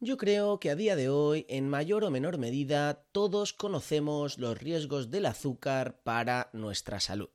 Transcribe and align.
Yo 0.00 0.16
creo 0.16 0.60
que 0.60 0.70
a 0.70 0.76
día 0.76 0.94
de 0.94 1.08
hoy, 1.08 1.44
en 1.48 1.68
mayor 1.68 2.04
o 2.04 2.10
menor 2.10 2.38
medida, 2.38 3.02
todos 3.10 3.52
conocemos 3.52 4.38
los 4.38 4.56
riesgos 4.56 5.10
del 5.10 5.26
azúcar 5.26 5.98
para 6.04 6.50
nuestra 6.52 7.00
salud. 7.00 7.30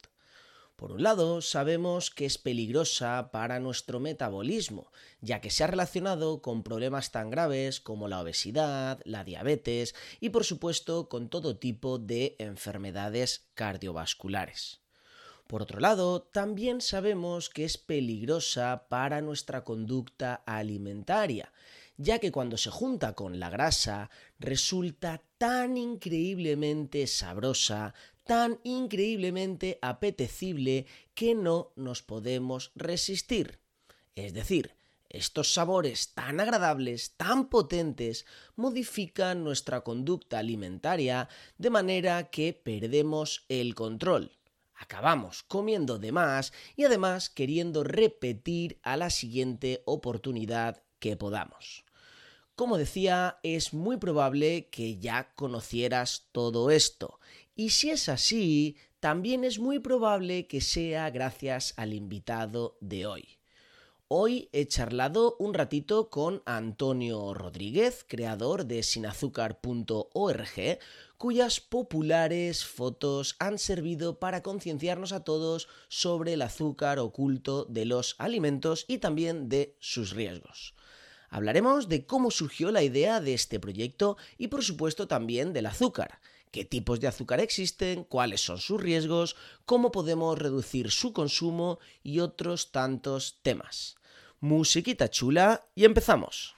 Por 0.78 0.94
un 0.94 1.04
lado, 1.04 1.42
sabemos 1.42 2.10
que 2.10 2.26
es 2.26 2.38
peligrosa 2.38 3.32
para 3.34 3.60
nuestro 3.60 4.00
metabolismo, 4.00 4.94
ya 5.20 5.42
que 5.42 5.50
se 5.50 5.66
ha 5.66 5.68
relacionado 5.68 6.42
con 6.42 6.64
problemas 6.64 7.12
tan 7.12 7.30
graves 7.30 7.82
como 7.82 8.08
la 8.08 8.22
obesidad, 8.22 9.02
la 9.04 9.26
diabetes 9.26 9.94
y 10.22 10.30
por 10.30 10.46
supuesto 10.46 11.10
con 11.10 11.28
todo 11.28 11.58
tipo 11.58 12.00
de 12.00 12.38
enfermedades 12.40 13.46
cardiovasculares. 13.56 14.80
Por 15.48 15.62
otro 15.62 15.82
lado, 15.82 16.22
también 16.22 16.80
sabemos 16.80 17.50
que 17.50 17.66
es 17.66 17.78
peligrosa 17.78 18.88
para 18.88 19.22
nuestra 19.22 19.66
conducta 19.66 20.36
alimentaria, 20.46 21.52
ya 21.98 22.20
que 22.20 22.32
cuando 22.32 22.58
se 22.58 22.70
junta 22.70 23.14
con 23.14 23.40
la 23.40 23.50
grasa 23.50 24.10
resulta 24.40 25.22
tan 25.38 25.78
increíblemente 25.78 27.08
sabrosa, 27.08 27.94
tan 28.24 28.60
increíblemente 28.64 29.80
apetecible 29.82 30.86
que 31.14 31.36
no 31.36 31.72
nos 31.76 32.02
podemos 32.02 32.72
resistir. 32.76 33.60
Es 34.16 34.34
decir, 34.34 34.76
estos 35.10 35.54
sabores 35.54 36.14
tan 36.14 36.40
agradables, 36.40 37.16
tan 37.18 37.48
potentes, 37.48 38.26
modifican 38.56 39.44
nuestra 39.44 39.82
conducta 39.82 40.40
alimentaria 40.40 41.30
de 41.58 41.70
manera 41.70 42.30
que 42.32 42.54
perdemos 42.54 43.46
el 43.48 43.76
control. 43.76 44.32
Acabamos 44.74 45.44
comiendo 45.44 46.00
de 46.00 46.12
más 46.12 46.52
y 46.76 46.86
además 46.86 47.30
queriendo 47.30 47.84
repetir 47.84 48.80
a 48.82 48.98
la 48.98 49.10
siguiente 49.12 49.84
oportunidad 49.86 50.83
que 51.04 51.18
podamos. 51.18 51.84
Como 52.56 52.78
decía, 52.78 53.40
es 53.44 53.74
muy 53.74 53.98
probable 53.98 54.70
que 54.70 55.00
ya 55.00 55.34
conocieras 55.36 56.30
todo 56.32 56.72
esto. 56.72 57.20
Y 57.58 57.72
si 57.72 57.90
es 57.90 58.08
así, 58.08 58.78
también 59.02 59.44
es 59.44 59.60
muy 59.60 59.80
probable 59.80 60.48
que 60.48 60.62
sea 60.62 61.10
gracias 61.10 61.74
al 61.76 61.92
invitado 61.92 62.78
de 62.80 63.06
hoy. 63.06 63.28
Hoy 64.08 64.48
he 64.54 64.66
charlado 64.66 65.36
un 65.40 65.54
ratito 65.54 66.10
con 66.10 66.42
Antonio 66.46 67.34
Rodríguez, 67.34 68.06
creador 68.08 68.66
de 68.66 68.82
sinazúcar.org, 68.84 70.80
cuyas 71.18 71.60
populares 71.60 72.64
fotos 72.64 73.36
han 73.40 73.58
servido 73.58 74.20
para 74.20 74.42
concienciarnos 74.42 75.12
a 75.12 75.26
todos 75.26 75.68
sobre 75.90 76.34
el 76.34 76.44
azúcar 76.44 77.00
oculto 77.00 77.66
de 77.66 77.84
los 77.84 78.16
alimentos 78.20 78.86
y 78.88 79.00
también 79.00 79.50
de 79.50 79.76
sus 79.80 80.12
riesgos. 80.12 80.76
Hablaremos 81.34 81.90
de 81.90 82.06
cómo 82.06 82.30
surgió 82.30 82.72
la 82.72 82.84
idea 82.84 83.20
de 83.20 83.34
este 83.34 83.60
proyecto 83.60 84.18
y 84.38 84.50
por 84.50 84.64
supuesto 84.64 85.08
también 85.08 85.52
del 85.52 85.66
azúcar, 85.66 86.20
qué 86.52 86.64
tipos 86.64 87.00
de 87.00 87.08
azúcar 87.08 87.40
existen, 87.40 88.04
cuáles 88.04 88.42
son 88.42 88.60
sus 88.60 88.80
riesgos, 88.80 89.36
cómo 89.66 89.92
podemos 89.92 90.38
reducir 90.38 90.92
su 90.92 91.12
consumo 91.12 91.80
y 92.04 92.20
otros 92.20 92.72
tantos 92.72 93.40
temas. 93.42 93.96
Musiquita 94.42 95.10
chula 95.10 95.66
y 95.74 95.86
empezamos. 95.86 96.54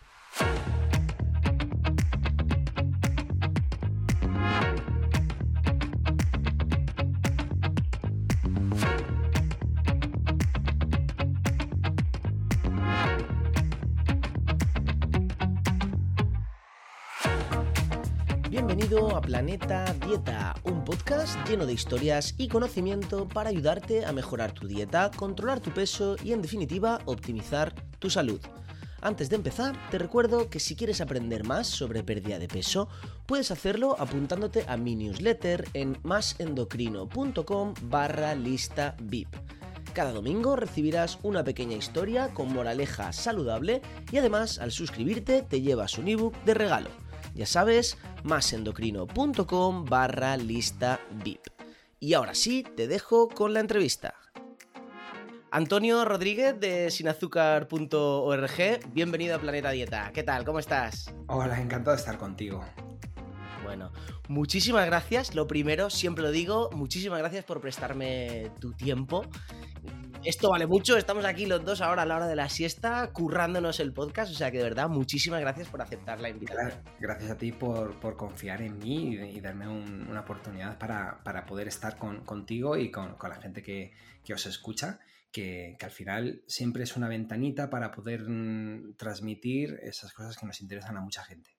Bienvenido 18.56 19.14
a 19.14 19.20
Planeta 19.20 19.84
Dieta, 20.08 20.56
un 20.64 20.86
podcast 20.86 21.36
lleno 21.46 21.66
de 21.66 21.74
historias 21.74 22.36
y 22.38 22.48
conocimiento 22.48 23.28
para 23.28 23.50
ayudarte 23.50 24.06
a 24.06 24.14
mejorar 24.14 24.54
tu 24.54 24.66
dieta, 24.66 25.12
controlar 25.14 25.60
tu 25.60 25.72
peso 25.72 26.16
y 26.24 26.32
en 26.32 26.42
definitiva 26.42 27.02
optimizar 27.04 27.76
tu 28.00 28.10
salud. 28.10 28.40
Antes 29.02 29.30
de 29.30 29.36
empezar, 29.36 29.76
te 29.92 29.98
recuerdo 29.98 30.50
que 30.50 30.62
si 30.62 30.78
quieres 30.78 31.02
aprender 31.02 31.44
más 31.44 31.68
sobre 31.68 32.02
pérdida 32.02 32.40
de 32.40 32.48
peso, 32.48 32.88
puedes 33.26 33.52
hacerlo 33.52 33.98
apuntándote 34.00 34.64
a 34.70 34.78
mi 34.78 34.96
newsletter 34.96 35.68
en 35.74 35.98
masendocrino.com 36.04 37.74
barra 37.82 38.36
lista 38.36 38.96
VIP. 39.02 39.36
Cada 39.92 40.14
domingo 40.14 40.56
recibirás 40.56 41.20
una 41.24 41.44
pequeña 41.44 41.76
historia 41.76 42.34
con 42.34 42.54
moraleja 42.54 43.12
saludable 43.12 43.82
y 44.14 44.18
además 44.18 44.60
al 44.60 44.72
suscribirte 44.72 45.42
te 45.42 45.60
llevas 45.60 45.98
un 45.98 46.08
ebook 46.08 46.42
de 46.46 46.54
regalo. 46.54 47.05
Ya 47.36 47.46
sabes, 47.46 47.98
masendocrino.com 48.24 49.84
barra 49.84 50.38
lista 50.38 51.02
VIP. 51.22 51.46
Y 52.00 52.14
ahora 52.14 52.34
sí, 52.34 52.66
te 52.78 52.88
dejo 52.88 53.28
con 53.28 53.54
la 53.54 53.60
entrevista. 53.60 54.14
Antonio 55.52 56.06
Rodríguez 56.06 56.58
de 56.58 56.90
sinazúcar.org, 56.90 58.80
bienvenido 58.94 59.36
a 59.36 59.40
Planeta 59.40 59.72
Dieta. 59.72 60.12
¿Qué 60.14 60.24
tal? 60.24 60.46
¿Cómo 60.46 60.60
estás? 60.60 61.14
Hola, 61.28 61.60
encantado 61.60 61.96
de 61.96 62.00
estar 62.00 62.18
contigo. 62.18 62.64
Bueno, 63.66 63.92
muchísimas 64.30 64.86
gracias. 64.86 65.36
Lo 65.36 65.48
primero, 65.48 65.90
siempre 65.90 66.24
lo 66.24 66.32
digo, 66.32 66.70
muchísimas 66.72 67.20
gracias 67.20 67.44
por 67.44 67.60
prestarme 67.60 68.52
tu 68.60 68.74
tiempo 68.74 69.26
esto 70.26 70.50
vale 70.50 70.66
mucho. 70.66 70.98
Estamos 70.98 71.24
aquí 71.24 71.46
los 71.46 71.64
dos 71.64 71.82
ahora 71.82 72.02
a 72.02 72.06
la 72.06 72.16
hora 72.16 72.28
de 72.28 72.36
la 72.36 72.50
siesta, 72.50 73.12
currándonos 73.12 73.80
el 73.80 73.94
podcast. 73.94 74.32
O 74.32 74.36
sea 74.36 74.50
que 74.50 74.58
de 74.58 74.64
verdad, 74.64 74.90
muchísimas 74.90 75.40
gracias 75.40 75.70
por 75.70 75.82
aceptar 75.82 76.20
la 76.20 76.30
invitación. 76.30 76.82
Gracias 77.00 77.30
a 77.30 77.38
ti 77.38 77.52
por, 77.52 78.00
confiar 78.18 78.62
en 78.64 78.80
mí 78.80 79.16
y, 79.16 79.40
darme 79.40 79.68
una 79.68 80.22
oportunidad 80.22 80.80
para, 80.80 81.46
poder 81.46 81.68
estar 81.68 81.98
contigo 81.98 82.76
y 82.76 82.90
con, 82.90 83.16
la 83.22 83.36
gente 83.36 83.62
que, 83.62 83.94
os 84.34 84.46
escucha. 84.48 85.00
Que, 85.32 85.76
que, 85.78 85.86
al 85.86 85.92
final 85.92 86.42
siempre 86.48 86.84
es 86.84 86.96
una 86.96 87.10
ventanita 87.10 87.70
para 87.70 87.92
poder 87.92 88.22
mm, 88.28 88.96
transmitir 88.96 89.78
esas 89.84 90.14
cosas 90.14 90.38
que 90.38 90.46
nos 90.46 90.62
interesan 90.62 90.98
a 90.98 91.02
mucha 91.02 91.24
gente. 91.26 91.55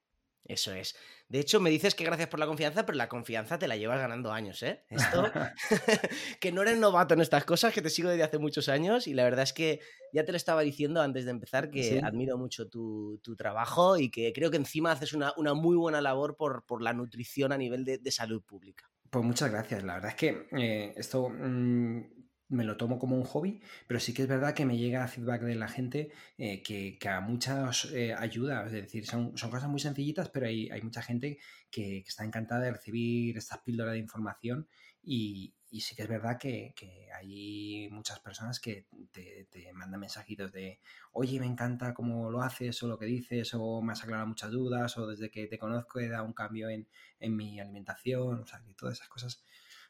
Eso 0.47 0.73
es. 0.73 0.95
De 1.27 1.39
hecho, 1.39 1.59
me 1.59 1.69
dices 1.69 1.93
que 1.93 2.05
gracias 2.05 2.29
por 2.29 2.39
la 2.39 2.45
confianza, 2.45 2.85
pero 2.85 2.97
la 2.97 3.09
confianza 3.09 3.59
te 3.59 3.67
la 3.67 3.75
llevas 3.75 3.99
ganando 3.99 4.31
años, 4.31 4.63
¿eh? 4.63 4.85
Esto, 4.89 5.25
que 6.39 6.51
no 6.53 6.61
eres 6.61 6.77
novato 6.77 7.13
en 7.13 7.21
estas 7.21 7.43
cosas, 7.43 7.73
que 7.73 7.81
te 7.81 7.89
sigo 7.89 8.09
desde 8.09 8.23
hace 8.23 8.37
muchos 8.37 8.69
años 8.69 9.07
y 9.07 9.13
la 9.13 9.25
verdad 9.25 9.43
es 9.43 9.51
que 9.51 9.81
ya 10.13 10.23
te 10.23 10.31
lo 10.31 10.37
estaba 10.37 10.61
diciendo 10.61 11.01
antes 11.01 11.25
de 11.25 11.31
empezar 11.31 11.69
que 11.69 11.99
admiro 12.01 12.37
mucho 12.37 12.69
tu, 12.69 13.19
trabajo 13.37 13.97
y 13.97 14.09
que 14.09 14.31
creo 14.31 14.49
que 14.49 14.57
encima 14.57 14.93
haces 14.93 15.13
una, 15.13 15.33
muy 15.53 15.75
buena 15.75 15.99
labor 15.99 16.37
por, 16.37 16.65
por, 16.65 16.81
la 16.81 16.93
nutrición 16.93 17.51
a 17.51 17.57
nivel 17.57 17.83
de, 17.83 18.11
salud 18.11 18.41
pública. 18.41 18.89
Pues 19.09 19.25
muchas 19.25 19.51
gracias. 19.51 19.83
La 19.83 19.95
verdad 19.95 20.11
es 20.11 20.15
que 20.15 20.47
eh, 20.57 20.93
esto 20.95 21.29
mm, 21.29 22.16
me 22.49 22.63
lo 22.63 22.77
tomo 22.77 22.97
como 22.99 23.17
un 23.17 23.23
hobby, 23.23 23.61
pero 23.87 23.99
sí 23.99 24.13
que 24.13 24.23
es 24.23 24.27
verdad 24.27 24.53
que 24.53 24.65
me 24.65 24.77
llega 24.77 25.07
feedback 25.07 25.41
de 25.41 25.55
la 25.55 25.67
gente 25.67 26.11
eh, 26.37 26.61
que, 26.63 26.97
a 27.09 27.19
muchas 27.19 27.85
eh, 27.91 28.13
ayuda. 28.13 28.65
Es 28.65 28.71
decir, 28.71 29.05
son, 29.05 29.31
cosas 29.31 29.67
muy 29.67 29.79
sencillitas, 29.79 30.29
pero 30.29 30.47
hay, 30.47 30.81
mucha 30.81 31.01
gente 31.01 31.39
que, 31.69 31.99
está 31.99 32.23
encantada 32.23 32.61
de 32.61 32.71
recibir 32.73 33.37
estas 33.37 33.59
píldoras 33.59 33.93
de 33.93 33.99
información 33.99 34.67
y, 35.03 35.53
sí 35.79 35.95
que 35.95 36.03
es 36.03 36.07
verdad 36.07 36.37
que, 36.39 36.73
hay 37.15 37.89
muchas 37.91 38.19
personas 38.19 38.59
que 38.59 38.87
te, 39.11 39.47
mandan 39.73 39.99
mensajitos 39.99 40.51
de, 40.51 40.79
oye, 41.13 41.39
me 41.39 41.45
encanta 41.45 41.93
cómo 41.93 42.31
lo 42.31 42.41
haces 42.41 42.81
o 42.83 42.87
lo 42.87 42.97
que 42.97 43.05
dices, 43.05 43.53
o 43.53 43.81
me 43.81 43.91
has 43.93 44.03
aclarado 44.03 44.27
muchas 44.27 44.51
dudas, 44.51 44.97
o 44.97 45.07
desde 45.07 45.29
que 45.29 45.47
te 45.47 45.57
conozco 45.57 45.99
he 45.99 46.07
dado 46.07 46.25
un 46.25 46.33
cambio 46.33 46.69
en, 46.69 46.87
mi 47.19 47.59
alimentación, 47.59 48.41
o 48.41 48.45
sea, 48.45 48.61
que 48.65 48.73
todas 48.73 48.95
esas 48.97 49.09
cosas 49.09 49.43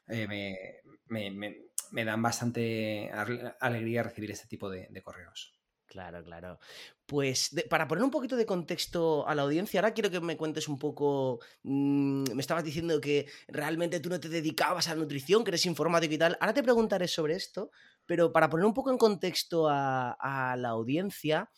eh, 0.08 0.26
me, 1.08 1.30
me 1.30 1.67
dan 1.92 2.22
bastante 2.22 3.10
alegría 3.60 4.02
recibir 4.02 4.30
este 4.30 4.46
tipo 4.46 4.70
de, 4.70 5.02
correos. 5.02 5.54
Claro, 5.86 6.22
claro. 6.22 6.58
Pues 7.06 7.50
para 7.70 7.88
poner 7.88 8.04
un 8.04 8.10
poquito 8.10 8.36
de 8.36 8.44
contexto 8.44 9.26
a 9.26 9.34
la 9.34 9.42
audiencia, 9.42 9.80
ahora 9.80 9.94
quiero 9.94 10.10
que 10.10 10.20
me 10.20 10.36
cuentes 10.36 10.68
un 10.68 10.78
poco, 10.78 11.40
mm, 11.62 12.34
me 12.34 12.40
estabas 12.40 12.62
diciendo 12.62 13.00
que 13.00 13.26
realmente 13.48 13.98
tú 14.00 14.10
no 14.10 14.20
te 14.20 14.28
dedicabas 14.28 14.88
a 14.88 14.94
la 14.94 15.00
nutrición, 15.00 15.44
que 15.44 15.50
eres 15.50 15.64
informático 15.64 16.12
y 16.12 16.18
tal. 16.18 16.36
Ahora 16.40 16.52
te 16.52 16.62
preguntaré 16.62 17.08
sobre 17.08 17.36
esto, 17.36 17.70
pero 18.04 18.32
para 18.32 18.50
poner 18.50 18.66
un 18.66 18.74
poco 18.74 18.90
en 18.90 18.98
contexto 18.98 19.66
a, 19.70 20.54
la 20.58 20.68
audiencia, 20.68 21.50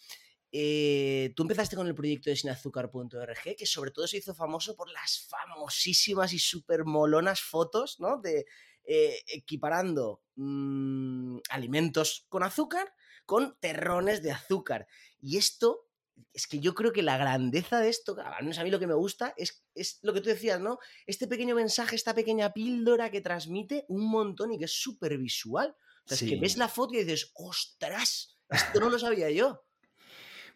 eh, 0.53 1.33
tú 1.35 1.43
empezaste 1.43 1.75
con 1.75 1.89
el 1.89 1.95
proyecto 1.95 2.31
de 2.31 2.37
sinazúcar.org, 2.37 3.57
que 3.57 3.67
sobre 3.67 3.91
todo 3.91 4.07
se 4.07 4.19
hizo 4.19 4.35
famoso 4.35 4.77
por 4.77 4.89
las 4.91 5.27
famosísimas 5.29 6.33
y 6.33 6.39
súper 6.39 6.85
molonas 6.85 7.41
fotos, 7.41 7.99
¿no? 7.99 8.21
De 8.21 8.47
eh, 8.85 9.23
equiparando 9.27 10.23
mm, 10.37 11.39
alimentos 11.51 12.27
con 12.29 12.43
azúcar 12.43 12.93
con 13.31 13.57
terrones 13.61 14.23
de 14.23 14.33
azúcar. 14.33 14.89
Y 15.21 15.37
esto, 15.37 15.89
es 16.33 16.49
que 16.49 16.59
yo 16.59 16.75
creo 16.75 16.93
que 16.93 17.03
la 17.05 17.17
grandeza 17.17 17.79
de 17.79 17.89
esto, 17.89 18.17
al 18.19 18.43
menos 18.43 18.59
a 18.59 18.65
mí 18.65 18.73
lo 18.73 18.81
que 18.81 18.89
me 18.89 18.95
gusta, 18.95 19.35
es, 19.37 19.65
es 19.73 20.01
lo 20.03 20.13
que 20.13 20.21
tú 20.21 20.31
decías, 20.31 20.61
¿no? 20.61 20.81
Este 21.07 21.29
pequeño 21.29 21.55
mensaje, 21.55 21.95
esta 21.95 22.13
pequeña 22.13 22.53
píldora 22.53 23.09
que 23.09 23.21
transmite 23.21 23.85
un 23.87 24.11
montón 24.11 24.53
y 24.53 24.59
que 24.59 24.65
es 24.65 24.73
súper 24.73 25.17
visual. 25.17 25.77
O 26.05 26.09
sea, 26.09 26.17
es 26.17 26.29
que 26.29 26.41
ves 26.41 26.57
la 26.57 26.67
foto 26.67 26.95
y 26.95 27.05
dices, 27.05 27.31
ostras, 27.37 28.37
esto 28.49 28.81
no 28.81 28.91
lo 28.91 28.99
sabía 28.99 29.31
yo. 29.31 29.65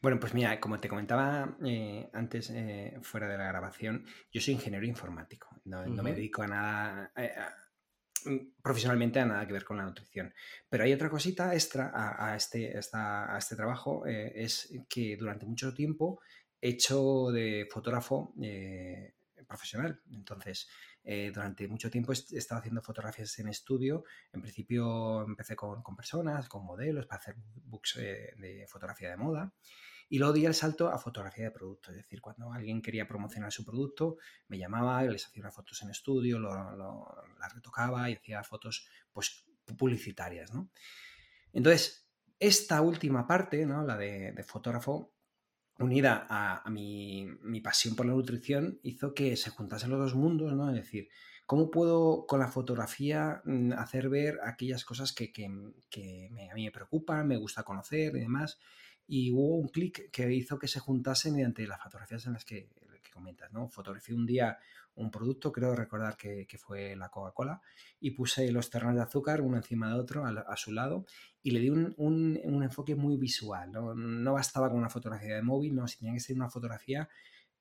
Bueno, 0.02 0.18
pues 0.18 0.34
mira, 0.34 0.58
como 0.60 0.80
te 0.80 0.88
comentaba 0.88 1.56
eh, 1.64 2.10
antes, 2.12 2.50
eh, 2.50 2.98
fuera 3.02 3.28
de 3.28 3.38
la 3.38 3.46
grabación, 3.46 4.04
yo 4.32 4.40
soy 4.40 4.54
ingeniero 4.54 4.84
informático. 4.84 5.48
No, 5.64 5.86
me 5.86 6.12
dedico 6.12 6.42
a 6.42 6.48
nada, 6.48 7.12
profesionalmente 8.62 9.20
a 9.20 9.26
nada 9.26 9.46
que 9.46 9.52
ver 9.52 9.64
con 9.64 9.76
la 9.76 9.84
nutrición. 9.84 10.34
Pero 10.68 10.84
hay 10.84 10.92
otra 10.92 11.10
cosita 11.10 11.54
extra 11.54 11.92
a, 11.94 12.36
este, 12.36 12.78
a 12.92 13.36
este 13.38 13.56
trabajo, 13.56 14.04
es 14.06 14.72
que 14.88 15.16
durante 15.16 15.46
mucho 15.46 15.72
tiempo 15.74 16.20
he 16.60 16.70
hecho 16.70 17.30
de 17.30 17.68
fotógrafo 17.70 18.34
profesional. 19.46 20.00
Entonces, 20.12 20.68
durante 21.04 21.68
mucho 21.68 21.90
tiempo 21.90 22.12
he 22.12 22.38
estado 22.38 22.60
haciendo 22.60 22.82
fotografías 22.82 23.38
en 23.38 23.48
estudio. 23.48 24.04
En 24.32 24.40
principio 24.40 25.22
empecé 25.22 25.54
con, 25.54 25.82
con 25.82 25.94
personas, 25.96 26.48
con 26.48 26.64
modelos, 26.64 27.06
para 27.06 27.20
hacer 27.20 27.36
books 27.36 27.96
de 27.96 28.66
fotografía 28.68 29.10
de 29.10 29.16
moda. 29.16 29.52
Y 30.08 30.18
luego 30.18 30.34
di 30.34 30.44
el 30.44 30.54
salto 30.54 30.88
a 30.88 30.98
fotografía 30.98 31.44
de 31.44 31.50
producto, 31.50 31.90
es 31.90 31.96
decir, 31.96 32.20
cuando 32.20 32.52
alguien 32.52 32.82
quería 32.82 33.06
promocionar 33.06 33.52
su 33.52 33.64
producto, 33.64 34.18
me 34.48 34.58
llamaba, 34.58 35.02
les 35.02 35.26
hacía 35.26 35.42
unas 35.42 35.54
fotos 35.54 35.82
en 35.82 35.90
estudio, 35.90 36.38
las 36.38 37.54
retocaba 37.54 38.10
y 38.10 38.14
hacía 38.14 38.42
fotos 38.44 38.86
pues, 39.12 39.44
publicitarias. 39.76 40.52
¿no? 40.52 40.70
Entonces, 41.52 42.04
esta 42.38 42.82
última 42.82 43.26
parte, 43.26 43.64
¿no? 43.64 43.84
la 43.84 43.96
de, 43.96 44.44
fotógrafo, 44.46 45.12
unida 45.78 46.26
a, 46.28 46.68
mi, 46.70 47.26
pasión 47.62 47.96
por 47.96 48.06
la 48.06 48.12
nutrición, 48.12 48.78
hizo 48.82 49.14
que 49.14 49.36
se 49.36 49.50
juntasen 49.50 49.90
los 49.90 49.98
dos 49.98 50.14
mundos, 50.14 50.52
¿no? 50.52 50.68
Es 50.70 50.76
decir, 50.76 51.08
¿cómo 51.46 51.70
puedo 51.70 52.26
con 52.26 52.40
la 52.40 52.48
fotografía 52.48 53.42
mm, 53.44 53.72
hacer 53.72 54.08
ver 54.08 54.38
aquellas 54.44 54.84
cosas 54.84 55.12
que, 55.12 55.32
que, 55.32 55.46
a 55.46 56.54
mí 56.54 56.64
me 56.64 56.70
preocupan, 56.70 57.26
me 57.26 57.36
gusta 57.36 57.64
conocer 57.64 58.16
y 58.16 58.20
demás? 58.20 58.58
Y 59.06 59.32
hubo 59.32 59.56
un 59.56 59.68
clic 59.68 60.10
que 60.10 60.32
hizo 60.32 60.58
que 60.58 60.68
se 60.68 60.80
juntasen 60.80 61.34
mediante 61.34 61.66
las 61.66 61.82
fotografías 61.82 62.26
en 62.26 62.34
las 62.34 62.44
que, 62.44 62.68
comentas, 63.12 63.52
¿no? 63.52 63.68
Fotografié 63.68 64.14
un 64.14 64.26
día 64.26 64.58
un 64.96 65.10
producto, 65.10 65.52
creo 65.52 65.74
recordar 65.74 66.16
que, 66.16 66.46
fue 66.58 66.96
la 66.96 67.10
Coca-Cola, 67.10 67.60
y 68.00 68.12
puse 68.12 68.50
los 68.52 68.70
terrenos 68.70 68.96
de 68.96 69.02
azúcar 69.02 69.40
uno 69.40 69.56
encima 69.56 69.88
de 69.88 69.94
otro 69.94 70.24
a, 70.24 70.56
su 70.56 70.72
lado 70.72 71.06
y 71.42 71.50
le 71.50 71.60
di 71.60 71.70
un, 71.70 72.62
enfoque 72.62 72.94
muy 72.94 73.16
visual, 73.16 73.70
¿no? 73.72 74.32
bastaba 74.32 74.68
con 74.68 74.78
una 74.78 74.90
fotografía 74.90 75.36
de 75.36 75.42
móvil, 75.42 75.74
no, 75.74 75.84
tenía 75.86 76.14
que 76.14 76.20
ser 76.20 76.36
una 76.36 76.48
fotografía 76.48 77.08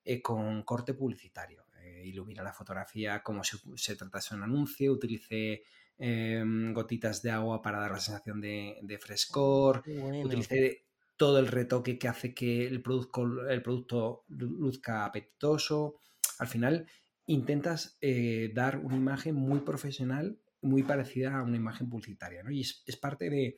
eh, 0.04 0.22
con 0.22 0.63
corte 0.63 0.94
publicitario. 0.94 1.66
Eh, 1.81 2.04
ilumina 2.06 2.44
la 2.44 2.54
fotografía 2.54 3.22
como 3.24 3.44
si 3.44 3.57
se 3.75 3.95
tratase 3.95 4.36
de 4.36 4.38
un 4.38 4.44
anuncio, 4.44 4.92
utilicé 4.92 5.63
em, 5.98 6.74
gotitas 6.74 7.22
de 7.22 7.31
agua 7.31 7.62
para 7.62 7.80
dar 7.80 7.92
la 7.92 8.00
sensación 8.00 8.40
de, 8.42 8.98
frescor, 9.01 9.84
utilicé 10.24 10.82
todo 11.18 11.39
el 11.39 11.48
retoque 11.48 11.98
que 11.98 12.07
hace 12.07 12.33
que 12.33 12.68
el 12.68 12.81
producto, 12.81 13.48
el 13.48 13.62
producto 13.62 14.25
luzca 14.27 15.06
apetitoso. 15.06 16.00
Al 16.39 16.48
final 16.48 16.88
intentas 17.25 17.98
eh, 18.01 18.51
dar 18.54 18.77
una 18.77 18.95
imagen 18.95 19.36
muy 19.36 19.60
profesional, 19.60 20.39
muy 20.62 20.83
parecida 20.83 21.38
a 21.38 21.44
una 21.44 21.57
imagen 21.57 21.89
publicitaria. 21.89 22.44
Y 22.50 22.62
es, 22.62 22.98
parte 22.98 23.57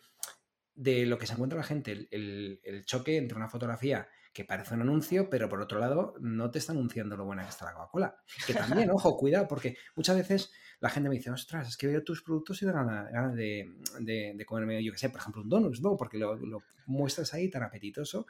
de, 0.73 1.05
lo 1.05 1.17
que 1.17 1.27
se 1.27 1.33
encuentra 1.33 1.57
la 1.57 1.63
gente, 1.63 2.07
el, 2.11 2.83
choque 2.85 3.17
entre 3.17 3.37
una 3.37 3.49
fotografía 3.49 4.07
que 4.35 4.43
parece 4.43 4.73
un 4.73 4.81
anuncio, 4.81 5.29
pero 5.29 5.47
por 5.47 5.61
otro 5.61 5.79
lado 5.79 6.13
no 6.19 6.51
te 6.51 6.59
está 6.59 6.73
anunciando 6.73 7.15
lo 7.15 7.23
buena 7.23 7.43
que 7.43 7.51
está 7.51 7.63
la 7.63 7.73
Coca-Cola. 7.73 8.17
Que 8.45 8.53
también, 8.53 8.89
ojo, 8.91 9.15
cuidado, 9.15 9.47
porque 9.47 9.77
muchas 9.95 10.17
veces 10.17 10.51
la 10.81 10.89
gente 10.89 11.07
me 11.07 11.15
dice, 11.15 11.31
ostras, 11.31 11.69
es 11.69 11.77
que 11.77 11.87
veo 11.87 12.03
tus 12.03 12.21
productos 12.21 12.61
y 12.61 12.65
da 12.65 12.73
ganas, 12.73 13.33
de, 13.33 13.71
de, 14.01 14.45
comerme, 14.45 14.83
yo 14.83 14.91
qué 14.91 14.97
sé, 14.97 15.09
por 15.09 15.21
ejemplo, 15.21 15.41
un 15.41 15.47
donut, 15.47 15.79
¿no? 15.79 15.95
Porque 15.95 16.17
lo, 16.17 16.37
muestras 16.85 17.33
ahí 17.33 17.49
tan 17.49 17.63
apetitoso. 17.63 18.27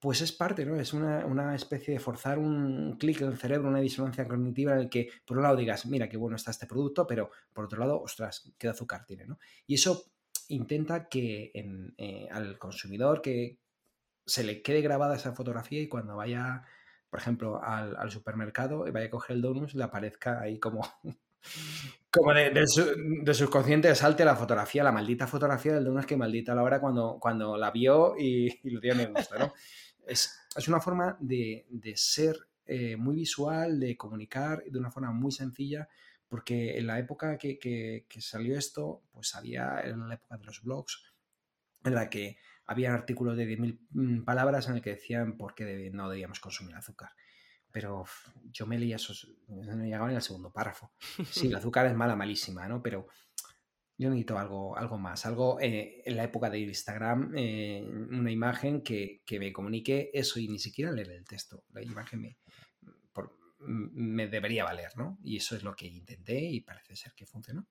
Pues 0.00 0.20
es 0.20 0.32
parte, 0.32 0.66
¿no? 0.66 0.74
Es 0.80 0.92
una, 0.92 1.54
especie 1.54 1.94
de 1.94 2.00
forzar 2.00 2.36
un 2.36 2.96
clic 2.98 3.20
en 3.20 3.28
el 3.28 3.38
cerebro, 3.38 3.68
una 3.68 3.78
disonancia 3.78 4.26
cognitiva 4.26 4.72
en 4.72 4.78
el 4.80 4.90
que, 4.90 5.10
por 5.24 5.36
un 5.36 5.44
lado, 5.44 5.54
digas, 5.54 5.86
mira 5.86 6.08
qué 6.08 6.16
bueno 6.16 6.34
está 6.34 6.50
este 6.50 6.66
producto, 6.66 7.06
pero 7.06 7.30
por 7.52 7.66
otro 7.66 7.78
lado, 7.78 8.02
ostras, 8.02 8.52
qué 8.58 8.66
azúcar 8.66 9.06
tiene, 9.06 9.26
¿no? 9.26 9.38
Y 9.64 9.74
eso 9.74 10.10
intenta 10.48 11.08
que 11.08 11.52
eh, 11.54 12.28
al 12.32 12.58
consumidor 12.58 13.22
que, 13.22 13.60
se 14.26 14.42
le 14.42 14.60
quede 14.60 14.82
grabada 14.82 15.16
esa 15.16 15.32
fotografía 15.32 15.80
y 15.80 15.88
cuando 15.88 16.16
vaya, 16.16 16.64
por 17.08 17.20
ejemplo, 17.20 17.62
al, 17.62 18.10
supermercado 18.10 18.86
y 18.86 18.90
vaya 18.90 19.06
a 19.06 19.10
coger 19.10 19.36
el 19.36 19.42
donut, 19.42 19.72
le 19.72 19.84
aparezca 19.84 20.40
ahí 20.40 20.58
como, 20.58 20.82
como 22.10 22.34
de, 22.34 22.66
su, 22.66 22.84
subconsciente 23.32 23.94
salte 23.94 24.24
la 24.24 24.36
fotografía, 24.36 24.82
la 24.82 24.92
maldita 24.92 25.26
fotografía 25.26 25.74
del 25.74 25.84
donut 25.84 26.04
que 26.04 26.16
maldita 26.16 26.54
la 26.54 26.64
hora 26.64 26.80
cuando, 26.80 27.18
cuando 27.20 27.56
la 27.56 27.70
vio 27.70 28.16
y, 28.18 28.68
lo 28.68 28.80
dio 28.80 28.94
me 28.96 29.06
gusta, 29.06 29.38
¿no? 29.38 29.54
Es, 30.06 30.42
una 30.68 30.80
forma 30.80 31.16
de, 31.20 31.66
ser 31.94 32.36
eh, 32.66 32.96
muy 32.96 33.14
visual, 33.14 33.78
de 33.78 33.96
comunicar 33.96 34.64
de 34.64 34.78
una 34.78 34.90
forma 34.90 35.12
muy 35.12 35.30
sencilla, 35.30 35.88
porque 36.28 36.78
en 36.78 36.86
la 36.88 36.98
época 36.98 37.38
que, 37.38 37.58
que, 37.58 38.06
que, 38.08 38.20
salió 38.20 38.58
esto, 38.58 39.02
pues 39.12 39.34
había, 39.36 39.80
en 39.84 40.08
la 40.08 40.14
época 40.14 40.38
de 40.38 40.44
los 40.44 40.62
blogs, 40.62 41.04
en 41.84 41.94
la 41.94 42.10
que 42.10 42.38
había 42.66 42.94
artículos 42.94 43.36
de 43.36 43.46
10.000 43.46 43.78
mm, 43.90 44.24
palabras 44.24 44.68
en 44.68 44.76
el 44.76 44.82
que 44.82 44.90
decían 44.90 45.36
por 45.36 45.54
qué 45.54 45.90
no 45.92 46.08
debíamos 46.08 46.40
consumir 46.40 46.74
azúcar. 46.74 47.10
Pero 47.70 48.04
yo 48.52 48.66
me 48.66 48.78
leía 48.78 48.96
esos, 48.96 49.28
no 49.48 49.84
llegaba 49.84 50.10
en 50.10 50.16
el 50.16 50.22
segundo 50.22 50.50
párrafo. 50.50 50.92
Sí, 51.30 51.48
el 51.48 51.56
azúcar 51.56 51.86
es 51.86 51.94
mala, 51.94 52.16
malísima, 52.16 52.66
¿no? 52.66 52.82
Pero 52.82 53.06
yo 53.98 54.10
necesito 54.10 54.38
algo, 54.38 54.76
algo 54.76 54.98
más, 54.98 55.26
algo 55.26 55.60
eh, 55.60 56.02
en 56.04 56.16
la 56.16 56.24
época 56.24 56.50
de 56.50 56.58
Instagram, 56.58 57.32
eh, 57.36 57.82
una 57.84 58.30
imagen 58.30 58.82
que, 58.82 59.22
que, 59.24 59.38
me 59.38 59.52
comunique 59.52 60.10
eso 60.12 60.38
y 60.38 60.48
ni 60.48 60.58
siquiera 60.58 60.92
leer 60.92 61.10
el 61.12 61.24
texto. 61.24 61.64
La 61.72 61.82
imagen 61.82 62.20
me, 62.20 62.38
me 63.66 64.28
debería 64.28 64.64
valer, 64.64 64.96
¿no? 64.96 65.18
Y 65.22 65.36
eso 65.36 65.56
es 65.56 65.62
lo 65.62 65.74
que 65.74 65.86
intenté 65.86 66.38
y 66.38 66.60
parece 66.60 66.96
ser 66.96 67.12
que 67.14 67.26
funcionó. 67.26 67.66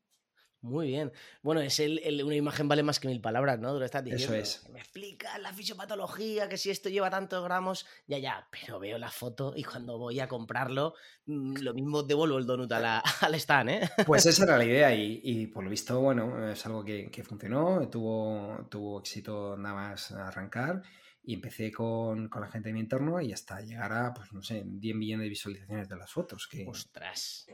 Muy 0.62 0.88
bien. 0.88 1.12
Bueno, 1.44 1.62
es 1.62 1.80
el, 1.80 2.24
una 2.24 2.36
imagen 2.36 2.68
vale 2.68 2.81
más 2.81 3.00
que 3.00 3.07
mil 3.07 3.22
palabras, 3.22 3.60
¿no? 3.60 3.80
Eso 3.84 4.34
es. 4.34 4.68
Me 4.72 4.80
explica 4.80 5.38
la 5.38 5.54
fisiopatología, 5.54 6.50
que 6.50 6.57
si 6.57 6.72
esto 6.72 6.90
lleva 6.90 7.10
tantos 7.10 7.44
gramos, 7.44 7.86
ya, 8.07 8.18
ya, 8.18 8.48
pero 8.50 8.80
veo 8.80 8.98
la 8.98 9.12
foto 9.12 9.54
y 9.56 9.63
cuando 9.63 10.00
voy 10.00 10.19
a 10.19 10.28
comprarlo, 10.28 10.96
mm, 11.28 11.57
lo 11.57 11.74
mismo 11.74 12.02
devuelvo 12.02 12.40
el 12.40 12.48
donut 12.48 12.72
al 13.22 13.36
stand, 13.36 13.69
¿eh? 13.69 13.90
Pues 14.07 14.25
esa 14.25 14.44
era 14.44 14.57
la 14.57 14.66
idea 14.66 14.96
y, 14.96 15.48
por 15.48 15.63
lo 15.63 15.69
visto, 15.69 16.02
bueno, 16.02 16.50
es 16.50 16.66
algo 16.66 16.84
que, 16.84 17.24
funcionó, 17.24 17.88
tuvo, 17.90 18.68
tuvo 18.69 19.00
éxito 19.00 19.56
nada 19.57 19.75
más 19.75 20.12
arrancar 20.12 20.81
y 21.24 21.34
empecé 21.34 21.72
con, 21.72 22.30
la 22.34 22.48
gente 22.50 22.69
de 22.69 22.74
mi 22.74 22.81
entorno 22.81 23.19
y 23.22 23.34
hasta 23.34 23.62
llegar 23.62 23.92
a, 23.94 24.13
pues 24.13 24.31
no 24.31 24.42
sé, 24.42 24.63
10 24.66 24.95
millones 24.95 25.26
de 25.26 25.30
visualizaciones 25.30 25.90
de 25.90 25.95
las 25.95 26.12
fotos. 26.12 26.47
Que, 26.47 26.66
¡Ostras! 26.68 27.47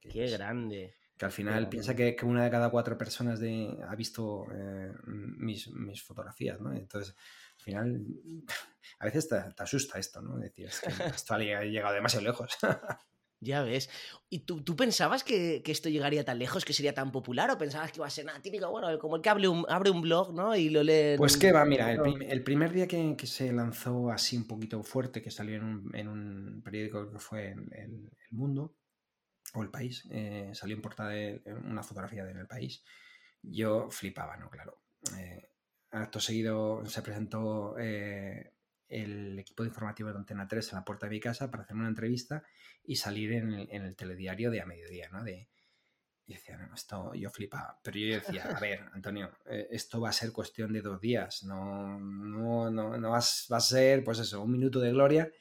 ¡Qué 0.00 0.28
grande! 0.30 0.96
Que 1.20 1.26
al 1.26 1.32
final 1.32 1.68
piensa 1.68 1.94
que, 1.94 2.16
una 2.22 2.44
de 2.44 2.50
cada 2.50 2.70
cuatro 2.70 2.96
personas 2.96 3.38
de, 3.40 3.76
ha 3.86 3.94
visto 3.94 4.46
eh, 4.54 4.90
mis, 5.06 5.68
fotografías, 6.02 6.58
¿no? 6.62 6.72
Entonces, 6.72 7.14
al 7.58 7.62
final, 7.62 8.06
a 9.00 9.04
veces 9.04 9.28
te, 9.28 9.36
asusta 9.62 9.98
esto, 9.98 10.22
¿no? 10.22 10.38
Decir, 10.38 10.68
es 10.68 10.80
que 10.80 10.88
esto 11.14 11.34
ha 11.34 11.38
llegado 11.38 11.94
demasiado 11.94 12.24
lejos. 12.24 12.56
Ya 13.42 13.62
ves. 13.62 13.88
¿Y 14.28 14.40
tú, 14.40 14.76
pensabas 14.76 15.24
que, 15.24 15.62
esto 15.64 15.88
llegaría 15.88 16.26
tan 16.26 16.38
lejos, 16.38 16.62
que 16.66 16.74
sería 16.74 16.92
tan 16.92 17.10
popular? 17.10 17.50
¿O 17.50 17.56
pensabas 17.56 17.90
que 17.90 17.96
iba 17.96 18.06
a 18.06 18.10
ser 18.10 18.26
nada 18.26 18.42
típico? 18.42 18.70
Bueno, 18.70 18.98
como 18.98 19.16
el 19.16 19.22
que 19.22 19.30
abre 19.30 19.48
un, 19.48 19.64
abre 19.66 19.88
un 19.88 20.02
blog, 20.02 20.34
¿no? 20.34 20.54
Y 20.54 20.68
lo 20.68 20.82
lee. 20.82 21.16
Pues 21.16 21.38
que 21.38 21.50
va, 21.50 21.64
mira, 21.64 21.90
el, 21.90 22.42
primer 22.44 22.70
día 22.70 22.86
que, 22.86 23.16
se 23.26 23.50
lanzó 23.50 24.10
así 24.10 24.36
un 24.36 24.46
poquito 24.46 24.82
fuerte, 24.82 25.22
que 25.22 25.30
salió 25.30 25.56
en 25.56 26.06
un, 26.06 26.60
periódico 26.62 27.10
que 27.10 27.18
fue 27.18 27.52
El, 27.52 27.72
el 27.72 28.10
Mundo, 28.32 28.74
o 29.54 29.62
El 29.62 29.70
País, 29.70 30.06
eh, 30.10 30.50
salió 30.54 30.76
en 30.76 30.82
portada 30.82 31.12
una 31.64 31.82
fotografía 31.82 32.24
de 32.24 32.32
En 32.32 32.38
El 32.38 32.46
País, 32.46 32.84
yo 33.42 33.90
flipaba, 33.90 34.36
¿no? 34.36 34.50
Claro. 34.50 34.82
Eh, 35.18 35.50
acto 35.90 36.20
seguido 36.20 36.84
se 36.86 37.02
presentó 37.02 37.76
eh, 37.78 38.52
el 38.88 39.38
equipo 39.38 39.62
de 39.62 39.70
informativo 39.70 40.10
de 40.10 40.18
Antena 40.18 40.46
3 40.46 40.72
en 40.72 40.78
la 40.78 40.84
puerta 40.84 41.06
de 41.06 41.10
mi 41.10 41.20
casa 41.20 41.50
para 41.50 41.64
hacer 41.64 41.76
una 41.76 41.88
entrevista 41.88 42.44
y 42.84 42.96
salir 42.96 43.32
en 43.32 43.52
el, 43.52 43.96
telediario 43.96 44.50
de 44.50 44.60
a 44.60 44.66
mediodía, 44.66 45.08
¿no? 45.10 45.24
De, 45.24 45.48
y 46.26 46.34
decía, 46.34 46.56
no, 46.56 46.72
esto 46.74 47.12
yo 47.14 47.30
flipaba. 47.30 47.80
Pero 47.82 47.98
yo 47.98 48.14
decía, 48.14 48.44
a 48.44 48.60
ver, 48.60 48.80
Antonio, 48.92 49.32
esto 49.46 50.00
va 50.00 50.10
a 50.10 50.12
ser 50.12 50.32
cuestión 50.32 50.72
de 50.72 50.80
dos 50.80 51.00
días, 51.00 51.42
no, 51.42 51.98
no, 51.98 52.70
no, 52.70 52.96
no 52.96 53.10
va 53.10 53.18
a 53.18 53.60
ser, 53.60 54.04
pues 54.04 54.20
eso, 54.20 54.42
un 54.42 54.52
minuto 54.52 54.78
de 54.78 54.92
gloria 54.92 55.32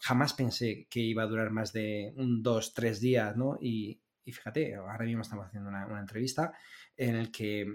jamás 0.00 0.32
pensé 0.34 0.86
que 0.88 1.00
iba 1.00 1.22
a 1.22 1.26
durar 1.26 1.50
más 1.50 1.72
de 1.72 2.12
un, 2.16 2.42
dos, 2.42 2.74
tres 2.74 3.00
días, 3.00 3.36
¿no? 3.36 3.58
Y, 3.60 4.00
fíjate, 4.24 4.74
ahora 4.74 5.04
mismo 5.04 5.22
estamos 5.22 5.46
haciendo 5.46 5.68
una, 5.68 6.00
entrevista 6.00 6.52
en 6.96 7.16
el 7.16 7.30
que 7.30 7.66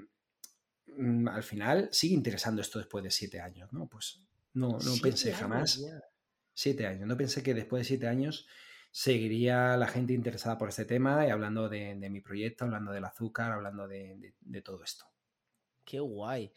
mm, 0.97 1.27
al 1.27 1.43
final 1.43 1.89
sigue 1.91 2.15
interesando 2.15 2.61
esto 2.61 2.79
después 2.79 3.03
de 3.03 3.11
siete 3.11 3.39
años, 3.39 3.71
¿no? 3.73 3.87
Pues 3.87 4.21
no, 4.53 4.77
no 4.79 4.93
pensé 5.01 5.33
jamás. 5.33 5.81
Siete 6.53 6.85
años. 6.85 7.07
No 7.07 7.15
pensé 7.15 7.41
que 7.41 7.53
después 7.53 7.81
de 7.81 7.85
siete 7.85 8.07
años 8.07 8.47
seguiría 8.91 9.77
la 9.77 9.87
gente 9.87 10.13
interesada 10.13 10.57
por 10.57 10.69
este 10.69 10.85
tema 10.85 11.25
y 11.25 11.29
hablando 11.29 11.69
de, 11.69 11.95
mi 12.09 12.19
proyecto, 12.21 12.65
hablando 12.65 12.91
del 12.91 13.05
azúcar, 13.05 13.51
hablando 13.51 13.87
de, 13.87 14.33
de 14.39 14.61
todo 14.61 14.83
esto. 14.83 15.05
Qué 15.85 15.99
guay. 15.99 16.51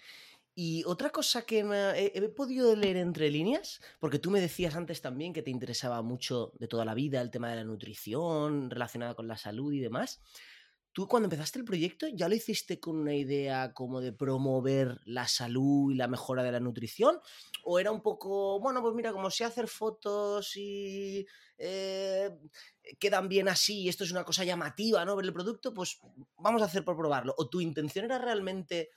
Y 0.55 0.85
otra 0.85 1.11
cosa 1.11 1.43
que 1.43 1.61
he, 1.61 2.29
podido 2.29 2.77
leer 2.77 2.99
entre 2.99 3.31
líneas, 3.31 3.81
porque 3.99 4.19
tú 4.19 4.31
me 4.31 4.41
decías 4.41 4.77
antes 4.77 5.01
también 5.01 5.33
que 5.33 5.43
te 5.43 5.51
interesaba 5.51 6.03
mucho 6.03 6.53
de 6.59 6.69
toda 6.69 6.85
la 6.85 6.95
vida 6.95 7.23
el 7.23 7.31
tema 7.31 7.49
de 7.49 7.57
la 7.57 7.65
nutrición 7.65 8.71
relacionada 8.71 9.15
con 9.15 9.29
la 9.29 9.39
salud 9.39 9.73
y 9.73 9.81
demás. 9.81 10.21
¿Tú 10.93 11.09
cuando 11.09 11.25
empezaste 11.25 11.59
el 11.59 11.65
proyecto 11.65 12.07
ya 12.09 12.29
lo 12.29 12.35
hiciste 12.35 12.79
con 12.79 12.97
una 12.99 13.15
idea 13.15 13.73
como 13.73 14.03
de 14.03 14.13
promover 14.13 15.01
la 15.07 15.27
salud 15.27 15.91
y 15.91 15.95
la 15.95 16.07
mejora 16.07 16.43
de 16.43 16.53
la 16.53 16.61
nutrición? 16.61 17.19
¿O 17.65 17.79
era 17.79 17.91
un 17.91 18.03
poco, 18.03 18.61
bueno, 18.61 18.83
pues 18.83 18.95
mira, 18.95 19.11
como 19.11 19.31
sé 19.31 19.45
hacer 19.45 19.69
fotos 19.69 20.55
y 20.55 21.27
eh, 21.57 22.31
quedan 22.99 23.31
bien 23.31 23.49
así 23.49 23.83
y 23.83 23.89
esto 23.89 24.05
es 24.05 24.13
una 24.13 24.25
cosa 24.25 24.45
llamativa, 24.45 25.03
¿no? 25.07 25.17
Ver 25.17 25.25
el 25.25 25.33
producto, 25.33 25.73
pues 25.73 25.99
vamos 26.37 26.61
a 26.61 26.67
hacer 26.67 26.85
por 26.85 26.99
probarlo. 26.99 27.35
¿O 27.39 27.49
tu 27.49 27.63
intención 27.63 28.05
era 28.05 28.19
realmente 28.19 28.91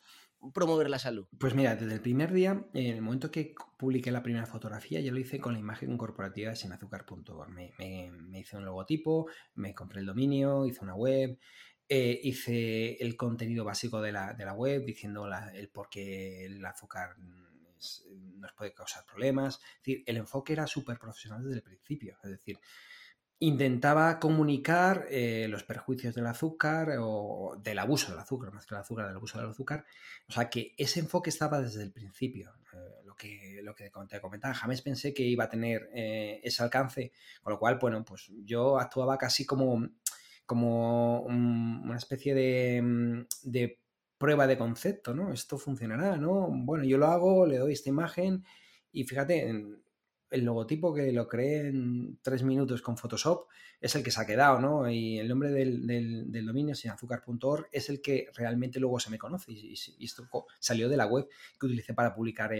promover 0.53 0.89
la 0.89 0.99
salud? 0.99 1.27
Pues 1.37 1.53
mira, 1.55 1.75
desde 1.75 1.93
el 1.93 2.01
primer 2.01 2.31
día, 2.31 2.65
en 2.73 2.95
el 2.95 3.01
momento 3.01 3.31
que 3.31 3.55
publiqué 3.77 4.11
la 4.11 4.23
primera 4.23 4.45
fotografía, 4.45 4.99
ya 4.99 5.11
lo 5.11 5.19
hice 5.19 5.39
con 5.39 5.53
la 5.53 5.59
imagen 5.59 5.97
corporativa 5.97 6.49
de 6.49 6.55
sinazúcar.org. 6.55 7.49
Me, 7.49 7.73
me, 7.77 8.39
hice 8.39 8.57
un 8.57 8.65
logotipo, 8.65 9.27
me 9.55 9.73
compré 9.73 9.99
el 9.99 10.05
dominio, 10.05 10.65
hice 10.65 10.83
una 10.83 10.95
web, 10.95 11.37
eh, 11.87 12.19
hice 12.23 12.95
el 12.95 13.15
contenido 13.15 13.63
básico 13.63 14.01
de 14.01 14.11
la, 14.11 14.53
web 14.55 14.85
diciendo 14.85 15.29
el 15.53 15.69
por 15.69 15.89
qué 15.89 16.45
el 16.45 16.65
azúcar 16.65 17.15
nos 17.17 18.53
puede 18.53 18.73
causar 18.73 19.05
problemas. 19.05 19.55
Es 19.55 19.77
decir, 19.79 20.03
el 20.07 20.17
enfoque 20.17 20.53
era 20.53 20.67
súper 20.67 20.97
profesional 20.97 21.43
desde 21.43 21.57
el 21.57 21.63
principio. 21.63 22.17
Es 22.23 22.31
decir, 22.31 22.59
intentaba 23.47 24.19
comunicar 24.19 25.05
eh, 25.09 25.47
los 25.49 25.63
perjuicios 25.63 26.15
del 26.15 26.27
azúcar 26.27 26.95
o 26.99 27.55
del 27.61 27.79
abuso 27.79 28.11
del 28.11 28.19
azúcar, 28.19 28.51
más 28.51 28.65
que 28.65 28.75
el 28.75 28.81
azúcar, 28.81 29.07
del 29.07 29.15
abuso 29.15 29.39
del 29.39 29.49
azúcar. 29.49 29.85
O 30.27 30.33
sea, 30.33 30.49
que 30.49 30.73
ese 30.77 30.99
enfoque 30.99 31.29
estaba 31.29 31.61
desde 31.61 31.83
el 31.83 31.91
principio. 31.91 32.53
Eh, 32.73 33.03
lo, 33.05 33.15
que, 33.15 33.61
lo 33.63 33.75
que 33.75 33.91
te 34.09 34.19
comentaba, 34.19 34.53
jamás 34.53 34.81
pensé 34.81 35.13
que 35.13 35.23
iba 35.23 35.45
a 35.45 35.49
tener 35.49 35.89
ese 35.93 36.63
alcance, 36.63 37.13
con 37.41 37.53
lo 37.53 37.59
cual, 37.59 37.77
bueno, 37.79 38.03
pues 38.03 38.29
yo 38.43 38.77
actuaba 38.77 39.17
casi 39.17 39.45
como 39.45 39.89
como 40.45 41.21
una 41.21 41.97
especie 41.97 42.81
mm, 42.81 43.25
de, 43.43 43.79
prueba 44.17 44.47
de 44.47 44.57
concepto, 44.57 45.13
¿no? 45.13 45.33
Esto 45.33 45.57
funcionará, 45.57 46.17
¿no? 46.17 46.47
Bueno, 46.49 46.83
yo 46.83 46.97
lo 46.97 47.07
hago, 47.07 47.45
le 47.45 47.57
doy 47.57 47.73
esta 47.73 47.89
imagen 47.89 48.45
y 48.91 49.03
fíjate, 49.03 49.53
el 50.35 50.43
logotipo 50.43 50.93
que 50.93 51.11
lo 51.11 51.27
creé 51.27 51.67
en 51.67 52.19
tres 52.21 52.43
minutos 52.43 52.81
con 52.81 52.97
Photoshop 52.97 53.47
es 53.79 53.95
el 53.95 54.03
que 54.03 54.11
se 54.11 54.21
ha 54.21 54.25
quedado, 54.25 54.59
¿no? 54.59 54.89
Y 54.89 55.17
el 55.17 55.27
nombre 55.27 55.49
del, 55.49 55.87
del, 55.87 56.45
dominio, 56.45 56.75
sinazúcar.org, 56.75 57.67
es 57.71 57.89
el 57.89 58.01
que 58.01 58.27
realmente 58.35 58.79
luego 58.79 58.99
se 58.99 59.09
me 59.09 59.17
conoce 59.17 59.53
y, 59.53 59.73
esto 60.03 60.27
salió 60.59 60.89
de 60.89 60.97
la 60.97 61.07
web 61.07 61.27
que 61.59 61.65
utilicé 61.65 61.93
para 61.93 62.13
publicar 62.13 62.51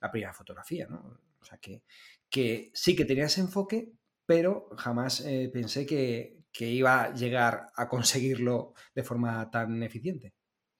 la 0.00 0.10
primera 0.10 0.32
fotografía, 0.32 0.86
¿no? 0.88 1.20
O 1.40 1.44
sea 1.44 1.58
que, 1.58 1.82
que 2.30 2.70
sí 2.72 2.96
que 2.96 3.04
tenía 3.04 3.26
ese 3.26 3.42
enfoque, 3.42 3.92
pero 4.26 4.70
jamás 4.76 5.20
eh, 5.20 5.50
pensé 5.52 5.86
que, 5.86 6.44
que 6.50 6.68
iba 6.70 7.04
a 7.04 7.14
llegar 7.14 7.66
a 7.76 7.88
conseguirlo 7.88 8.74
de 8.94 9.04
forma 9.04 9.50
tan 9.50 9.82
eficiente. 9.82 10.32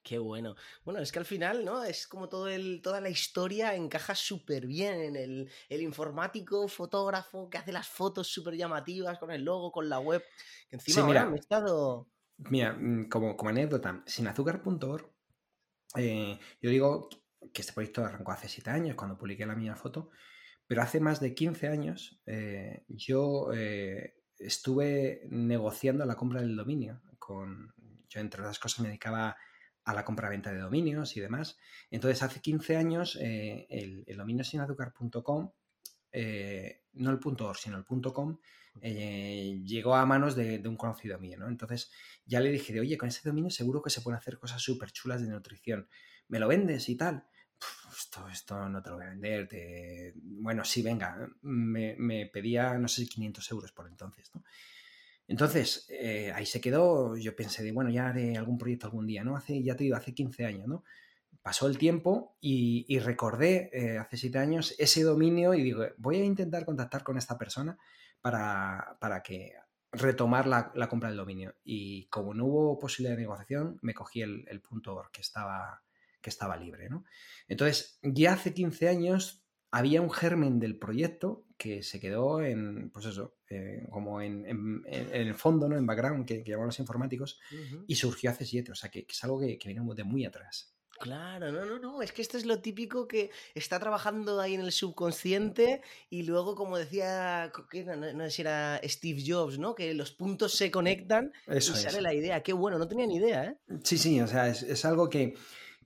Qué 0.03 0.19
bueno. 0.19 0.57
Bueno, 0.85 1.01
es 1.01 1.13
que 1.13 1.19
al 1.19 1.25
final, 1.25 1.65
¿no? 1.65 1.85
Es 1.85 2.07
como 2.07 2.29
todo 2.29 2.49
el, 2.49 2.81
toda 2.83 3.01
la 3.01 3.11
historia 3.11 3.75
encaja 3.75 4.15
súper 4.15 4.67
bien 4.67 5.01
en 5.01 5.17
el, 5.17 5.51
el, 5.69 5.83
informático, 5.83 6.67
fotógrafo, 6.69 7.51
que 7.51 7.59
hace 7.59 7.73
las 7.73 7.89
fotos 7.89 8.29
súper 8.29 8.55
llamativas 8.55 9.19
con 9.19 9.31
el 9.31 9.45
logo, 9.45 9.71
con 9.71 9.89
la 9.89 9.99
web. 9.99 10.23
Que 10.69 10.77
encima 10.77 11.07
mira, 11.07 11.27
me 11.27 11.37
he 11.37 11.41
estado. 11.41 12.09
Mira, 12.39 12.73
mm, 12.73 13.09
como, 13.09 13.37
como 13.37 13.51
anécdota, 13.51 14.03
sinazúcar.org, 14.07 15.11
eh, 15.97 16.39
yo 16.63 16.71
digo 16.71 17.09
que 17.53 17.63
este 17.63 17.73
proyecto 17.73 18.05
arrancó 18.05 18.33
hace 18.33 18.49
siete 18.49 18.71
años, 18.71 18.97
cuando 18.97 19.19
publiqué 19.19 19.47
la 19.47 19.57
mía 19.57 19.77
foto, 19.77 20.11
pero 20.67 20.83
hace 20.83 21.01
más 21.01 21.21
de 21.21 21.35
15 21.35 21.69
años 21.69 22.21
eh, 22.27 22.85
yo 22.89 23.51
eh, 23.55 24.17
estuve 24.39 25.23
negociando 25.31 26.05
la 26.05 26.17
compra 26.17 26.41
del 26.41 26.57
dominio. 26.57 27.01
Con, 27.19 27.75
yo, 28.09 28.21
entre 28.21 28.43
otras 28.43 28.59
cosas, 28.59 28.81
me 28.81 28.89
dedicaba 28.89 29.37
a 29.89 29.95
la 29.95 30.05
compra-venta 30.05 30.53
de 30.53 30.61
dominios 30.61 31.17
y 31.17 31.21
demás. 31.21 31.57
Entonces, 31.91 32.23
hace 32.23 32.41
15 32.41 32.77
años, 32.77 33.17
eh, 33.23 33.67
el, 33.71 34.05
el, 34.07 34.19
dominio 34.19 34.45
sinazúcar.com, 34.45 35.51
eh, 36.13 36.85
no 36.93 37.11
el 37.11 37.19
punto 37.19 37.47
.org, 37.47 37.59
sino 37.59 37.79
el 37.79 37.85
punto 37.85 38.13
.com, 38.13 38.39
eh, 38.83 39.63
llegó 39.65 39.95
a 39.95 40.05
manos 40.05 40.37
de, 40.37 40.61
un 40.69 40.77
conocido 40.77 41.19
mío, 41.19 41.39
¿no? 41.39 41.49
Entonces, 41.49 41.91
ya 42.27 42.39
le 42.41 42.51
dije, 42.51 42.75
de, 42.75 42.81
oye, 42.81 42.99
con 42.99 43.09
ese 43.09 43.27
dominio 43.27 43.51
seguro 43.51 43.81
que 43.81 43.89
se 43.89 44.03
pueden 44.03 44.19
hacer 44.19 44.39
cosas 44.39 44.61
súper 44.61 44.93
chulas 44.93 45.23
de 45.23 45.29
nutrición. 45.29 45.89
¿Me 46.29 46.39
lo 46.39 46.49
vendes 46.49 46.87
y 46.91 46.97
tal? 46.97 47.25
esto, 47.91 48.29
esto 48.29 48.69
no 48.69 48.83
te 48.83 48.91
lo 48.91 48.97
voy 48.97 49.07
a 49.07 49.11
vender. 49.11 50.13
Bueno, 50.17 50.67
sí, 50.67 50.83
venga, 50.83 51.17
me, 51.41 52.27
pedía, 52.27 52.77
no 52.77 52.89
sé, 52.89 53.07
500 53.07 53.51
euros 53.53 53.73
por 53.73 53.89
entonces, 53.89 54.31
¿no? 54.35 54.45
Entonces, 55.29 55.87
eh, 55.91 56.33
ahí 56.35 56.47
se 56.47 56.61
quedó, 56.61 57.15
yo 57.17 57.37
pensé 57.37 57.63
de, 57.63 57.71
bueno, 57.71 57.91
ya 57.91 58.09
haré 58.09 58.37
algún 58.39 58.57
proyecto 58.57 58.87
algún 58.87 59.07
día, 59.07 59.23
¿no? 59.23 59.37
Hace, 59.37 59.63
ya 59.63 59.77
te 59.77 59.85
digo, 59.85 59.95
hace 59.97 60.15
15 60.15 60.47
años, 60.47 60.67
¿no? 60.67 60.85
Pasó 61.43 61.67
el 61.69 61.77
tiempo 61.77 62.37
y, 62.41 62.99
recordé 62.99 63.71
eh, 63.73 63.99
hace 63.99 64.17
7 64.17 64.39
años 64.39 64.75
ese 64.79 65.03
dominio 65.03 65.53
y 65.53 65.63
digo, 65.63 65.85
voy 65.99 66.17
a 66.17 66.25
intentar 66.25 66.65
contactar 66.65 67.05
con 67.05 67.19
esta 67.19 67.37
persona 67.37 67.79
para, 68.23 68.97
para 69.01 69.23
que 69.23 69.53
retomar 69.93 70.47
la, 70.47 70.89
compra 70.89 71.11
del 71.11 71.19
dominio. 71.19 71.55
Y 71.63 72.07
como 72.09 72.33
no 72.33 72.47
hubo 72.47 72.79
posibilidad 72.79 73.17
de 73.17 73.23
negociación, 73.23 73.79
me 73.83 73.95
cogí 73.95 74.23
el, 74.23 74.47
el 74.49 74.63
punto 74.63 75.03
que 75.13 75.21
estaba, 75.21 75.83
que 76.23 76.31
estaba 76.31 76.57
libre. 76.57 76.89
¿no? 76.89 77.05
Entonces, 77.49 77.99
ya 78.03 78.33
hace 78.33 78.55
15 78.55 78.89
años 78.89 79.45
había 79.71 80.01
un 80.01 80.11
germen 80.11 80.59
del 80.59 80.79
proyecto 80.79 81.45
que 81.59 81.83
se 81.83 81.99
quedó 81.99 82.41
en, 82.41 82.91
pues 82.91 83.05
eso, 83.07 83.35
eh, 83.51 83.87
como 83.91 84.23
en, 84.23 84.85
el 84.87 85.35
fondo, 85.35 85.69
¿no? 85.69 85.77
En 85.77 85.87
background, 85.87 86.25
que, 86.25 86.43
que 86.45 86.53
llaman 86.53 86.67
los 86.67 86.79
informáticos, 86.79 87.41
y 87.87 87.97
surgió 87.97 88.31
hace 88.31 88.47
7, 88.47 88.73
o 88.73 88.75
sea, 88.75 88.91
que, 88.91 89.05
es 89.09 89.25
algo 89.25 89.41
que, 89.41 89.59
que 89.59 89.69
viene 89.69 89.95
de 89.95 90.05
muy 90.05 90.25
atrás. 90.25 90.73
Claro, 91.01 91.53
no, 91.53 91.65
no, 91.65 91.79
no, 91.79 92.03
es 92.03 92.13
que 92.13 92.23
esto 92.23 92.37
es 92.37 92.45
lo 92.45 92.61
típico 92.61 93.07
que 93.07 93.31
está 93.55 93.79
trabajando 93.79 94.41
ahí 94.41 94.55
en 94.55 94.63
el 94.63 94.73
subconsciente 94.73 95.81
y 96.11 96.23
luego, 96.25 96.57
como 96.57 96.77
decía, 96.77 97.53
no, 98.15 98.25
sé 98.25 98.31
si 98.31 98.43
era 98.43 98.81
Steve 98.83 99.23
Jobs, 99.25 99.59
¿no? 99.59 99.75
Que 99.75 99.95
los 99.95 100.11
puntos 100.11 100.55
se 100.55 100.73
conectan 100.73 101.33
y 101.47 101.61
sale 101.61 102.01
la 102.01 102.15
idea. 102.15 102.43
Qué 102.43 102.53
bueno, 102.53 102.79
no 102.79 102.89
tenía 102.89 103.07
ni 103.07 103.17
idea, 103.17 103.45
¿eh? 103.45 103.57
Sí, 103.85 103.97
sí, 103.97 104.21
o 104.21 104.27
sea, 104.27 104.49
es, 104.49 104.63
es 104.65 104.85
algo 104.85 105.09
que, 105.09 105.35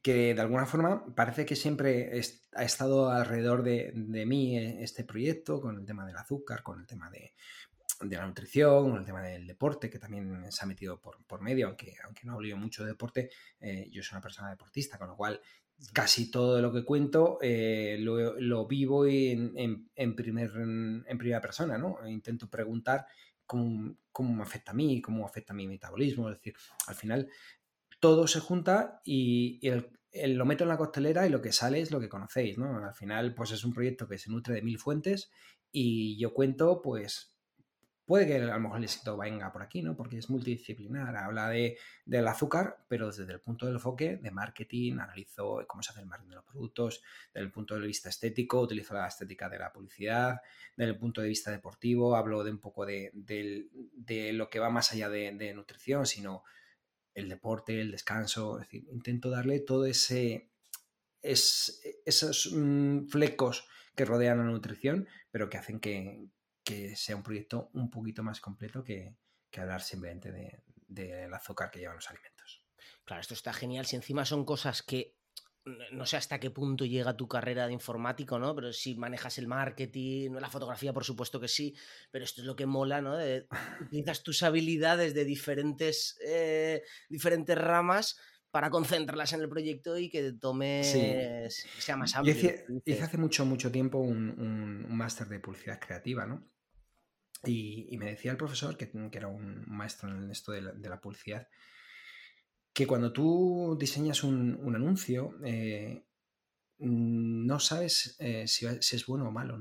que 0.02 0.34
de 0.34 0.40
alguna 0.40 0.66
forma 0.66 1.14
parece 1.14 1.46
que 1.46 1.54
siempre 1.54 2.20
ha 2.54 2.64
estado 2.64 3.10
alrededor 3.10 3.62
de, 3.62 3.92
mí 4.26 4.58
eh, 4.58 4.82
este 4.82 5.04
proyecto, 5.04 5.60
con 5.60 5.78
el 5.78 5.86
tema 5.86 6.04
del 6.04 6.16
azúcar, 6.16 6.62
con 6.62 6.80
el 6.80 6.86
tema 6.86 7.08
de, 7.08 7.32
la 8.10 8.26
nutrición, 8.26 8.90
con 8.90 8.98
el 8.98 9.04
tema 9.04 9.22
del 9.22 9.46
deporte, 9.46 9.88
que 9.88 10.00
también 10.00 10.50
se 10.50 10.64
ha 10.64 10.66
metido 10.66 11.00
por, 11.00 11.40
medio, 11.40 11.68
aunque, 11.68 11.94
aunque 12.04 12.26
no 12.26 12.34
hablo 12.34 12.56
mucho 12.56 12.82
de 12.82 12.90
deporte, 12.90 13.30
eh, 13.60 13.88
yo 13.92 14.02
soy 14.02 14.16
una 14.16 14.22
persona 14.22 14.50
deportista, 14.50 14.98
con 14.98 15.06
lo 15.08 15.16
cual 15.16 15.40
casi 15.92 16.30
todo 16.30 16.60
lo 16.60 16.72
que 16.72 16.84
cuento 16.84 17.38
eh, 17.40 17.96
lo, 18.00 18.66
vivo 18.66 19.06
en, 19.06 19.88
en, 19.94 20.16
primer, 20.16 20.50
en 20.56 21.18
primera 21.18 21.40
persona, 21.40 21.78
¿no? 21.78 21.96
Intento 22.08 22.50
preguntar 22.50 23.06
cómo, 23.46 23.96
cómo 24.10 24.34
me 24.34 24.42
afecta 24.42 24.72
a 24.72 24.74
mí, 24.74 25.00
cómo 25.00 25.24
afecta 25.24 25.52
a 25.52 25.56
mi 25.56 25.68
metabolismo, 25.68 26.28
es 26.28 26.36
decir, 26.36 26.54
al 26.86 26.94
final 26.94 27.28
todo 28.02 28.26
se 28.26 28.40
junta 28.40 29.00
y, 29.04 29.60
lo 30.12 30.44
meto 30.44 30.64
en 30.64 30.68
la 30.68 30.76
costelera 30.76 31.24
y 31.24 31.30
lo 31.30 31.40
que 31.40 31.52
sale 31.52 31.80
es 31.80 31.92
lo 31.92 32.00
que 32.00 32.08
conocéis, 32.08 32.58
¿no? 32.58 32.84
Al 32.84 32.94
final, 32.94 33.32
pues 33.32 33.52
es 33.52 33.64
un 33.64 33.72
proyecto 33.72 34.08
que 34.08 34.18
se 34.18 34.28
nutre 34.28 34.56
de 34.56 34.62
mil 34.62 34.76
fuentes 34.76 35.30
y 35.70 36.18
yo 36.18 36.34
cuento, 36.34 36.82
pues, 36.82 37.32
puede 38.04 38.26
que 38.26 38.38
a 38.38 38.54
lo 38.54 38.58
mejor 38.58 38.78
el 38.78 38.84
éxito 38.84 39.16
venga 39.16 39.52
por 39.52 39.62
aquí, 39.62 39.82
¿no? 39.82 39.94
Porque 39.94 40.18
es 40.18 40.28
multidisciplinar, 40.28 41.16
habla 41.16 41.48
de, 41.48 41.78
del 42.04 42.26
azúcar, 42.26 42.84
pero 42.88 43.06
desde 43.06 43.32
el 43.32 43.40
punto 43.40 43.66
de 43.66 43.72
enfoque 43.74 44.16
de 44.16 44.30
marketing, 44.32 44.94
analizo 44.94 45.64
cómo 45.68 45.84
se 45.84 45.92
hace 45.92 46.00
el 46.00 46.06
marketing 46.06 46.30
de 46.30 46.36
los 46.36 46.44
productos, 46.44 47.04
desde 47.32 47.46
el 47.46 47.52
punto 47.52 47.78
de 47.78 47.86
vista 47.86 48.08
estético, 48.08 48.62
utilizo 48.62 48.94
la 48.94 49.06
estética 49.06 49.48
de 49.48 49.60
la 49.60 49.72
publicidad, 49.72 50.40
desde 50.76 50.90
el 50.90 50.98
punto 50.98 51.20
de 51.20 51.28
vista 51.28 51.52
deportivo, 51.52 52.16
hablo 52.16 52.42
de 52.42 52.50
un 52.50 52.58
poco 52.58 52.84
de, 52.84 53.12
lo 54.34 54.50
que 54.50 54.58
va 54.58 54.70
más 54.70 54.90
allá 54.90 55.08
de 55.08 55.54
nutrición, 55.54 56.04
sino 56.04 56.42
el 57.14 57.28
deporte, 57.28 57.80
el 57.80 57.90
descanso, 57.90 58.58
es 58.58 58.66
decir, 58.66 58.86
intento 58.90 59.30
darle 59.30 59.60
todo 59.60 59.86
ese, 59.86 60.50
esos 61.22 62.50
mm, 62.52 63.06
flecos 63.08 63.66
que 63.94 64.04
rodean 64.04 64.38
la 64.38 64.44
nutrición, 64.44 65.08
pero 65.30 65.48
que 65.48 65.58
hacen 65.58 65.80
que, 65.80 66.28
sea 66.96 67.16
un 67.16 67.22
proyecto 67.22 67.70
un 67.74 67.90
poquito 67.90 68.22
más 68.22 68.40
completo 68.40 68.82
que, 68.82 69.16
hablar 69.56 69.82
simplemente 69.82 70.32
del 70.32 70.62
de, 70.88 71.24
azúcar 71.34 71.70
que 71.70 71.78
llevan 71.78 71.96
los 71.96 72.08
alimentos. 72.08 72.64
Claro, 73.04 73.20
esto 73.20 73.34
está 73.34 73.52
genial. 73.52 73.84
Si 73.84 73.96
encima 73.96 74.24
son 74.24 74.44
cosas 74.44 74.82
que 74.82 75.18
no 75.64 76.06
sé 76.06 76.16
hasta 76.16 76.40
qué 76.40 76.50
punto 76.50 76.84
llega 76.84 77.16
tu 77.16 77.28
carrera 77.28 77.66
de 77.66 77.72
informático, 77.72 78.38
¿no? 78.38 78.54
Pero 78.54 78.72
si 78.72 78.96
manejas 78.96 79.38
el 79.38 79.46
marketing, 79.46 80.32
la 80.32 80.50
fotografía, 80.50 80.92
por 80.92 81.04
supuesto 81.04 81.40
que 81.40 81.48
sí, 81.48 81.74
pero 82.10 82.24
esto 82.24 82.40
es 82.40 82.46
lo 82.46 82.56
que 82.56 82.66
mola, 82.66 83.00
¿no? 83.00 83.16
utilizas 83.80 84.22
tus 84.22 84.42
habilidades 84.42 85.14
de 85.14 85.24
diferentes, 85.24 86.18
eh, 86.24 86.82
diferentes 87.08 87.56
ramas 87.56 88.16
para 88.52 88.68
concentrarlas 88.68 89.32
en 89.32 89.40
el 89.40 89.48
proyecto 89.48 89.96
y 89.98 90.10
que 90.10 90.32
tome 90.32 90.82
sea 90.84 91.96
más 91.96 92.14
amplio. 92.14 92.34
Hice, 92.34 92.66
hice, 92.84 93.02
hace 93.02 93.16
mucho, 93.16 93.46
mucho 93.46 93.72
tiempo 93.72 93.98
un, 93.98 94.86
máster 94.94 95.26
de 95.26 95.40
publicidad 95.40 95.80
creativa, 95.80 96.26
¿no? 96.26 96.46
Y, 97.44 97.96
me 97.96 98.06
decía 98.06 98.30
el 98.30 98.36
profesor, 98.36 98.76
que, 98.76 98.92
era 99.12 99.26
un 99.26 99.64
maestro 99.66 100.10
en 100.10 100.30
esto 100.30 100.52
de 100.52 100.60
la, 100.60 101.00
publicidad, 101.00 101.48
que 102.72 102.86
cuando 102.86 103.12
tú 103.12 103.76
diseñas 103.78 104.24
un, 104.24 104.72
anuncio, 104.74 105.34
eh, 105.44 106.04
no 106.78 107.60
sabes 107.60 108.16
eh, 108.18 108.48
si, 108.48 108.66
es 108.66 109.06
bueno 109.06 109.28
o 109.28 109.30
malo. 109.30 109.58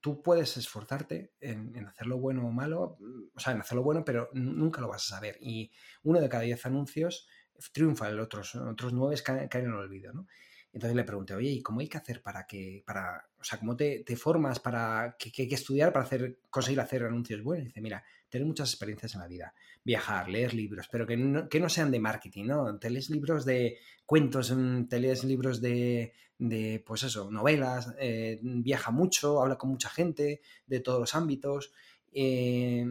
Tú 0.00 0.22
puedes 0.22 0.56
esforzarte 0.56 1.32
en, 1.40 1.86
hacerlo 1.86 2.18
bueno 2.18 2.46
o 2.46 2.50
malo, 2.50 2.98
o 3.34 3.40
sea, 3.40 3.52
en 3.52 3.60
hacerlo 3.60 3.82
bueno, 3.82 4.04
pero 4.04 4.28
nunca 4.32 4.80
lo 4.80 4.88
vas 4.88 5.06
a 5.06 5.16
saber. 5.16 5.38
Y 5.40 5.70
uno 6.02 6.20
de 6.20 6.28
cada 6.28 6.42
diez 6.42 6.66
anuncios 6.66 7.28
triunfa, 7.72 8.08
el 8.08 8.18
otros, 8.18 8.54
otros 8.56 8.92
nueve 8.92 9.16
caen, 9.22 9.48
en 9.52 9.66
el 9.66 9.74
olvido, 9.74 10.12
¿no? 10.12 10.26
Entonces 10.72 10.96
le 10.96 11.04
pregunté, 11.04 11.34
oye, 11.34 11.50
¿y 11.50 11.62
cómo 11.62 11.80
hay 11.80 11.88
que 11.88 11.98
hacer 11.98 12.22
para 12.22 12.46
que, 12.46 12.82
para, 12.86 13.28
o 13.38 13.44
sea, 13.44 13.58
cómo 13.58 13.76
te, 13.76 14.04
formas 14.16 14.58
para, 14.58 15.16
que, 15.18 15.30
hay 15.42 15.48
que 15.48 15.54
estudiar 15.54 15.92
para 15.92 16.06
hacer, 16.06 16.38
conseguir 16.48 16.80
hacer 16.80 17.04
anuncios 17.04 17.42
buenos? 17.42 17.66
Dice, 17.66 17.80
mira, 17.82 18.02
tener 18.30 18.46
muchas 18.46 18.70
experiencias 18.70 19.14
en 19.14 19.20
la 19.20 19.26
vida, 19.26 19.54
viajar, 19.84 20.30
leer 20.30 20.54
libros, 20.54 20.88
pero 20.90 21.06
que 21.06 21.16
no, 21.16 21.48
que 21.48 21.60
no 21.60 21.68
sean 21.68 21.90
de 21.90 22.00
marketing, 22.00 22.46
¿no? 22.46 22.78
Te 22.78 22.88
lees 22.88 23.10
libros 23.10 23.44
de 23.44 23.78
cuentos, 24.06 24.50
mm, 24.50 24.84
te 24.84 24.98
lees 24.98 25.24
libros 25.24 25.60
de, 25.60 26.14
de 26.38 26.82
pues 26.86 27.02
eso, 27.02 27.30
novelas, 27.30 27.94
eh, 28.00 28.40
viaja 28.42 28.90
mucho, 28.90 29.42
habla 29.42 29.56
con 29.56 29.70
mucha 29.70 29.90
gente 29.90 30.40
de 30.66 30.80
todos 30.80 31.00
los 31.00 31.14
ámbitos. 31.14 31.72
Eh, 32.12 32.86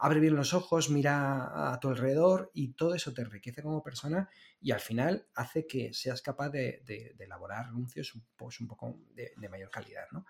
abre 0.00 0.18
bien 0.18 0.34
los 0.34 0.54
ojos, 0.54 0.88
mira 0.88 1.72
a 1.72 1.78
tu 1.78 1.88
alrededor 1.88 2.50
y 2.54 2.72
todo 2.72 2.94
eso 2.94 3.12
te 3.12 3.20
enriquece 3.20 3.62
como 3.62 3.82
persona 3.82 4.30
y 4.60 4.70
al 4.70 4.80
final 4.80 5.26
hace 5.34 5.66
que 5.66 5.92
seas 5.92 6.22
capaz 6.22 6.48
de, 6.48 6.82
elaborar 7.18 7.66
anuncios 7.66 8.14
un, 8.14 8.24
pues, 8.34 8.58
poco 8.66 8.98
de, 9.14 9.48
mayor 9.48 9.70
calidad, 9.70 10.06
¿no? 10.10 10.24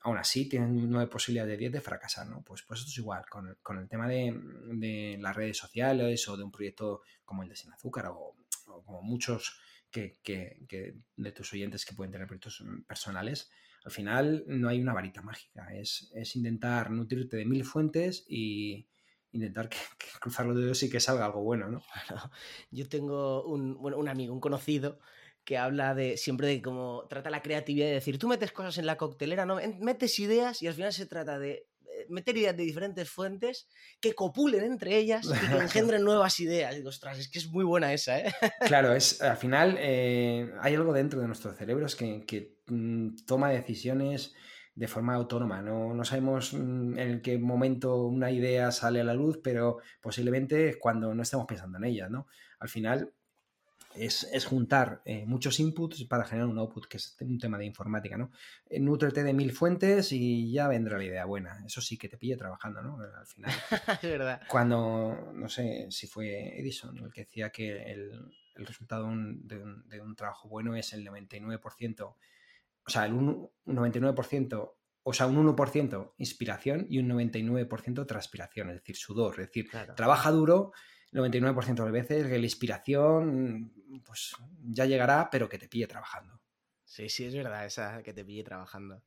Aún 0.00 0.18
así, 0.18 0.48
tienen 0.48 0.88
nueve 0.90 1.10
posibilidades 1.10 1.52
de 1.52 1.56
10 1.56 1.72
de 1.72 1.80
fracasar, 1.80 2.28
¿no? 2.28 2.42
Pues, 2.42 2.62
pues 2.62 2.80
esto 2.80 2.90
es 2.90 2.98
igual, 2.98 3.24
con, 3.28 3.78
el 3.78 3.88
tema 3.88 4.06
de, 4.06 5.16
las 5.18 5.34
redes 5.34 5.56
sociales 5.56 6.28
o 6.28 6.36
de 6.36 6.44
un 6.44 6.52
proyecto 6.52 7.00
como 7.24 7.42
el 7.42 7.48
de 7.48 7.56
Sin 7.56 7.72
Azúcar 7.72 8.06
o, 8.08 8.36
como 8.84 9.02
muchos 9.02 9.58
que, 9.90 10.20
de 11.16 11.32
tus 11.32 11.52
oyentes 11.54 11.86
que 11.86 11.94
pueden 11.94 12.12
tener 12.12 12.26
proyectos 12.26 12.62
personales, 12.86 13.50
al 13.84 13.90
final 13.90 14.44
no 14.46 14.68
hay 14.68 14.82
una 14.82 14.92
varita 14.92 15.22
mágica, 15.22 15.74
es, 15.74 16.12
es 16.14 16.36
intentar 16.36 16.90
nutrirte 16.90 17.38
de 17.38 17.46
mil 17.46 17.64
fuentes 17.64 18.26
y, 18.28 18.86
intentar 19.38 19.68
que, 19.98 20.06
cruzar 20.20 20.46
los 20.46 20.56
dedos 20.56 20.82
y 20.82 20.90
que 20.90 21.00
salga 21.00 21.26
algo 21.26 21.42
bueno, 21.42 21.68
¿no? 21.68 21.82
Yo 22.70 22.88
tengo 22.88 23.44
un, 23.44 23.80
bueno, 23.80 23.98
un 23.98 24.08
amigo, 24.08 24.34
un 24.34 24.40
conocido, 24.40 24.98
que 25.44 25.56
habla 25.56 25.94
de 25.94 26.18
siempre 26.18 26.46
de 26.46 26.60
cómo 26.60 27.06
trata 27.08 27.30
la 27.30 27.40
creatividad 27.40 27.86
de 27.86 27.94
decir, 27.94 28.18
tú 28.18 28.28
metes 28.28 28.52
cosas 28.52 28.76
en 28.76 28.84
la 28.84 28.98
coctelera, 28.98 29.46
¿no? 29.46 29.58
Metes 29.80 30.18
ideas 30.18 30.62
y 30.62 30.66
al 30.66 30.74
final 30.74 30.92
se 30.92 31.06
trata 31.06 31.38
de 31.38 31.68
eh, 31.98 32.06
meter 32.10 32.36
ideas 32.36 32.54
de 32.54 32.64
diferentes 32.64 33.08
fuentes 33.08 33.66
que 33.98 34.14
copulen 34.14 34.62
entre 34.62 34.98
ellas 34.98 35.26
y 35.26 35.46
que 35.46 35.56
engendren 35.56 36.04
nuevas 36.04 36.38
ideas. 36.40 36.74
Y 36.74 36.76
digo, 36.76 36.90
ostras, 36.90 37.18
es 37.18 37.28
que 37.28 37.38
es 37.38 37.48
muy 37.48 37.64
buena 37.64 37.94
esa, 37.94 38.18
¿eh? 38.18 38.30
Claro, 38.66 38.92
es, 38.92 39.22
al 39.22 39.38
final 39.38 39.76
eh, 39.80 40.52
hay 40.60 40.74
algo 40.74 40.92
dentro 40.92 41.18
de 41.20 41.26
nuestro 41.26 41.54
cerebro 41.54 41.86
que, 41.96 42.26
que 42.26 42.58
mm, 42.66 43.24
toma 43.26 43.48
decisiones 43.48 44.34
de 44.78 44.86
forma 44.86 45.14
autónoma. 45.14 45.60
No, 45.60 45.92
no, 45.92 46.04
sabemos 46.04 46.54
mm, 46.54 46.98
en 46.98 47.20
qué 47.20 47.36
momento 47.36 48.04
una 48.04 48.30
idea 48.30 48.70
sale 48.70 49.00
a 49.00 49.04
la 49.04 49.12
luz, 49.12 49.40
pero 49.42 49.78
posiblemente 50.00 50.78
cuando 50.78 51.12
no 51.14 51.22
estemos 51.22 51.46
pensando 51.46 51.78
en 51.78 51.84
ella. 51.84 52.08
¿no? 52.08 52.28
Al 52.60 52.68
final 52.68 53.12
es, 53.96 54.46
juntar 54.46 55.02
eh, 55.04 55.26
muchos 55.26 55.58
inputs 55.58 56.04
para 56.04 56.24
generar 56.24 56.48
un 56.48 56.58
output, 56.58 56.86
que 56.86 56.98
es 56.98 57.16
un 57.20 57.40
tema 57.40 57.58
de 57.58 57.64
informática. 57.64 58.16
¿no? 58.16 58.30
Eh, 58.70 58.78
nútrete 58.78 59.24
de 59.24 59.32
mil 59.32 59.50
fuentes 59.50 60.12
y 60.12 60.52
ya 60.52 60.68
vendrá 60.68 60.96
la 60.96 61.04
idea 61.04 61.24
buena. 61.24 61.60
Eso 61.66 61.80
sí 61.80 61.98
que 61.98 62.08
te 62.08 62.16
pille 62.16 62.36
trabajando, 62.36 62.80
¿no? 62.80 63.00
Al 63.00 63.26
final. 63.26 63.50
es 64.00 64.10
verdad. 64.10 64.42
Cuando, 64.48 65.32
no 65.34 65.48
sé 65.48 65.88
si 65.90 66.06
fue 66.06 66.56
Edison 66.60 66.96
el 66.98 67.12
que 67.12 67.22
decía 67.22 67.50
que 67.50 67.82
el, 67.82 68.32
resultado 68.54 69.06
de, 69.06 69.58
un, 69.58 69.88
de 69.88 70.00
un 70.00 70.14
trabajo 70.14 70.48
bueno 70.48 70.76
es 70.76 70.92
el 70.92 71.04
99% 71.04 72.14
o 72.88 72.90
sea, 72.90 73.04
el 73.04 73.12
99%, 73.12 74.74
o 75.02 75.12
sea, 75.12 75.26
un 75.26 75.54
1% 75.54 76.14
inspiración 76.16 76.86
y 76.88 76.98
un 76.98 77.10
99% 77.10 78.06
transpiración, 78.06 78.70
es 78.70 78.76
decir, 78.76 78.96
sudor. 78.96 79.38
Es 79.38 79.48
decir, 79.48 79.68
trabaja 79.94 80.30
duro 80.30 80.72
el 81.12 81.20
99% 81.20 81.74
de 81.74 81.82
las 81.82 81.92
veces, 81.92 82.26
que 82.28 82.38
la 82.38 82.46
inspiración, 82.46 83.74
pues 84.06 84.32
ya 84.62 84.86
llegará, 84.86 85.28
pero 85.30 85.50
que 85.50 85.58
te 85.58 85.68
pille 85.68 85.86
trabajando. 85.86 86.40
Sí, 86.82 87.10
sí, 87.10 87.26
es 87.26 87.34
verdad, 87.34 87.66
esa 87.66 88.02
que 88.02 88.14
te 88.14 88.24
pille 88.24 88.42
trabajando. 88.42 89.04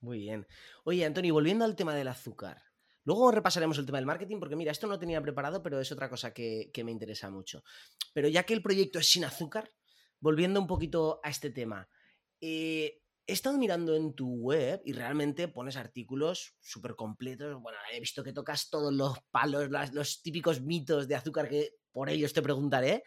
Muy 0.00 0.18
bien. 0.18 0.46
Oye, 0.84 1.06
Antonio, 1.06 1.32
volviendo 1.32 1.64
al 1.64 1.76
tema 1.76 1.94
del 1.94 2.08
azúcar. 2.08 2.62
Luego 3.04 3.30
repasaremos 3.30 3.78
el 3.78 3.86
tema 3.86 3.96
del 3.96 4.06
marketing, 4.06 4.38
porque 4.38 4.54
mira, 4.54 4.70
esto 4.70 4.86
no 4.86 4.98
tenía 4.98 5.22
preparado, 5.22 5.62
pero 5.62 5.80
es 5.80 5.90
otra 5.90 6.10
cosa 6.10 6.34
que, 6.34 6.70
que 6.74 6.84
me 6.84 6.92
interesa 6.92 7.30
mucho. 7.30 7.64
Pero 8.12 8.28
ya 8.28 8.42
que 8.42 8.52
el 8.52 8.60
proyecto 8.60 8.98
es 8.98 9.10
sin 9.10 9.24
azúcar, 9.24 9.72
volviendo 10.20 10.60
un 10.60 10.66
poquito 10.66 11.20
a 11.24 11.30
este 11.30 11.48
tema, 11.48 11.88
eh, 12.40 13.00
he 13.28 13.32
estado 13.32 13.58
mirando 13.58 13.94
en 13.94 14.14
tu 14.14 14.26
web 14.36 14.80
y 14.84 14.92
realmente 14.92 15.48
pones 15.48 15.76
artículos 15.76 16.56
súper 16.60 16.94
completos. 16.96 17.60
Bueno, 17.60 17.78
he 17.92 18.00
visto 18.00 18.24
que 18.24 18.32
tocas 18.32 18.70
todos 18.70 18.92
los 18.92 19.18
palos, 19.30 19.68
los 19.92 20.22
típicos 20.22 20.62
mitos 20.62 21.06
de 21.06 21.14
azúcar 21.14 21.48
que 21.48 21.74
por 21.92 22.08
ellos 22.08 22.32
te 22.32 22.40
preguntaré. 22.40 23.04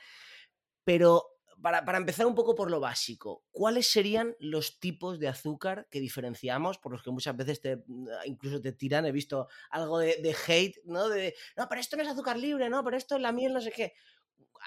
Pero 0.83 1.25
para, 1.61 1.97
empezar 1.97 2.27
un 2.27 2.35
poco 2.35 2.53
por 2.53 2.69
lo 2.69 2.79
básico, 2.79 3.45
¿cuáles 3.51 3.87
serían 3.87 4.35
los 4.39 4.79
tipos 4.79 5.19
de 5.19 5.27
azúcar 5.27 5.87
que 5.89 5.99
diferenciamos? 5.99 6.77
Por 6.77 6.91
los 6.91 7.01
que 7.01 7.11
muchas 7.11 7.35
veces 7.35 7.59
te, 7.59 7.83
incluso 8.25 8.61
te 8.61 8.73
tiran, 8.73 9.07
he 9.07 9.11
visto 9.11 9.47
algo 9.71 9.99
de, 9.99 10.17
de 10.21 10.35
hate, 10.47 10.77
¿no? 10.85 11.09
De, 11.09 11.35
no, 11.57 11.67
pero 11.67 11.81
esto 11.81 11.97
no 11.97 12.03
es 12.03 12.09
azúcar 12.09 12.37
libre, 12.37 12.69
¿no? 12.69 12.83
Pero 12.83 12.97
esto 12.97 13.15
es 13.15 13.21
la 13.21 13.31
miel, 13.31 13.53
no 13.53 13.61
sé 13.61 13.71
qué 13.71 13.93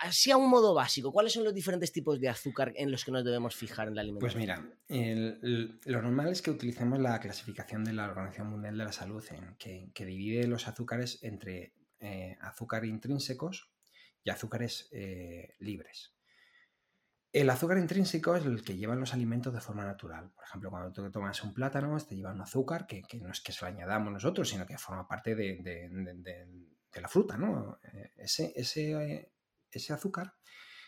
así 0.00 0.30
a 0.30 0.36
un 0.36 0.48
modo 0.48 0.74
básico, 0.74 1.12
¿cuáles 1.12 1.32
son 1.32 1.44
los 1.44 1.54
diferentes 1.54 1.92
tipos 1.92 2.20
de 2.20 2.28
azúcar 2.28 2.72
en 2.76 2.90
los 2.90 3.04
que 3.04 3.12
nos 3.12 3.24
debemos 3.24 3.54
fijar 3.54 3.88
en 3.88 3.94
la 3.94 4.02
alimentación? 4.02 4.46
Pues 4.46 4.58
mira, 4.88 5.78
lo 5.84 6.02
normal 6.02 6.28
es 6.28 6.42
que 6.42 6.50
utilicemos 6.50 6.98
la 6.98 7.20
clasificación 7.20 7.84
de 7.84 7.92
la 7.92 8.06
Organización 8.06 8.50
Mundial 8.50 8.76
de 8.76 8.84
la 8.84 8.92
Salud, 8.92 9.24
en 9.30 9.56
que, 9.56 10.04
divide 10.04 10.46
los 10.46 10.68
azúcares 10.68 11.22
entre 11.22 11.74
eh, 12.00 12.36
azúcar 12.40 12.84
intrínsecos 12.84 13.70
y 14.22 14.30
azúcares 14.30 14.88
eh, 14.92 15.54
libres. 15.60 16.14
El 17.32 17.50
azúcar 17.50 17.78
intrínseco 17.78 18.36
es 18.36 18.44
el 18.44 18.62
que 18.62 18.76
llevan 18.76 19.00
los 19.00 19.12
alimentos 19.12 19.52
de 19.52 19.60
forma 19.60 19.84
natural. 19.84 20.30
Por 20.30 20.44
ejemplo, 20.44 20.70
cuando 20.70 20.92
tú 20.92 21.10
tomas 21.10 21.42
un 21.42 21.52
plátano, 21.52 21.96
te 21.98 22.14
lleva 22.14 22.32
un 22.32 22.40
azúcar 22.40 22.86
que, 22.86 23.02
no 23.20 23.32
es 23.32 23.40
que 23.40 23.50
se 23.50 23.64
lo 23.64 23.68
añadamos 23.68 24.12
nosotros, 24.12 24.48
sino 24.48 24.64
que 24.64 24.78
forma 24.78 25.08
parte 25.08 25.34
de, 25.34 25.58
la 26.94 27.08
fruta, 27.08 27.36
¿no? 27.36 27.80
Eh, 27.92 28.12
ese, 28.18 28.52
ese 28.54 29.33
ese 29.78 29.92
azúcar, 29.92 30.34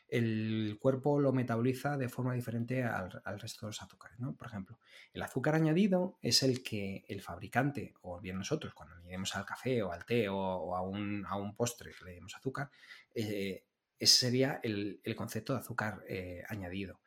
el 0.09 0.79
cuerpo 0.81 1.19
lo 1.21 1.33
metaboliza 1.33 1.97
de 1.97 2.09
forma 2.09 2.35
diferente 2.35 2.85
al, 2.85 3.11
resto 3.41 3.67
de 3.67 3.71
los 3.71 3.83
azúcares. 3.83 4.19
¿no? 4.21 4.37
Por 4.37 4.47
ejemplo, 4.47 4.79
el 5.13 5.23
azúcar 5.23 5.57
añadido 5.57 6.19
es 6.23 6.43
el 6.43 6.63
que 6.63 7.05
el 7.09 7.23
fabricante, 7.23 7.95
o 8.03 8.21
bien 8.21 8.39
nosotros, 8.39 8.73
cuando 8.75 8.95
añadimos 8.95 9.35
al 9.35 9.45
café 9.45 9.83
o 9.83 9.93
al 9.93 10.05
té 10.05 10.29
o, 10.29 10.77
a, 10.77 10.83
un, 10.83 11.55
postre 11.57 11.93
le 12.05 12.17
damos 12.17 12.37
azúcar, 12.37 12.71
eh, 13.15 13.65
ese 13.99 14.19
sería 14.19 14.61
el, 14.63 15.01
concepto 15.17 15.55
de 15.55 15.61
azúcar 15.61 16.05
eh, 16.09 16.45
añadido. 16.49 17.01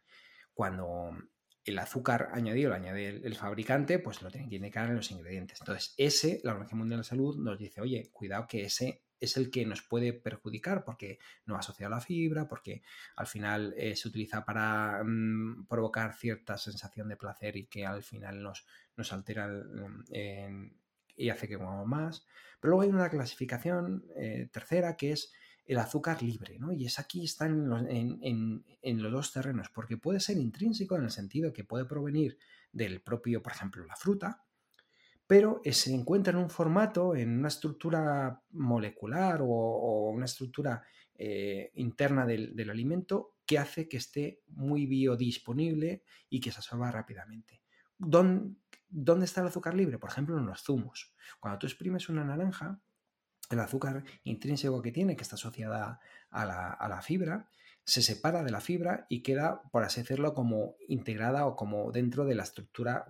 Cuando 0.54 1.16
el 1.64 1.80
azúcar 1.80 2.30
añadido 2.34 2.70
lo 2.70 2.76
añade 2.76 3.08
el, 3.08 3.36
fabricante, 3.36 4.00
pues 4.00 4.22
lo 4.22 4.32
tiene 4.32 4.50
que 4.50 4.56
indicar 4.56 4.90
en 4.90 4.96
los 4.96 5.12
ingredientes. 5.12 5.60
Entonces, 5.62 5.94
ese, 5.98 6.42
la 6.44 6.52
Organización 6.52 6.80
Mundial 6.80 6.98
de 6.98 7.02
la 7.02 7.10
Salud 7.10 7.38
nos 7.38 7.60
dice, 7.60 7.80
oye, 7.80 8.10
cuidado 8.12 8.48
que 8.48 8.64
ese 8.64 9.04
es 9.20 9.38
el 9.38 9.52
que 9.52 9.66
nos 9.66 9.82
puede 9.82 10.14
perjudicar 10.14 10.84
porque 10.84 11.20
no 11.46 11.56
va 11.56 11.60
asociado 11.60 11.94
a 11.94 11.98
la 11.98 12.02
fibra, 12.02 12.48
porque 12.48 12.82
al 13.16 13.28
final 13.28 13.74
eh, 13.78 13.96
se 13.96 14.08
utiliza 14.08 14.46
para 14.46 15.04
mm, 15.04 15.68
provocar 15.68 16.16
cierta 16.16 16.58
sensación 16.58 17.10
de 17.10 17.18
placer 17.18 17.58
y 17.58 17.66
que 17.66 17.86
al 17.86 18.04
final 18.04 18.42
nos, 18.42 18.66
nos 18.96 19.12
altera 19.14 19.48
mm, 19.48 20.72
y 21.16 21.30
hace 21.30 21.48
que 21.48 21.58
comamos 21.58 21.88
más. 21.88 22.26
Pero 22.60 22.72
luego 22.72 22.82
hay 22.84 22.90
una 22.90 23.10
clasificación 23.10 24.06
eh, 24.16 24.50
tercera 24.52 24.96
que 24.96 25.12
es 25.12 25.32
el 25.66 25.78
azúcar 25.78 26.24
libre, 26.24 26.58
¿no? 26.58 26.72
Y 26.72 26.86
es 26.86 26.98
aquí 26.98 27.24
están 27.24 27.72
en, 27.90 28.64
en, 28.82 29.04
los 29.04 29.12
dos 29.12 29.32
terrenos, 29.32 29.70
porque 29.70 29.98
puede 29.98 30.20
ser 30.20 30.38
intrínseco 30.38 30.96
en 30.96 31.04
el 31.04 31.12
sentido 31.12 31.54
que 31.54 31.64
puede 31.64 31.86
provenir 31.86 32.40
del 32.72 33.02
propio, 33.02 33.44
por 33.44 33.52
ejemplo, 33.52 33.86
la 33.86 33.96
fruta, 33.96 34.44
pero 35.30 35.62
eh, 35.64 35.74
se 35.74 35.94
encuentra 35.94 36.34
en 36.34 36.40
un 36.40 36.50
formato, 36.50 37.16
en 37.16 37.38
una 37.38 37.50
estructura 37.50 38.42
molecular 38.50 39.42
o, 39.44 40.10
una 40.10 40.26
estructura 40.26 40.82
eh, 41.14 41.70
interna 41.76 42.26
del, 42.26 42.68
alimento 42.68 43.36
que 43.46 43.60
hace 43.60 43.88
que 43.88 43.98
esté 43.98 44.42
muy 44.48 44.88
biodisponible 44.88 46.02
y 46.32 46.40
que 46.40 46.52
se 46.52 46.58
absorba 46.58 46.90
rápidamente. 46.90 47.62
¿Dónde, 47.96 48.56
está 49.24 49.42
el 49.42 49.48
azúcar 49.48 49.76
libre? 49.76 50.00
Por 50.00 50.10
ejemplo, 50.10 50.36
en 50.36 50.48
los 50.48 50.64
zumos. 50.64 51.14
Cuando 51.40 51.60
tú 51.60 51.68
exprimes 51.68 52.10
una 52.10 52.24
naranja, 52.24 52.82
el 53.52 53.60
azúcar 53.60 54.04
intrínseco 54.24 54.82
que 54.82 54.92
tiene, 54.92 55.16
que 55.16 55.22
está 55.22 55.36
asociada 55.36 56.00
a 56.32 56.46
la, 56.90 57.02
fibra, 57.04 57.48
se 57.84 58.02
separa 58.02 58.42
de 58.42 58.50
la 58.50 58.62
fibra 58.62 59.06
y 59.10 59.22
queda, 59.22 59.62
por 59.72 59.84
así 59.84 60.02
decirlo, 60.02 60.34
como 60.34 60.76
integrada 60.88 61.46
o 61.46 61.56
como 61.56 61.92
dentro 61.92 62.26
de 62.26 62.34
la 62.34 62.42
estructura, 62.42 63.06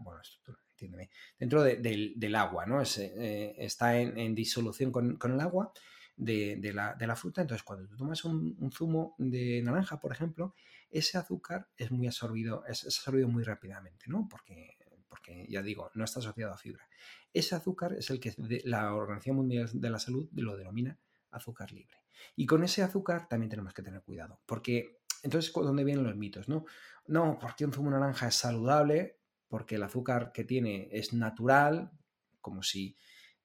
entiéndeme, 0.85 1.09
dentro 1.37 1.63
del, 1.63 2.35
agua, 2.35 2.65
¿no? 2.65 2.81
Eh, 2.81 3.55
está 3.57 3.99
en, 3.99 4.35
disolución 4.35 4.91
con, 4.91 5.17
el 5.21 5.39
agua 5.39 5.71
de, 6.15 6.71
la, 6.73 7.15
fruta. 7.15 7.41
Entonces, 7.41 7.63
cuando 7.63 7.87
tú 7.87 7.97
tomas 7.97 8.23
un, 8.25 8.71
zumo 8.71 9.15
de 9.17 9.61
naranja, 9.61 9.99
por 9.99 10.11
ejemplo, 10.11 10.55
ese 10.89 11.17
azúcar 11.17 11.67
es 11.77 11.91
muy 11.91 12.07
absorbido, 12.07 12.65
es, 12.65 12.85
absorbido 12.85 13.27
muy 13.27 13.43
rápidamente, 13.43 14.05
¿no? 14.07 14.27
Porque, 14.29 14.77
porque, 15.07 15.45
ya 15.49 15.61
digo, 15.61 15.91
no 15.95 16.03
está 16.03 16.19
asociado 16.19 16.53
a 16.53 16.57
fibra. 16.57 16.87
Ese 17.33 17.55
azúcar 17.55 17.93
es 17.93 18.09
el 18.09 18.19
que 18.19 18.33
la 18.65 18.93
Organización 18.93 19.35
Mundial 19.35 19.69
de 19.73 19.89
la 19.89 19.99
Salud 19.99 20.29
lo 20.33 20.57
denomina 20.57 20.97
azúcar 21.31 21.71
libre. 21.71 21.95
Y 22.35 22.45
con 22.45 22.63
ese 22.63 22.83
azúcar 22.83 23.27
también 23.29 23.49
tenemos 23.49 23.73
que 23.73 23.81
tener 23.81 24.01
cuidado, 24.01 24.41
porque 24.45 24.99
entonces, 25.23 25.51
¿dónde 25.53 25.83
vienen 25.83 26.05
los 26.05 26.15
mitos? 26.15 26.47
No, 26.47 26.65
no 27.07 27.37
porque 27.39 27.65
un 27.65 27.73
zumo 27.73 27.91
de 27.91 27.99
naranja 27.99 28.27
es 28.27 28.35
saludable, 28.35 29.18
porque 29.49 29.75
el 29.75 29.83
azúcar 29.83 30.31
que 30.31 30.45
tiene 30.45 30.87
es 30.91 31.11
natural, 31.11 31.91
como 32.39 32.63
si 32.63 32.95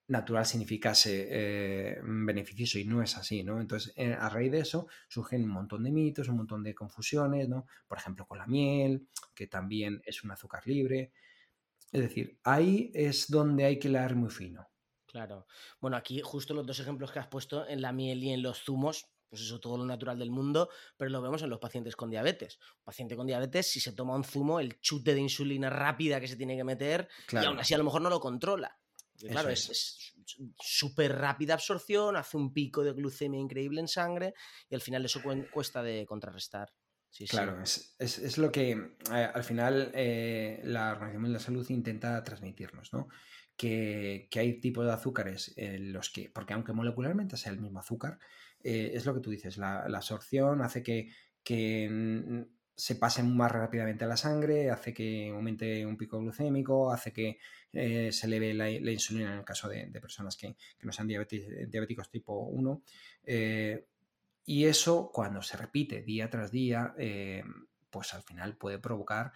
natural 0.06 0.44
significase 0.44 1.26
eh, 1.30 1.98
beneficioso 2.02 2.78
y 2.78 2.84
no 2.84 3.02
es 3.02 3.16
así, 3.16 3.42
¿no? 3.42 3.60
Entonces, 3.60 3.92
eh, 3.96 4.12
a 4.12 4.28
raíz 4.28 4.52
de 4.52 4.60
eso 4.60 4.86
surgen 5.08 5.42
un 5.44 5.50
montón 5.50 5.82
de 5.82 5.90
mitos, 5.90 6.28
un 6.28 6.36
montón 6.36 6.62
de 6.62 6.74
confusiones, 6.74 7.48
¿no? 7.48 7.66
Por 7.88 7.98
ejemplo, 7.98 8.26
con 8.26 8.38
la 8.38 8.46
miel, 8.46 9.08
que 9.34 9.46
también 9.46 10.02
es 10.04 10.22
un 10.22 10.30
azúcar 10.30 10.66
libre. 10.66 11.12
Es 11.90 12.02
decir, 12.02 12.38
ahí 12.44 12.90
es 12.94 13.30
donde 13.30 13.64
hay 13.64 13.78
que 13.78 13.88
leer 13.88 14.14
muy 14.14 14.30
fino. 14.30 14.68
Claro. 15.06 15.46
Bueno, 15.80 15.96
aquí 15.96 16.20
justo 16.22 16.54
los 16.54 16.66
dos 16.66 16.80
ejemplos 16.80 17.12
que 17.12 17.20
has 17.20 17.28
puesto 17.28 17.66
en 17.66 17.80
la 17.80 17.92
miel 17.92 18.22
y 18.22 18.30
en 18.30 18.42
los 18.42 18.64
zumos, 18.64 19.06
pues 19.28 19.42
eso, 19.42 19.60
todo 19.60 19.78
lo 19.78 19.84
natural 19.84 20.18
del 20.18 20.30
mundo, 20.30 20.68
pero 20.96 21.10
lo 21.10 21.20
vemos 21.22 21.42
en 21.42 21.50
los 21.50 21.58
pacientes 21.58 21.96
con 21.96 22.10
diabetes. 22.10 22.58
Un 22.78 22.84
paciente 22.84 23.16
con 23.16 23.26
diabetes, 23.26 23.70
si 23.70 23.80
se 23.80 23.92
toma 23.92 24.14
un 24.14 24.24
zumo, 24.24 24.60
el 24.60 24.80
chute 24.80 25.14
de 25.14 25.20
insulina 25.20 25.70
rápida 25.70 26.20
que 26.20 26.28
se 26.28 26.37
tiene 26.37 26.56
que 26.56 26.64
meter, 26.64 27.08
y 27.32 27.37
aún 27.37 27.58
así 27.58 27.74
a 27.74 27.78
lo 27.78 27.84
mejor 27.84 28.02
no 28.02 28.10
lo 28.10 28.20
controla. 28.20 28.78
claro, 29.18 29.50
es 29.50 30.14
súper 30.58 31.16
rápida 31.16 31.54
absorción, 31.54 32.16
hace 32.16 32.37
un 32.37 32.52
pico 32.52 32.82
de 32.82 32.92
glucemia 32.92 33.40
increíble 33.40 33.80
en 33.80 33.88
sangre 33.88 34.34
y 34.68 34.74
al 34.74 34.80
final 34.80 35.04
eso 35.04 35.20
cuesta 35.52 35.82
de 35.82 36.06
contrarrestar. 36.06 36.72
claro, 37.28 37.62
Es, 37.98 38.38
lo 38.38 38.50
que 38.50 38.70
eh, 38.70 39.30
al 39.34 39.44
final 39.44 39.90
eh, 39.94 40.60
la 40.64 40.92
Organización 40.92 41.24
de 41.24 41.30
la 41.30 41.38
Salud 41.38 41.68
intenta 41.70 42.22
transmitirnos, 42.22 42.92
¿no? 42.92 43.08
que, 43.56 44.28
hay 44.34 44.60
tipos 44.60 44.84
de 44.84 44.92
azúcares 44.92 45.52
en 45.56 45.92
los 45.92 46.10
que, 46.10 46.30
porque 46.30 46.54
aunque 46.54 46.72
molecularmente 46.72 47.37
sea 47.37 47.52
el 47.52 47.60
mismo 47.60 47.78
azúcar, 47.78 48.18
eh, 48.64 48.92
es 48.94 49.05
lo 49.05 49.12
que 49.12 49.20
tú 49.20 49.31
dices, 49.31 49.59
la, 49.59 49.81
absorción 49.85 50.62
hace 50.62 50.83
que, 50.83 51.11
se 52.77 52.96
pase 52.96 53.22
más 53.22 53.53
rápidamente 53.53 54.05
a 54.05 54.09
la 54.09 54.16
sangre, 54.16 54.70
hace 54.70 54.92
que 54.94 55.29
aumente 55.29 55.87
un 55.87 55.96
pico 55.96 56.18
glucémico, 56.18 56.90
hace 56.90 57.12
que 57.12 57.38
eh, 57.72 58.11
se 58.11 58.27
eleve 58.27 58.55
la, 58.55 58.70
insulina 58.70 59.33
en 59.33 59.38
el 59.40 59.44
caso 59.44 59.68
de, 59.68 59.87
personas 60.00 60.37
que, 60.37 60.57
no 60.83 60.92
sean 60.92 61.07
diabéticos 61.07 62.11
tipo 62.11 62.46
1. 62.46 62.83
Eh, 63.24 63.87
y 64.46 64.64
eso, 64.64 65.11
cuando 65.12 65.42
se 65.42 65.59
repite 65.59 66.03
día 66.03 66.31
tras 66.31 66.50
día, 66.50 66.94
pues 67.90 68.14
al 68.14 68.22
final 68.22 68.57
puede 68.57 68.79
provocar 68.79 69.33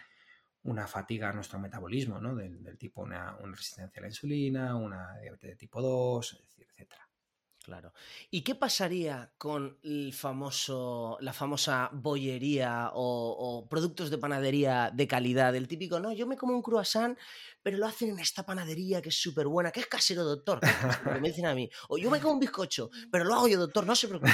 una 0.64 0.86
fatiga 0.86 1.30
a 1.30 1.32
nuestro 1.32 1.58
metabolismo, 1.58 2.18
¿no? 2.18 2.34
Del, 2.34 2.76
tipo 2.78 3.02
una, 3.02 3.36
una, 3.36 3.56
resistencia 3.56 4.00
a 4.00 4.02
la 4.02 4.08
insulina, 4.08 4.74
una 4.74 5.18
diabetes 5.20 5.50
de 5.50 5.56
tipo 5.56 5.80
2, 5.80 6.44
etcétera. 6.58 7.07
Claro. 7.68 7.92
¿Y 8.30 8.40
qué 8.40 8.54
pasaría 8.54 9.30
con 9.36 9.76
el 9.82 10.14
famoso, 10.14 11.18
la 11.20 11.34
famosa 11.34 11.90
bollería 11.92 12.92
o, 12.94 13.66
productos 13.68 14.08
de 14.08 14.16
panadería 14.16 14.90
de 14.90 15.06
calidad? 15.06 15.54
El 15.54 15.68
típico, 15.68 16.00
no, 16.00 16.10
yo 16.10 16.26
me 16.26 16.38
como 16.38 16.54
un 16.54 16.62
croissant, 16.62 17.18
pero 17.62 17.76
lo 17.76 17.84
hacen 17.84 18.08
en 18.08 18.20
esta 18.20 18.46
panadería 18.46 19.02
que 19.02 19.10
es 19.10 19.20
súper 19.20 19.48
buena, 19.48 19.70
que 19.70 19.80
es 19.80 19.86
casero, 19.86 20.24
doctor. 20.24 20.60
me 21.20 21.28
dicen 21.28 21.44
a 21.44 21.54
mí. 21.54 21.68
O 21.90 21.98
yo 21.98 22.10
me 22.10 22.20
como 22.20 22.32
un 22.32 22.40
bizcocho, 22.40 22.88
pero 23.12 23.24
lo 23.24 23.34
hago 23.34 23.48
yo, 23.48 23.58
doctor, 23.58 23.84
no 23.84 23.94
se 23.94 24.08
preocupe. 24.08 24.32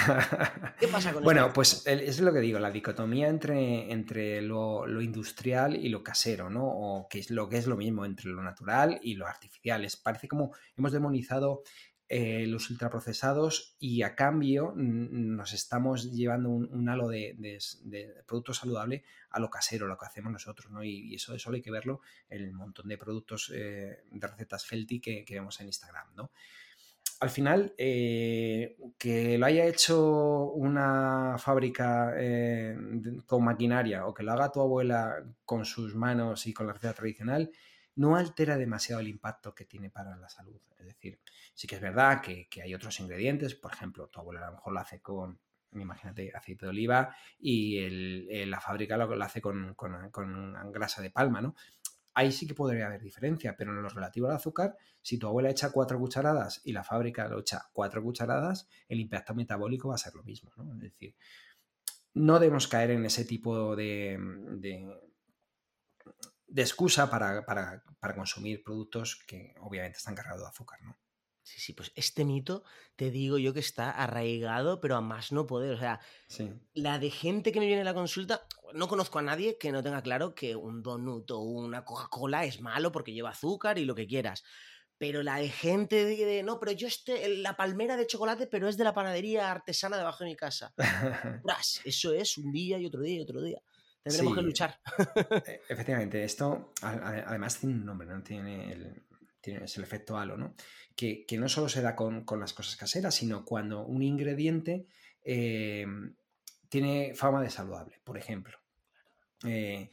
¿Qué 0.78 0.86
pasa 0.86 1.12
con 1.12 1.24
Bueno, 1.24 1.52
pues 1.52 1.84
es 1.86 2.20
lo 2.20 2.32
que 2.32 2.38
digo, 2.38 2.60
la 2.60 2.70
dicotomía 2.70 3.26
entre, 3.26 3.90
entre 3.90 4.42
lo, 4.42 4.86
industrial 5.00 5.74
y 5.74 5.88
lo 5.88 6.04
casero, 6.04 6.50
¿no? 6.50 6.64
O 6.64 7.08
que 7.08 7.18
es 7.18 7.32
lo 7.32 7.48
que 7.48 7.56
es 7.56 7.66
lo 7.66 7.76
mismo 7.76 8.04
entre 8.04 8.30
lo 8.30 8.44
natural 8.44 9.00
y 9.02 9.14
lo 9.14 9.26
artificial. 9.26 9.84
Es, 9.84 9.96
parece 9.96 10.28
como 10.28 10.54
hemos 10.76 10.92
demonizado 10.92 11.64
eh, 12.06 12.46
los 12.46 12.68
ultraprocesados 12.68 13.76
y 13.78 14.02
a 14.02 14.14
cambio 14.14 14.74
nos 14.76 15.54
estamos 15.54 16.12
llevando 16.12 16.50
un, 16.50 16.88
halo 16.88 17.08
de, 17.08 17.34
producto 18.26 18.52
saludable 18.52 19.04
a 19.30 19.40
lo 19.40 19.48
casero, 19.48 19.86
lo 19.86 19.96
que 19.96 20.04
hacemos 20.04 20.30
nosotros, 20.30 20.70
¿no? 20.70 20.84
Y, 20.84 21.14
eso, 21.14 21.34
eso 21.34 21.50
hay 21.50 21.62
que 21.62 21.70
verlo 21.70 22.02
en 22.28 22.42
el 22.42 22.52
montón 22.52 22.88
de 22.88 22.98
productos 22.98 23.50
eh, 23.54 24.02
de 24.10 24.26
recetas 24.26 24.70
healthy 24.70 25.00
que, 25.00 25.24
vemos 25.30 25.58
en 25.60 25.66
Instagram, 25.66 26.14
¿no? 26.14 26.30
Al 27.20 27.30
final, 27.30 27.74
eh, 27.78 28.76
que 28.98 29.38
lo 29.38 29.46
haya 29.46 29.64
hecho 29.64 30.50
una 30.50 31.36
fábrica 31.38 32.12
con 33.24 33.44
maquinaria 33.44 34.06
o 34.06 34.12
que 34.12 34.24
lo 34.24 34.32
haga 34.32 34.52
tu 34.52 34.60
abuela 34.60 35.24
con 35.46 35.64
sus 35.64 35.94
manos 35.94 36.46
y 36.46 36.52
con 36.52 36.66
la 36.66 36.74
receta 36.74 36.92
tradicional, 36.92 37.50
no 37.96 38.16
altera 38.16 38.56
demasiado 38.56 39.00
el 39.00 39.08
impacto 39.08 39.54
que 39.54 39.64
tiene 39.64 39.90
para 39.90 40.16
la 40.16 40.28
salud. 40.28 40.60
Es 40.78 40.86
decir, 40.86 41.20
sí 41.54 41.66
que 41.66 41.76
es 41.76 41.80
verdad 41.80 42.20
que, 42.20 42.48
hay 42.62 42.74
otros 42.74 42.98
ingredientes, 43.00 43.54
por 43.54 43.72
ejemplo, 43.72 44.08
tu 44.08 44.20
abuela 44.20 44.42
a 44.42 44.50
lo 44.50 44.56
mejor 44.56 44.72
lo 44.72 44.80
hace 44.80 45.00
con, 45.00 45.38
imagínate, 45.72 46.32
aceite 46.34 46.66
de 46.66 46.70
oliva 46.70 47.14
y 47.38 48.46
la 48.46 48.60
fábrica 48.60 48.96
lo, 48.96 49.22
hace 49.22 49.40
con, 49.40 49.74
grasa 50.72 51.02
de 51.02 51.10
palma, 51.10 51.40
¿no? 51.40 51.54
Ahí 52.16 52.30
sí 52.30 52.46
que 52.46 52.54
podría 52.54 52.86
haber 52.86 53.02
diferencia, 53.02 53.56
pero 53.56 53.72
en 53.72 53.82
lo 53.82 53.88
relativo 53.88 54.28
al 54.28 54.36
azúcar, 54.36 54.76
si 55.02 55.18
tu 55.18 55.26
abuela 55.26 55.50
echa 55.50 55.72
cuatro 55.72 55.98
cucharadas 55.98 56.60
y 56.64 56.72
la 56.72 56.84
fábrica 56.84 57.26
lo 57.26 57.40
echa 57.40 57.68
cuatro 57.72 58.04
cucharadas, 58.04 58.68
el 58.88 59.00
impacto 59.00 59.34
metabólico 59.34 59.88
va 59.88 59.96
a 59.96 59.98
ser 59.98 60.14
lo 60.14 60.22
mismo, 60.22 60.52
¿no? 60.56 60.74
Es 60.74 60.80
decir, 60.80 61.16
no 62.14 62.38
debemos 62.38 62.68
caer 62.68 62.92
en 62.92 63.04
ese 63.04 63.24
tipo 63.24 63.74
de 63.74 64.16
excusa 66.56 67.10
para, 67.10 67.82
consumir 68.14 68.62
productos 68.62 69.16
que 69.26 69.54
obviamente 69.60 69.98
están 69.98 70.14
cargados 70.14 70.42
de 70.42 70.48
azúcar, 70.48 70.80
¿no? 70.82 70.98
Sí, 71.42 71.60
sí, 71.60 71.72
pues 71.74 71.92
este 71.94 72.24
mito 72.24 72.64
te 72.96 73.10
digo 73.10 73.36
yo 73.36 73.52
que 73.52 73.60
está 73.60 73.90
arraigado, 73.90 74.80
pero 74.80 74.96
a 74.96 75.02
más 75.02 75.30
no 75.30 75.46
poder. 75.46 75.74
O 75.74 75.78
sea, 75.78 76.00
la 76.72 76.98
de 76.98 77.10
gente 77.10 77.52
que 77.52 77.60
me 77.60 77.66
viene 77.66 77.82
a 77.82 77.84
la 77.84 77.92
consulta, 77.92 78.46
no 78.72 78.88
conozco 78.88 79.18
a 79.18 79.22
nadie 79.22 79.58
que 79.58 79.70
no 79.70 79.82
tenga 79.82 80.00
claro 80.00 80.34
que 80.34 80.56
un 80.56 80.82
donut 80.82 81.30
o 81.32 81.40
una 81.40 81.84
Coca-Cola 81.84 82.46
es 82.46 82.62
malo 82.62 82.92
porque 82.92 83.12
lleva 83.12 83.30
azúcar 83.30 83.78
y 83.78 83.84
lo 83.84 83.94
que 83.94 84.06
quieras. 84.06 84.42
Pero 84.96 85.22
la 85.22 85.36
de 85.36 85.50
gente 85.50 86.06
de, 86.06 86.42
no, 86.42 86.58
pero 86.58 86.72
yo 86.72 86.86
este, 86.86 87.28
la 87.36 87.56
palmera 87.56 87.98
de 87.98 88.06
chocolate, 88.06 88.46
pero 88.46 88.66
es 88.66 88.78
de 88.78 88.84
la 88.84 88.94
panadería 88.94 89.50
artesana 89.50 89.98
debajo 89.98 90.24
de 90.24 90.30
mi 90.30 90.36
casa. 90.36 90.72
Eso 91.84 92.14
es 92.14 92.38
un 92.38 92.52
día 92.52 92.78
y 92.78 92.86
otro 92.86 93.02
día 93.02 93.16
y 93.16 93.20
otro 93.20 93.42
día. 93.42 93.60
Tendremos 94.04 94.34
que 94.34 94.42
luchar. 94.42 94.80
E, 95.46 95.62
efectivamente, 95.68 96.22
esto 96.22 96.72
además 96.82 97.58
tiene 97.58 97.74
un 97.76 97.86
nombre, 97.86 98.06
¿no? 98.06 98.22
Tiene 98.22 98.70
el, 98.70 99.02
es 99.42 99.76
el 99.76 99.82
efecto 99.82 100.18
halo, 100.18 100.36
¿no? 100.36 100.54
Que, 100.94 101.26
no 101.38 101.48
solo 101.48 101.68
se 101.68 101.82
da 101.82 101.96
con, 101.96 102.24
las 102.38 102.52
cosas 102.52 102.76
caseras, 102.76 103.14
sino 103.14 103.44
cuando 103.44 103.84
un 103.84 104.02
ingrediente 104.02 104.86
eh, 105.24 105.86
tiene 106.68 107.14
fama 107.14 107.42
de 107.42 107.50
saludable. 107.50 108.00
Por 108.04 108.18
ejemplo, 108.18 108.58
eh, 109.44 109.90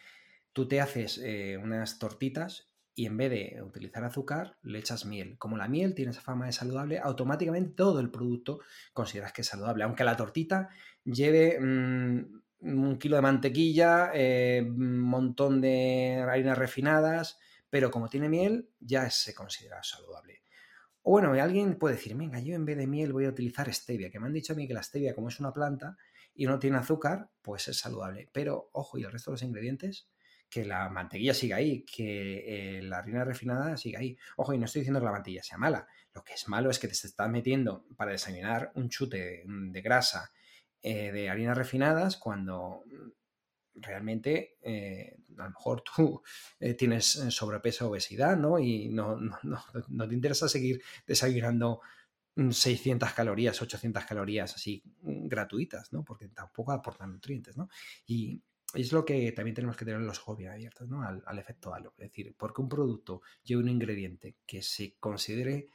tú 0.53 0.67
te 0.67 0.81
haces 0.81 1.19
eh, 1.23 1.57
unas 1.57 1.97
tortitas 1.97 2.69
y 2.93 3.05
en 3.05 3.15
vez 3.15 3.31
de 3.31 3.63
utilizar 3.63 4.03
azúcar, 4.03 4.57
le 4.63 4.79
echas 4.79 5.05
miel. 5.05 5.37
Como 5.37 5.57
la 5.57 5.69
miel 5.69 5.95
tiene 5.95 6.11
esa 6.11 6.21
fama 6.21 6.47
de 6.47 6.51
saludable, 6.51 6.99
automáticamente 6.99 7.73
todo 7.73 8.01
el 8.01 8.11
producto 8.11 8.59
consideras 8.93 9.31
que 9.31 9.41
es 9.41 9.47
saludable. 9.47 9.85
Aunque 9.85 10.03
la 10.03 10.17
tortita 10.17 10.69
lleve 11.05 11.57
mm, 11.59 12.40
un 12.61 12.97
kilo 12.97 13.15
de 13.15 13.21
mantequilla, 13.21 14.11
eh, 14.13 14.63
un 14.65 14.99
montón 14.99 15.61
de 15.61 16.23
harinas 16.27 16.57
refinadas, 16.57 17.39
pero 17.69 17.89
como 17.89 18.09
tiene 18.09 18.29
miel, 18.29 18.69
ya 18.79 19.09
se 19.09 19.33
considera 19.33 19.81
saludable. 19.83 20.43
O 21.03 21.11
bueno, 21.11 21.33
alguien 21.33 21.79
puede 21.79 21.95
decir, 21.95 22.15
venga, 22.15 22.39
yo 22.39 22.53
en 22.53 22.65
vez 22.65 22.77
de 22.77 22.85
miel 22.85 23.13
voy 23.13 23.25
a 23.25 23.29
utilizar 23.29 23.73
stevia, 23.73 24.11
que 24.11 24.19
me 24.19 24.27
han 24.27 24.33
dicho 24.33 24.53
a 24.53 24.55
mí 24.55 24.67
que 24.67 24.73
la 24.73 24.83
stevia, 24.83 25.15
como 25.15 25.29
es 25.29 25.39
una 25.39 25.51
planta 25.51 25.97
y 26.35 26.45
no 26.45 26.59
tiene 26.59 26.77
azúcar, 26.77 27.29
pues 27.41 27.67
es 27.67 27.79
saludable. 27.79 28.29
Pero, 28.31 28.69
ojo, 28.73 28.97
y 28.99 29.03
el 29.03 29.11
resto 29.11 29.31
de 29.31 29.33
los 29.33 29.43
ingredientes, 29.43 30.07
que 30.47 30.65
la 30.65 30.89
mantequilla 30.89 31.33
siga 31.33 31.55
ahí, 31.55 31.83
que 31.85 32.77
eh, 32.77 32.81
la 32.83 32.99
harina 32.99 33.23
refinada 33.23 33.77
siga 33.77 33.99
ahí. 33.99 34.17
Ojo, 34.35 34.53
y 34.53 34.59
no 34.59 34.65
estoy 34.65 34.81
diciendo 34.81 34.99
que 34.99 35.05
la 35.05 35.11
mantequilla 35.13 35.43
sea 35.43 35.57
mala. 35.57 35.87
Lo 36.13 36.23
que 36.23 36.33
es 36.33 36.47
malo 36.49 36.69
es 36.69 36.77
que 36.77 36.87
te 36.87 36.93
estás 36.93 37.29
metiendo 37.29 37.85
para 37.95 38.11
desayunar 38.11 38.71
un 38.75 38.89
chute 38.89 39.43
de 39.45 39.81
grasa 39.81 40.31
eh, 40.81 41.11
de 41.11 41.29
harinas 41.29 41.57
refinadas 41.57 42.17
cuando 42.17 42.83
realmente 43.75 44.57
eh, 44.61 45.17
a 45.37 45.43
lo 45.43 45.49
mejor 45.49 45.81
tú 45.81 46.21
eh, 46.59 46.73
tienes 46.73 47.05
sobrepeso 47.05 47.85
o 47.85 47.89
obesidad, 47.89 48.37
¿no? 48.37 48.59
Y 48.59 48.89
no, 48.89 49.17
no, 49.17 50.07
te 50.07 50.13
interesa 50.13 50.47
seguir 50.47 50.81
desayunando 51.05 51.81
600 52.35 53.09
mm, 53.09 53.13
calorías, 53.13 53.61
800 53.61 54.05
calorías 54.05 54.55
así 54.55 54.83
mm, 55.01 55.27
gratuitas, 55.27 55.91
¿no? 55.93 56.03
Porque 56.03 56.29
tampoco 56.29 56.71
aportan 56.71 57.11
nutrientes, 57.11 57.57
¿no? 57.57 57.69
Y 58.05 58.41
es 58.73 58.93
lo 58.93 59.03
que 59.03 59.31
también 59.33 59.55
tenemos 59.55 59.75
que 59.75 59.85
tener 59.85 60.01
los 60.01 60.19
hobbies 60.19 60.49
abiertos, 60.49 60.87
¿no? 60.87 61.03
Al, 61.03 61.39
efecto 61.39 61.73
halo. 61.73 61.93
Es 61.97 62.09
decir, 62.09 62.33
porque 62.37 62.61
un 62.61 62.69
producto 62.69 63.21
lleva 63.43 63.61
un 63.61 63.69
ingrediente 63.69 64.37
que 64.45 64.61
se 64.61 64.95
considere 64.97 65.67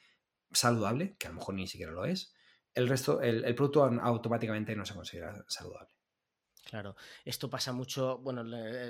saludable, 0.50 1.14
que 1.18 1.26
a 1.26 1.30
lo 1.30 1.36
mejor 1.36 1.54
ni 1.56 1.66
siquiera 1.66 1.92
lo 1.92 2.06
es, 2.06 2.34
el 2.76 2.88
resto, 2.88 3.20
el 3.20 3.54
producto 3.54 3.84
automáticamente 3.84 4.76
no 4.76 4.86
se 4.86 4.94
considera 4.94 5.34
saludable. 5.48 5.96
Claro, 6.66 6.96
esto 7.24 7.48
pasa 7.48 7.72
mucho, 7.72 8.18
bueno, 8.18 8.42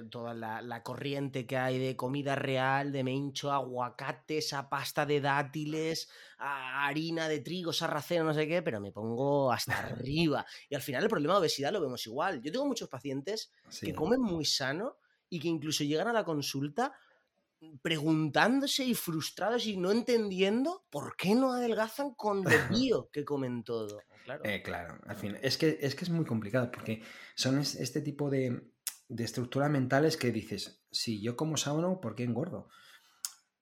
toda 0.09 0.33
la, 0.33 0.83
corriente 0.83 1.47
que 1.47 1.59
hay 1.59 1.79
de 1.79 1.95
comida 1.95 2.35
real, 2.35 2.91
de 2.91 3.05
me 3.05 3.13
hincho 3.13 3.53
aguacates, 3.53 4.55
a 4.55 4.71
pasta 4.71 5.05
de 5.05 5.21
dátiles, 5.21 6.09
a 6.39 6.87
harina 6.87 7.29
de 7.29 7.41
trigo, 7.41 7.75
sarraceno, 7.75 8.25
no 8.25 8.33
sé 8.33 8.49
qué, 8.49 8.63
pero 8.63 8.81
me 8.81 8.93
pongo 8.93 9.53
hasta 9.53 9.77
arriba. 9.93 10.47
Y 10.71 10.75
al 10.75 10.81
final 10.81 11.03
el 11.03 11.11
problema 11.11 11.35
de 11.35 11.41
obesidad 11.41 11.71
lo 11.71 11.83
vemos 11.83 12.07
igual. 12.07 12.41
Yo 12.41 12.51
tengo 12.51 12.65
muchos 12.65 12.89
pacientes 12.89 13.53
que 13.83 13.95
comen 13.95 14.23
muy 14.23 14.47
sano 14.47 14.97
y 15.29 15.39
que 15.39 15.49
incluso 15.49 15.85
llegan 15.85 16.09
a 16.09 16.15
la 16.15 16.25
consulta 16.25 16.95
preguntándose 17.83 18.85
y 18.85 18.95
frustrados 18.95 19.67
y 19.67 19.77
no 19.77 19.91
entendiendo 19.91 20.85
por 20.91 21.17
qué 21.17 21.35
no 21.35 21.53
adelgazan 21.53 22.15
con 22.15 22.43
lo 22.43 22.51
bio 22.71 23.09
que 23.13 23.25
comen 23.25 23.65
todo. 23.65 24.01
Claro, 24.25 24.45
eh, 24.45 24.63
claro 24.63 24.99
al 25.07 25.17
fin. 25.17 25.39
Es 25.43 25.57
que, 25.57 25.79
es 25.81 25.95
que 25.95 26.05
es 26.05 26.11
muy 26.11 26.25
complicado 26.25 26.71
porque 26.71 27.03
son 27.35 27.59
este 27.59 28.01
tipo 28.01 28.31
de, 28.31 28.73
estructuras 29.09 29.71
mentales 29.71 30.17
que 30.17 30.33
dices, 30.33 30.83
si 30.91 31.23
yo 31.23 31.37
como 31.37 31.57
sano, 31.57 32.01
¿por 32.01 32.15
qué 32.15 32.25
engordo? 32.25 32.69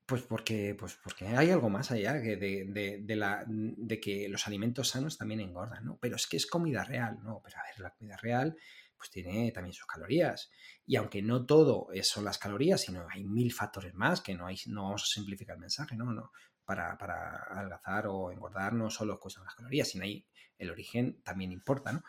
Pues 0.06 0.22
porque, 0.22 0.74
pues 0.78 0.98
porque 1.02 1.26
hay 1.26 1.50
algo 1.50 1.70
más 1.70 1.90
allá 1.90 2.12
de, 2.14 2.36
de, 2.36 3.16
la, 3.16 3.44
de 3.48 4.00
que 4.00 4.28
los 4.28 4.46
alimentos 4.46 4.88
sanos 4.88 5.16
también 5.16 5.40
engordan, 5.40 5.84
¿no? 5.84 5.98
Pero 6.00 6.16
es 6.16 6.26
que 6.26 6.36
es 6.36 6.46
comida 6.46 6.84
real, 6.84 7.18
¿no? 7.22 7.40
Pero 7.42 7.56
a 7.58 7.62
ver, 7.62 7.80
la 7.80 7.90
comida 7.90 8.16
real 8.18 8.56
pues 9.04 9.10
tiene 9.10 9.52
también 9.52 9.74
sus 9.74 9.86
calorías. 9.86 10.50
Y 10.86 10.96
aunque 10.96 11.20
no 11.20 11.44
todo 11.44 11.88
son 12.02 12.24
las 12.24 12.38
calorías, 12.38 12.80
sino 12.80 13.06
hay 13.10 13.24
mil 13.24 13.52
factores 13.52 13.92
más 13.94 14.22
que 14.22 14.34
no, 14.34 14.46
hay, 14.46 14.56
no 14.66 14.84
vamos 14.84 15.02
a 15.02 15.06
simplificar 15.06 15.56
el 15.56 15.60
mensaje, 15.60 15.94
¿no? 15.94 16.12
no 16.12 16.32
para, 16.64 16.96
para 16.96 17.44
adelgazar 17.50 18.06
o 18.06 18.32
engordar 18.32 18.72
no 18.72 18.88
solo 18.88 19.20
cuestan 19.20 19.44
las 19.44 19.54
calorías, 19.54 19.88
sino 19.88 20.04
hay 20.04 20.26
el 20.56 20.70
origen 20.70 21.20
también 21.22 21.52
importa, 21.52 21.92
¿no? 21.92 22.02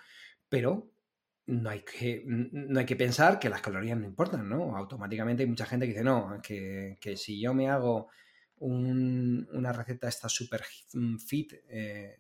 Pero 0.48 0.92
no 1.48 1.70
hay 1.70 1.82
que, 1.82 2.24
no 2.26 2.80
hay 2.80 2.86
que 2.86 2.96
pensar 2.96 3.40
que 3.40 3.50
las 3.50 3.62
calorías 3.62 3.98
no 3.98 4.06
importan, 4.06 4.48
¿no? 4.48 4.78
Automáticamente 4.78 5.44
hay 5.44 5.50
mucha 5.50 5.66
gente 5.66 5.86
que 5.86 5.92
dice, 5.92 6.04
no, 6.04 6.40
que, 6.42 6.98
si 7.18 7.42
yo 7.42 7.54
me 7.54 7.70
hago 7.70 8.10
una 8.58 9.74
receta 9.74 10.08
esta 10.08 10.30
super 10.30 10.64
fit, 10.64 11.54
eh, 11.68 12.18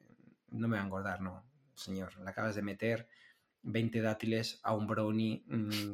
no 0.49 0.67
me 0.67 0.75
va 0.75 0.83
a 0.83 0.85
engordar, 0.85 1.21
no, 1.21 1.45
señor, 1.73 2.17
la 2.19 2.31
acabas 2.31 2.55
de 2.55 2.61
meter 2.61 3.07
20 3.65 4.01
dátiles 4.01 4.59
a 4.63 4.73
un 4.73 4.87
brownie 4.87 5.43
mm, 5.47 5.91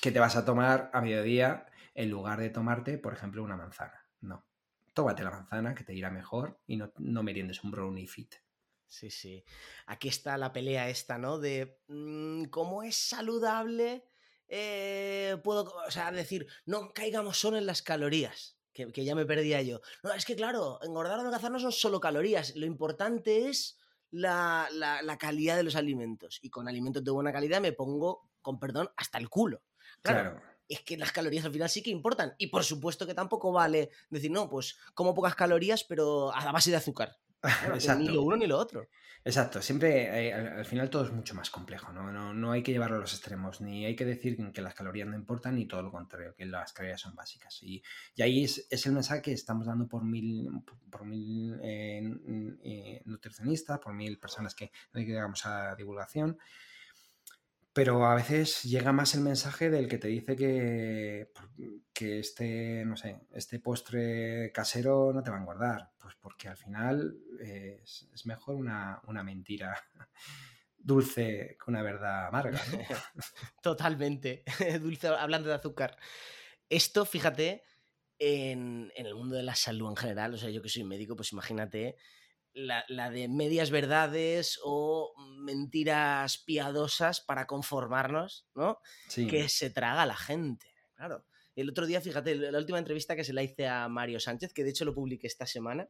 que 0.00 0.10
te 0.10 0.18
vas 0.18 0.36
a 0.36 0.44
tomar 0.44 0.90
a 0.92 1.00
mediodía 1.00 1.66
en 1.94 2.10
lugar 2.10 2.40
de 2.40 2.50
tomarte, 2.50 2.98
por 2.98 3.12
ejemplo, 3.12 3.42
una 3.42 3.56
manzana. 3.56 4.06
No. 4.20 4.44
Tómate 4.94 5.22
la 5.22 5.30
manzana 5.30 5.74
que 5.74 5.84
te 5.84 5.94
irá 5.94 6.10
mejor 6.10 6.60
y 6.66 6.76
no, 6.76 6.92
no 6.98 7.22
meriendes 7.22 7.62
un 7.62 7.70
brownie 7.70 8.06
fit. 8.06 8.34
Sí, 8.88 9.10
sí. 9.10 9.44
Aquí 9.86 10.08
está 10.08 10.38
la 10.38 10.52
pelea 10.52 10.88
esta, 10.88 11.18
¿no? 11.18 11.38
De 11.38 11.78
mm, 11.88 12.44
cómo 12.44 12.82
es 12.82 12.96
saludable. 12.96 14.04
Eh, 14.48 15.36
puedo, 15.44 15.74
o 15.86 15.90
sea, 15.90 16.10
decir, 16.10 16.46
no 16.64 16.92
caigamos 16.92 17.38
solo 17.38 17.58
en 17.58 17.66
las 17.66 17.82
calorías. 17.82 18.56
Que, 18.72 19.04
ya 19.04 19.16
me 19.16 19.26
perdía 19.26 19.60
yo. 19.60 19.80
No, 20.04 20.12
es 20.12 20.24
que 20.24 20.36
claro, 20.36 20.78
engordar 20.82 21.18
o 21.18 21.22
adelgazar 21.22 21.50
no 21.50 21.58
son 21.58 21.72
solo 21.72 22.00
calorías. 22.00 22.54
Lo 22.54 22.64
importante 22.64 23.48
es 23.48 23.76
la, 24.10 24.68
la, 24.72 25.18
calidad 25.18 25.56
de 25.56 25.62
los 25.62 25.76
alimentos. 25.76 26.38
Y 26.42 26.50
con 26.50 26.68
alimentos 26.68 27.04
de 27.04 27.10
buena 27.10 27.32
calidad 27.32 27.60
me 27.60 27.72
pongo, 27.72 28.28
con 28.42 28.58
perdón, 28.58 28.90
hasta 28.96 29.18
el 29.18 29.28
culo. 29.28 29.62
Claro, 30.02 30.40
Es 30.68 30.82
que 30.82 30.96
las 30.96 31.12
calorías 31.12 31.44
al 31.44 31.52
final 31.52 31.68
sí 31.68 31.82
que 31.82 31.90
importan. 31.90 32.34
Y 32.38 32.48
por 32.48 32.64
supuesto 32.64 33.06
que 33.06 33.14
tampoco 33.14 33.52
vale 33.52 33.90
decir, 34.10 34.30
no, 34.30 34.48
pues 34.48 34.78
como 34.94 35.14
pocas 35.14 35.34
calorías, 35.34 35.84
pero 35.84 36.32
a 36.34 36.44
la 36.44 36.52
base 36.52 36.70
de 36.70 36.76
azúcar. 36.76 37.18
Ni 37.98 38.08
lo 38.08 38.22
uno 38.22 38.36
ni 38.36 38.46
lo 38.46 38.58
otro. 38.58 38.88
Exacto, 39.24 39.60
siempre 39.60 40.28
eh, 40.28 40.32
al, 40.32 40.64
final 40.64 40.88
todo 40.88 41.04
es 41.04 41.12
mucho 41.12 41.34
más 41.34 41.50
complejo, 41.50 41.92
¿no? 41.92 42.10
¿no? 42.12 42.32
No, 42.32 42.52
hay 42.52 42.62
que 42.62 42.72
llevarlo 42.72 42.96
a 42.96 43.00
los 43.00 43.12
extremos, 43.12 43.60
ni 43.60 43.84
hay 43.84 43.94
que 43.94 44.04
decir 44.04 44.38
que 44.52 44.62
las 44.62 44.74
calorías 44.74 45.06
no 45.06 45.16
importan, 45.16 45.56
ni 45.56 45.66
todo 45.66 45.82
lo 45.82 45.90
contrario, 45.90 46.34
que 46.34 46.46
las 46.46 46.72
calorías 46.72 47.00
son 47.00 47.14
básicas. 47.14 47.62
Y, 47.62 47.82
y 48.14 48.22
ahí 48.22 48.44
es, 48.44 48.66
es, 48.70 48.86
el 48.86 48.92
mensaje 48.92 49.20
que 49.20 49.32
estamos 49.32 49.66
dando 49.66 49.86
por 49.86 50.04
mil, 50.04 50.48
por 50.90 51.04
mil 51.04 51.58
eh, 51.62 52.02
eh, 52.62 53.02
nutricionistas, 53.04 53.78
por 53.80 53.92
mil 53.92 54.18
personas 54.18 54.54
que 54.54 54.70
llegamos 54.94 55.44
a 55.44 55.74
divulgación. 55.76 56.38
Pero 57.78 58.04
a 58.04 58.16
veces 58.16 58.64
llega 58.64 58.90
más 58.90 59.14
el 59.14 59.20
mensaje 59.20 59.70
del 59.70 59.86
que 59.86 59.98
te 59.98 60.08
dice 60.08 60.34
que, 60.34 61.30
que 61.92 62.18
este, 62.18 62.84
no 62.84 62.96
sé, 62.96 63.20
este 63.30 63.60
postre 63.60 64.50
casero 64.52 65.12
no 65.12 65.22
te 65.22 65.30
va 65.30 65.36
a 65.36 65.40
engordar. 65.40 65.92
Pues 65.96 66.16
porque 66.16 66.48
al 66.48 66.56
final 66.56 67.16
es, 67.38 68.08
mejor 68.24 68.56
una, 68.56 69.00
mentira 69.22 69.80
dulce 70.76 71.56
que 71.56 71.70
una 71.70 71.82
verdad 71.82 72.26
amarga. 72.26 72.60
Totalmente. 73.62 74.42
dulce, 74.82 75.06
hablando 75.06 75.48
de 75.48 75.54
azúcar. 75.54 75.96
Esto, 76.68 77.04
fíjate, 77.04 77.62
en, 78.18 78.90
en, 78.96 79.06
el 79.06 79.14
mundo 79.14 79.36
de 79.36 79.44
la 79.44 79.54
salud 79.54 79.88
en 79.88 79.96
general, 79.96 80.34
o 80.34 80.36
sea, 80.36 80.50
yo 80.50 80.62
que 80.62 80.68
soy 80.68 80.82
médico, 80.82 81.14
pues 81.14 81.30
imagínate 81.30 81.94
la, 82.58 83.10
de 83.10 83.28
medias 83.28 83.70
verdades 83.70 84.58
o 84.64 85.14
mentiras 85.38 86.38
piadosas 86.38 87.20
para 87.20 87.46
conformarnos, 87.46 88.46
¿no? 88.54 88.80
Que 89.14 89.48
se 89.48 89.70
traga 89.70 90.06
la 90.06 90.16
gente, 90.16 90.66
claro. 90.94 91.24
El 91.54 91.70
otro 91.70 91.86
día, 91.86 92.00
fíjate, 92.00 92.36
la 92.36 92.58
última 92.58 92.78
entrevista 92.78 93.16
que 93.16 93.24
se 93.24 93.32
la 93.32 93.42
hice 93.42 93.66
a 93.66 93.88
Mario 93.88 94.20
Sánchez, 94.20 94.52
que 94.52 94.62
de 94.62 94.70
hecho 94.70 94.84
lo 94.84 94.94
publiqué 94.94 95.26
esta 95.26 95.44
semana, 95.44 95.88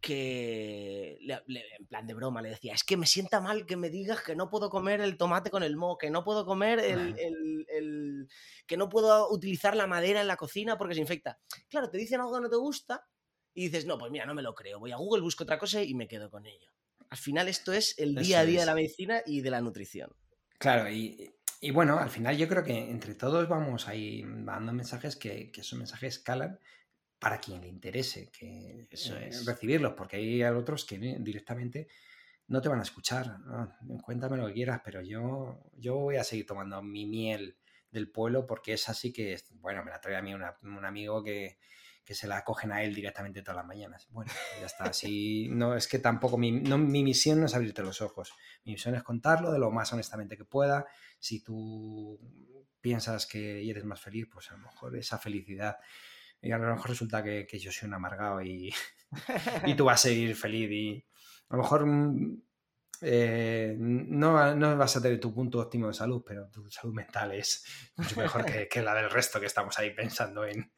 que 0.00 1.18
en 1.20 1.86
plan 1.88 2.06
de 2.06 2.14
broma 2.14 2.42
le 2.42 2.50
decía, 2.50 2.74
es 2.74 2.84
que 2.84 2.96
me 2.96 3.06
sienta 3.06 3.40
mal 3.40 3.66
que 3.66 3.76
me 3.76 3.90
digas 3.90 4.20
que 4.20 4.36
no 4.36 4.50
puedo 4.50 4.68
comer 4.70 5.00
el 5.00 5.16
tomate 5.16 5.50
con 5.50 5.62
el 5.62 5.76
mo, 5.76 5.98
que 5.98 6.10
no 6.10 6.22
puedo 6.22 6.44
comer 6.44 6.78
el, 6.78 7.16
el, 7.18 8.28
que 8.66 8.76
no 8.76 8.88
puedo 8.88 9.30
utilizar 9.32 9.74
la 9.74 9.86
madera 9.86 10.20
en 10.20 10.26
la 10.26 10.36
cocina 10.36 10.76
porque 10.76 10.94
se 10.94 11.00
infecta. 11.00 11.40
Claro, 11.68 11.90
te 11.90 11.98
dicen 11.98 12.20
algo 12.20 12.34
que 12.34 12.42
no 12.42 12.50
te 12.50 12.56
gusta 12.56 13.04
y 13.54 13.68
dices, 13.68 13.86
no, 13.86 13.96
pues 13.96 14.10
mira, 14.10 14.26
no 14.26 14.34
me 14.34 14.42
lo 14.42 14.54
creo, 14.54 14.80
voy 14.80 14.92
a 14.92 14.96
Google, 14.96 15.22
busco 15.22 15.44
otra 15.44 15.58
cosa 15.58 15.82
y 15.82 15.94
me 15.94 16.08
quedo 16.08 16.30
con 16.30 16.44
ello. 16.44 16.70
Al 17.08 17.18
final 17.18 17.48
esto 17.48 17.72
es 17.72 17.94
el 17.98 18.14
día 18.16 18.40
a 18.40 18.44
día 18.44 18.60
de 18.60 18.66
la 18.66 18.74
medicina 18.74 19.22
y 19.24 19.40
de 19.40 19.50
la 19.50 19.60
nutrición. 19.60 20.10
Claro, 20.58 20.90
y, 20.90 21.32
bueno, 21.72 21.98
al 21.98 22.10
final 22.10 22.36
yo 22.36 22.48
creo 22.48 22.64
que 22.64 22.90
entre 22.90 23.14
todos 23.14 23.48
vamos 23.48 23.86
ahí 23.86 24.24
dando 24.26 24.72
mensajes 24.72 25.16
que, 25.16 25.50
que 25.52 25.60
esos 25.60 25.78
mensajes 25.78 26.16
escalan 26.16 26.58
para 27.18 27.38
quien 27.38 27.60
le 27.60 27.68
interese 27.68 28.30
que 28.30 28.86
Eso 28.90 29.16
eh, 29.16 29.28
es. 29.28 29.46
recibirlos, 29.46 29.94
porque 29.94 30.16
hay 30.16 30.42
otros 30.42 30.84
que 30.84 30.98
directamente 30.98 31.88
no 32.48 32.60
te 32.60 32.68
van 32.68 32.80
a 32.80 32.82
escuchar. 32.82 33.36
Cuéntame 34.02 34.36
lo 34.36 34.48
que 34.48 34.52
quieras, 34.54 34.80
pero 34.84 35.00
yo, 35.00 35.70
yo 35.76 35.96
voy 35.96 36.16
a 36.16 36.24
seguir 36.24 36.46
tomando 36.46 36.82
mi 36.82 37.06
miel 37.06 37.56
del 37.90 38.10
pueblo 38.10 38.46
porque 38.46 38.72
es 38.72 38.88
así 38.88 39.12
que, 39.12 39.38
bueno, 39.52 39.84
me 39.84 39.90
la 39.90 40.00
trae 40.00 40.16
a 40.16 40.22
mí 40.22 40.34
un 40.34 40.84
amigo 40.84 41.22
que, 41.22 41.58
que 42.04 42.14
se 42.14 42.26
la 42.28 42.44
cogen 42.44 42.70
a 42.70 42.82
él 42.82 42.94
directamente 42.94 43.42
todas 43.42 43.56
las 43.56 43.66
mañanas. 43.66 44.06
Bueno, 44.10 44.30
ya 44.60 44.66
está. 44.66 44.84
Así, 44.84 45.48
no, 45.50 45.74
es 45.74 45.88
que 45.88 45.98
tampoco 45.98 46.36
mi, 46.36 46.52
mi 46.52 47.02
misión 47.02 47.40
no 47.40 47.46
es 47.46 47.54
abrirte 47.54 47.82
los 47.82 48.02
ojos. 48.02 48.32
Mi 48.64 48.72
misión 48.72 48.94
es 48.94 49.02
contarlo 49.02 49.50
de 49.50 49.58
lo 49.58 49.70
más 49.70 49.92
honestamente 49.92 50.36
que 50.36 50.44
pueda. 50.44 50.86
Si 51.18 51.42
tú 51.42 52.20
piensas 52.80 53.26
que 53.26 53.68
eres 53.68 53.84
más 53.84 54.00
feliz, 54.00 54.28
pues 54.30 54.50
a 54.50 54.54
lo 54.54 54.60
mejor 54.60 54.96
esa 54.96 55.18
felicidad. 55.18 55.78
Y 56.42 56.52
a 56.52 56.58
lo 56.58 56.74
mejor 56.74 56.90
resulta 56.90 57.22
que, 57.22 57.46
yo 57.58 57.72
soy 57.72 57.88
un 57.88 57.94
amargado 57.94 58.42
y, 58.42 58.74
y 59.66 59.74
tú 59.74 59.86
vas 59.86 60.00
a 60.00 60.08
seguir 60.08 60.36
feliz. 60.36 60.70
Y 60.70 61.06
a 61.48 61.56
lo 61.56 61.62
mejor 61.62 61.86
mm, 61.86 62.42
eh, 63.02 63.74
no, 63.78 64.54
no, 64.54 64.76
vas 64.76 64.96
a 64.96 65.02
tener 65.02 65.20
tu 65.20 65.32
punto 65.32 65.58
óptimo 65.58 65.88
de 65.88 65.94
salud, 65.94 66.22
pero 66.26 66.48
tu 66.48 66.70
salud 66.70 66.94
mental 66.94 67.32
es 67.32 67.64
mucho 67.96 68.20
mejor 68.20 68.44
que, 68.44 68.82
la 68.82 68.94
del 68.94 69.10
resto 69.10 69.40
que 69.40 69.46
estamos 69.46 69.78
ahí 69.78 69.90
pensando 69.90 70.44
en, 70.44 70.72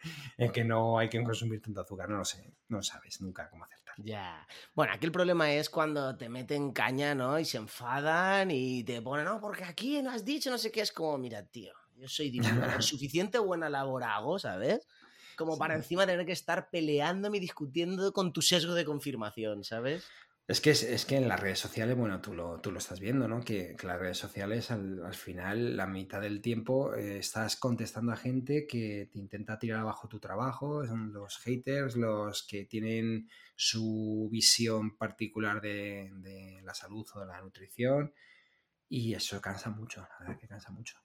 que 0.53 0.65
no 0.65 0.99
hay 0.99 1.09
que 1.09 1.23
consumir 1.23 1.61
tanto 1.61 1.81
azúcar. 1.81 2.09
No 2.09 2.19
lo 2.19 2.25
sé, 2.25 2.55
no 2.69 2.83
sabes 2.83 3.21
nunca 3.21 3.49
cómo 3.49 3.65
acertar. 3.65 3.95
Ya. 3.99 4.47
Bueno, 4.75 4.93
aquí 4.93 5.07
el 5.07 5.13
problema 5.13 5.53
es 5.53 5.71
cuando 5.71 6.17
te 6.17 6.29
meten 6.29 6.73
caña, 6.73 7.15
¿no? 7.15 7.39
Y 7.39 7.45
se 7.45 7.59
enfadan 7.59 8.51
y 8.51 8.85
te 8.85 9.01
ponen, 9.03 9.25
no, 9.25 9.41
porque 9.41 9.65
aquí 9.65 10.03
no 10.03 10.11
has 10.11 10.25
dicho 10.25 10.51
no 10.51 10.59
sé 10.59 10.71
qué. 10.71 10.83
Es 10.83 10.93
como, 10.93 11.19
mira, 11.19 11.45
tío, 11.47 11.73
yo 11.97 12.09
soy 12.09 12.33
suficiente 12.81 13.39
buena 13.39 13.69
labor 13.69 14.05
hago, 14.05 14.39
¿sabes? 14.39 14.87
Como 15.37 15.59
para 15.59 15.75
encima 15.75 16.07
tener 16.07 16.25
que 16.25 16.33
estar 16.33 16.71
peleándome 16.71 17.37
y 17.37 17.41
discutiendo 17.41 18.13
con 18.13 18.33
tu 18.33 18.41
sesgo 18.41 18.75
de 18.75 18.87
confirmación, 18.87 19.65
¿sabes? 19.65 20.05
Es 20.49 20.61
que, 20.61 20.71
es, 20.71 21.05
que 21.05 21.17
en 21.17 21.27
las 21.27 21.41
redes 21.41 21.59
sociales, 21.59 21.97
bueno, 21.97 22.21
tú 22.21 22.33
lo, 22.33 22.61
tú 22.61 22.71
lo 22.71 22.79
estás 22.79 23.01
viendo, 23.01 23.27
¿no? 23.27 23.43
Que, 23.43 23.77
las 23.83 23.99
redes 23.99 24.17
sociales 24.17 24.71
al, 24.71 25.13
final, 25.13 25.77
la 25.77 25.89
mitad 25.89 26.21
del 26.21 26.41
tiempo, 26.41 26.95
eh, 26.95 27.19
estás 27.19 27.57
contestando 27.57 28.13
a 28.13 28.17
gente 28.17 28.65
que 28.69 29.09
te 29.11 29.19
intenta 29.19 29.59
tirar 29.59 29.81
abajo 29.81 30.07
tu 30.07 30.21
trabajo, 30.21 30.87
son 30.87 31.13
los 31.13 31.39
haters, 31.39 31.97
los 31.97 32.47
que 32.47 32.65
tienen 32.65 33.29
su 33.57 34.29
visión 34.31 34.97
particular 34.97 35.61
de, 35.61 36.13
de 36.15 36.61
la 36.63 36.75
salud 36.75 37.05
o 37.15 37.21
de 37.21 37.27
la 37.27 37.41
nutrición, 37.41 38.15
y 38.89 39.15
eso 39.15 39.41
cansa 39.41 39.71
mucho, 39.71 40.01
la 40.01 40.17
verdad 40.21 40.39
que 40.39 40.47
cansa 40.47 40.71
mucho. 40.71 40.97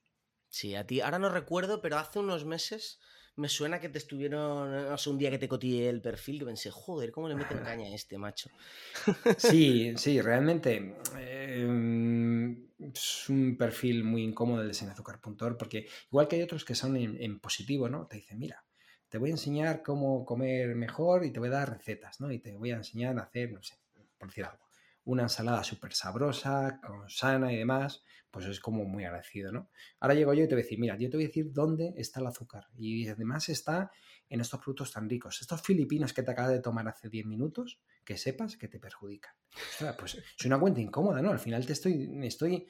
Sí, 0.50 0.76
a 0.76 0.86
ti, 0.86 1.02
ahora 1.02 1.18
no 1.18 1.30
recuerdo, 1.30 1.82
pero 1.82 1.98
hace 1.98 2.20
unos 2.20 2.46
meses 2.46 3.00
me 3.36 3.50
suena 3.50 3.80
que 3.80 3.90
te 3.90 3.98
estuvieron, 3.98 4.90
no 4.90 4.98
sé, 4.98 5.10
un 5.10 5.18
día 5.18 5.32
que 5.32 5.38
te 5.38 5.48
cotillé 5.48 5.90
el 5.90 6.02
perfil, 6.02 6.40
que 6.40 6.46
pensé, 6.46 6.70
joder, 6.70 7.12
¿cómo 7.12 7.30
le 7.30 7.36
meten 7.36 7.60
caña 7.60 7.88
a 7.88 7.96
este 7.96 8.18
macho? 8.18 8.50
Sí, 9.38 9.94
sí, 9.98 10.22
realmente 10.22 10.96
em, 11.18 12.68
es 12.80 13.30
un 13.30 13.58
perfil 13.58 14.04
muy 14.04 14.24
incómodo 14.24 14.62
el 14.62 14.68
de 14.68 14.74
sinazúcar.org, 14.74 15.58
porque 15.58 15.88
igual 16.08 16.28
que 16.28 16.36
hay 16.36 16.42
otros 16.42 16.66
que 16.66 16.76
son 16.76 16.98
en, 16.98 17.40
positivo, 17.40 17.90
¿no? 17.90 18.08
Te 18.08 18.18
dicen, 18.18 18.38
mira, 18.38 18.64
te 19.10 19.18
voy 19.18 19.30
a 19.30 19.34
enseñar 19.34 19.82
cómo 19.82 20.26
comer 20.26 20.76
mejor 20.76 21.26
y 21.26 21.32
te 21.32 21.40
voy 21.40 21.50
a 21.50 21.54
dar 21.54 21.70
recetas, 21.78 22.20
¿no? 22.20 22.32
Y 22.32 22.40
te 22.40 22.56
voy 22.56 22.72
a 22.72 22.78
enseñar 22.78 23.18
a 23.18 23.24
hacer, 23.24 23.52
no 23.52 23.64
sé, 23.64 23.76
por 24.18 24.30
decir 24.30 24.46
algo, 24.46 24.64
una 25.04 25.24
ensalada 25.24 25.64
súper 25.64 25.94
sabrosa, 25.94 26.80
con 26.86 27.10
sana 27.10 27.52
y 27.52 27.58
demás, 27.58 28.04
pues 28.30 28.46
es 28.46 28.60
como 28.60 28.86
muy 28.86 29.04
agradecido, 29.04 29.52
¿no? 29.52 29.70
Ahora 30.00 30.16
llego 30.16 30.34
yo 30.34 30.44
y 30.44 30.48
te 30.48 30.56
voy 30.56 30.62
a 30.62 30.64
decir, 30.64 30.80
mira, 30.80 30.98
yo 30.98 31.10
te 31.10 31.18
voy 31.18 31.26
a 31.26 31.28
decir 31.28 31.52
dónde 31.52 31.94
está 31.98 32.20
el 32.20 32.28
azúcar. 32.28 32.68
Y 32.78 33.08
además 33.08 33.50
está 33.50 33.92
en 34.30 34.40
estos 34.40 34.60
productos 34.62 34.92
tan 34.94 35.10
ricos. 35.10 35.42
Estos 35.42 35.62
filipinos 35.62 36.14
que 36.14 36.24
te 36.24 36.32
acabas 36.32 36.52
de 36.52 36.62
tomar 36.62 36.88
hace 36.88 37.10
10 37.10 37.26
minutos, 37.26 37.82
que 38.06 38.18
sepas 38.18 38.56
que 38.56 38.68
te 38.68 38.80
perjudican. 38.80 39.34
pues 39.98 40.16
es 40.16 40.46
una 40.46 40.60
cuenta 40.60 40.80
incómoda, 40.80 41.22
¿no? 41.22 41.32
Al 41.32 41.40
final 41.40 41.66
te 41.66 41.74
estoy, 41.74 42.10
estoy 42.24 42.68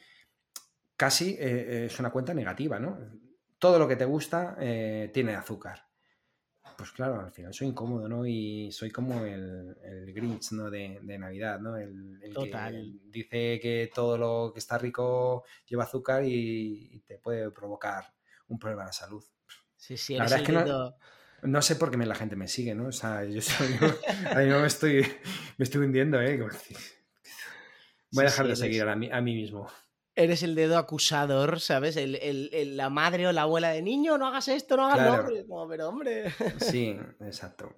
casi, 0.96 1.36
eh, 1.40 1.86
es 1.86 2.00
una 2.00 2.12
cuenta 2.12 2.34
negativa, 2.34 2.80
¿no? 2.80 2.98
Todo 3.60 3.78
lo 3.78 3.88
que 3.88 3.96
te 3.96 4.06
gusta 4.06 4.56
eh, 4.60 5.12
tiene 5.14 5.36
azúcar 5.36 5.91
pues 6.78 6.92
claro, 6.92 7.20
al 7.20 7.32
final 7.32 7.54
soy 7.54 7.68
incómodo, 7.68 8.08
¿no? 8.08 8.26
Y 8.26 8.72
soy 8.72 8.92
como 8.92 9.26
el, 9.26 9.76
el 9.84 10.14
Grinch, 10.14 10.52
¿no? 10.52 10.70
De, 10.70 11.00
Navidad, 11.02 11.60
¿no? 11.60 11.78
El, 11.78 12.20
que 12.22 12.92
dice 13.06 13.60
que 13.60 13.92
todo 13.94 14.18
lo 14.18 14.52
que 14.54 14.60
está 14.60 14.78
rico 14.78 15.44
lleva 15.68 15.84
azúcar 15.84 16.24
y, 16.26 17.02
te 17.06 17.18
puede 17.18 17.52
provocar 17.52 18.06
un 18.48 18.60
problema 18.60 18.84
de 18.84 18.88
la 18.88 18.94
salud. 18.94 19.24
Sí, 19.76 19.98
sí, 19.98 20.16
la 20.16 20.24
verdad 20.24 20.40
es 20.40 20.46
que 20.46 21.48
no, 21.48 21.62
sé 21.62 21.76
por 21.76 21.90
qué 21.90 21.98
la 21.98 22.16
gente 22.16 22.36
me 22.36 22.48
sigue, 22.48 22.76
¿no? 22.76 22.88
O 22.88 22.92
sea, 22.92 23.24
yo 23.24 23.42
soy, 23.42 23.76
a 24.30 24.36
me 24.36 24.68
estoy, 24.68 25.02
me 25.58 25.64
estoy 25.64 25.86
hundiendo, 25.86 26.22
¿eh? 26.22 26.40
Voy 28.12 28.24
a 28.24 28.28
dejar 28.28 28.48
de 28.48 28.56
seguir 28.56 28.84
a 28.84 28.96
mí 28.96 29.36
mismo 29.36 29.68
eres 30.16 30.44
el 30.44 30.56
dedo 30.56 30.78
acusador, 30.78 31.60
¿sabes? 31.60 31.96
El, 31.98 32.78
la 32.78 32.90
madre 32.90 33.28
o 33.28 33.32
la 33.32 33.44
abuela 33.44 33.70
de 33.70 33.82
niño, 33.82 34.18
no 34.18 34.28
hagas 34.28 34.48
esto, 34.48 34.78
no 34.78 34.86
hagas 34.86 35.06
lo 35.06 35.44
otro. 35.44 35.68
pero 35.70 35.90
hombre. 35.90 36.34
Sí, 36.60 36.98
exacto. 37.22 37.76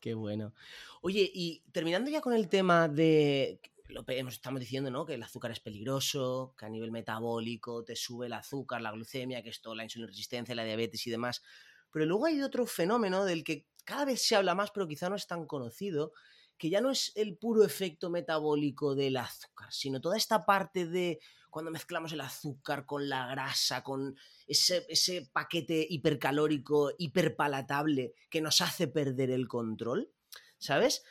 Qué 0.00 0.14
bueno. 0.14 0.54
Oye, 1.02 1.30
y 1.32 1.62
terminando 1.72 2.10
ya 2.10 2.20
con 2.20 2.32
el 2.32 2.48
tema 2.48 2.88
de. 2.88 3.60
Lo 3.88 4.04
estamos 4.06 4.60
diciendo, 4.60 4.88
¿no? 4.88 5.04
Que 5.04 5.14
el 5.14 5.22
azúcar 5.22 5.50
es 5.50 5.58
peligroso, 5.58 6.54
que 6.56 6.64
a 6.64 6.68
nivel 6.68 6.92
metabólico 6.92 7.84
te 7.84 7.96
sube 7.96 8.26
el 8.26 8.32
azúcar, 8.34 8.80
la 8.80 8.92
glucemia, 8.92 9.42
que 9.42 9.50
esto, 9.50 9.74
la 9.74 9.82
insulina 9.82 10.06
resistencia, 10.06 10.54
la 10.54 10.62
diabetes 10.62 11.04
y 11.08 11.10
demás. 11.10 11.42
Pero 11.90 12.06
luego 12.06 12.26
hay 12.26 12.40
otro 12.40 12.66
fenómeno 12.66 13.24
del 13.24 13.42
que 13.42 13.66
cada 13.84 14.04
vez 14.04 14.22
se 14.22 14.36
habla 14.36 14.54
más, 14.54 14.70
pero 14.70 14.86
quizá 14.86 15.08
no 15.08 15.16
es 15.16 15.26
tan 15.26 15.44
conocido, 15.44 16.12
que 16.56 16.70
ya 16.70 16.80
no 16.80 16.92
es 16.92 17.10
el 17.16 17.36
puro 17.36 17.64
efecto 17.64 18.10
metabólico 18.10 18.94
del 18.94 19.16
azúcar, 19.16 19.72
sino 19.72 20.00
toda 20.00 20.16
esta 20.16 20.46
parte 20.46 20.86
de 20.86 21.18
cuando 21.50 21.70
mezclamos 21.70 22.12
el 22.12 22.20
azúcar 22.20 22.86
con 22.86 23.08
la 23.08 23.26
grasa, 23.26 23.82
con 23.82 24.16
ese, 24.46 25.30
paquete 25.32 25.86
hipercalórico, 25.88 26.92
hiperpalatable 26.98 28.14
que 28.30 28.40
nos 28.40 28.60
hace 28.60 28.88
perder 28.88 29.30
el 29.30 29.48
control, 29.48 30.10
¿sabes? 30.58 31.02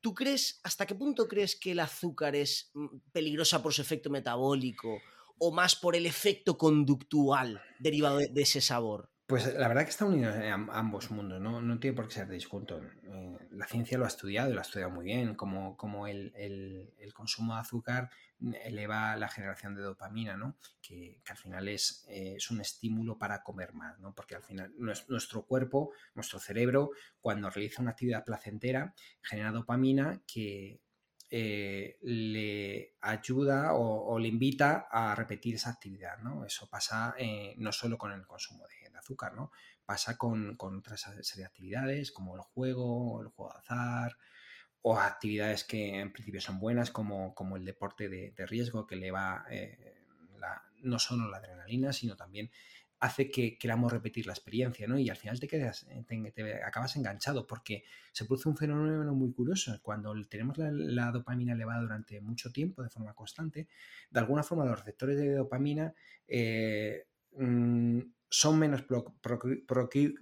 ¿Tú 0.00 0.14
crees, 0.14 0.60
hasta 0.64 0.86
qué 0.86 0.94
punto 0.94 1.26
crees 1.28 1.56
que 1.56 1.72
el 1.72 1.80
azúcar 1.80 2.36
es 2.36 2.70
mm, 2.74 2.98
peligrosa 3.12 3.62
por 3.62 3.72
su 3.72 3.82
efecto 3.82 4.10
metabólico 4.10 4.98
o 5.38 5.52
más 5.52 5.76
por 5.76 5.96
el 5.96 6.06
efecto 6.06 6.58
conductual 6.58 7.62
derivado 7.78 8.18
de 8.18 8.42
ese 8.42 8.60
sabor? 8.60 9.10
Pues 9.26 9.54
la 9.54 9.68
verdad 9.68 9.84
que 9.84 9.90
está 9.90 10.04
unido 10.04 10.34
en 10.34 10.68
ambos 10.70 11.10
mundos, 11.10 11.40
¿no? 11.40 11.62
no 11.62 11.78
tiene 11.80 11.96
por 11.96 12.08
qué 12.08 12.14
ser 12.14 12.28
disjunto. 12.28 12.78
Eh, 12.78 13.33
la 13.56 13.66
ciencia 13.66 13.98
lo 13.98 14.04
ha 14.04 14.08
estudiado 14.08 14.50
y 14.50 14.52
lo 14.52 14.60
ha 14.60 14.62
estudiado 14.62 14.90
muy 14.90 15.04
bien, 15.04 15.34
como, 15.34 15.76
como 15.76 16.06
el, 16.06 16.32
consumo 17.14 17.54
de 17.54 17.60
azúcar 17.60 18.10
eleva 18.64 19.16
la 19.16 19.28
generación 19.28 19.74
de 19.74 19.82
dopamina, 19.82 20.36
¿no? 20.36 20.56
Que, 20.82 21.20
al 21.28 21.36
final 21.36 21.68
es, 21.68 22.04
eh, 22.08 22.34
es, 22.36 22.50
un 22.50 22.60
estímulo 22.60 23.18
para 23.18 23.42
comer 23.42 23.72
más, 23.72 23.98
¿no? 24.00 24.14
Porque 24.14 24.34
al 24.34 24.42
final 24.42 24.74
nuestro 24.76 25.46
cuerpo, 25.46 25.92
nuestro 26.14 26.38
cerebro, 26.38 26.90
cuando 27.20 27.48
realiza 27.50 27.82
una 27.82 27.92
actividad 27.92 28.24
placentera, 28.24 28.94
genera 29.22 29.52
dopamina 29.52 30.20
que 30.26 30.80
eh, 31.30 31.98
le 32.02 32.94
ayuda 33.00 33.74
o, 33.74 34.18
le 34.18 34.28
invita 34.28 34.86
a 34.90 35.14
repetir 35.14 35.54
esa 35.54 35.70
actividad, 35.70 36.18
¿no? 36.18 36.44
Eso 36.44 36.68
pasa 36.68 37.14
no 37.56 37.72
solo 37.72 37.96
con 37.96 38.12
el 38.12 38.26
consumo 38.26 38.66
de 38.66 38.84
azúcar, 39.04 39.34
¿no? 39.34 39.52
Pasa 39.86 40.16
con, 40.16 40.56
con 40.56 40.78
otra 40.78 40.96
serie 40.96 41.22
de 41.36 41.44
actividades 41.44 42.10
como 42.10 42.36
el 42.36 42.42
juego, 42.42 43.20
el 43.22 43.28
juego 43.28 43.52
de 43.52 43.58
azar, 43.58 44.16
o 44.82 44.98
actividades 44.98 45.64
que 45.64 45.98
en 45.98 46.12
principio 46.12 46.40
son 46.40 46.58
buenas, 46.58 46.90
como, 46.90 47.34
como 47.34 47.56
el 47.56 47.64
deporte 47.64 48.08
de, 48.08 48.46
riesgo, 48.46 48.86
que 48.86 48.96
le 48.96 49.10
va 49.10 49.44
eh, 49.50 49.94
no 50.82 50.98
solo 50.98 51.28
la 51.28 51.38
adrenalina, 51.38 51.92
sino 51.92 52.16
también 52.16 52.50
hace 53.00 53.30
que 53.30 53.58
queramos 53.58 53.92
repetir 53.92 54.26
la 54.26 54.32
experiencia, 54.32 54.86
¿no? 54.86 54.98
Y 54.98 55.10
al 55.10 55.16
final 55.16 55.38
te 55.38 55.48
quedas, 55.48 55.86
eh, 55.90 56.04
te, 56.34 56.62
acabas 56.62 56.96
enganchado 56.96 57.46
porque 57.46 57.84
se 58.12 58.24
produce 58.24 58.48
un 58.48 58.56
fenómeno 58.56 59.14
muy 59.14 59.32
curioso. 59.32 59.78
Cuando 59.82 60.14
tenemos 60.26 60.56
la, 60.58 61.10
dopamina 61.10 61.52
elevada 61.52 61.82
durante 61.82 62.20
mucho 62.20 62.50
tiempo, 62.50 62.82
de 62.82 62.88
forma 62.88 63.14
constante, 63.14 63.68
de 64.10 64.20
alguna 64.20 64.42
forma 64.42 64.64
los 64.64 64.78
receptores 64.78 65.18
de 65.18 65.34
dopamina 65.34 65.92
eh, 66.26 67.06
mm, 67.36 68.00
son 68.34 68.58
menos 68.58 68.82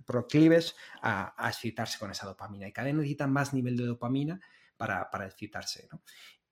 proclives 0.05 0.77
a, 1.01 1.35
excitarse 1.49 1.99
con 1.99 2.11
esa 2.11 2.27
dopamina 2.27 2.69
y 2.69 2.73
cada 2.73 2.87
vez 2.87 2.95
necesitan 2.95 3.33
más 3.33 3.55
nivel 3.55 3.75
de 3.75 3.87
dopamina 3.87 4.39
para, 4.77 5.09
excitarse. 5.25 5.89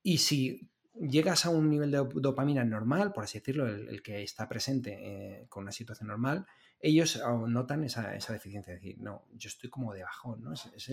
Y 0.02 0.18
si 0.18 0.70
llegas 0.94 1.44
a 1.44 1.50
un 1.50 1.68
nivel 1.68 1.90
de 1.90 2.02
dopamina 2.14 2.64
normal, 2.64 3.12
por 3.12 3.24
así 3.24 3.40
decirlo, 3.40 3.68
el, 3.68 4.02
que 4.02 4.22
está 4.22 4.48
presente 4.48 4.96
eh, 5.02 5.46
con 5.50 5.64
una 5.64 5.72
situación 5.72 6.08
normal, 6.08 6.46
ellos 6.80 7.22
notan 7.46 7.84
esa, 7.84 8.10
deficiencia, 8.10 8.72
es 8.72 8.80
decir, 8.80 8.98
no, 8.98 9.26
yo 9.34 9.48
estoy 9.48 9.68
como 9.68 9.92
de 9.92 10.02
bajón, 10.02 10.42
¿no? 10.42 10.54
Es, 10.54 10.90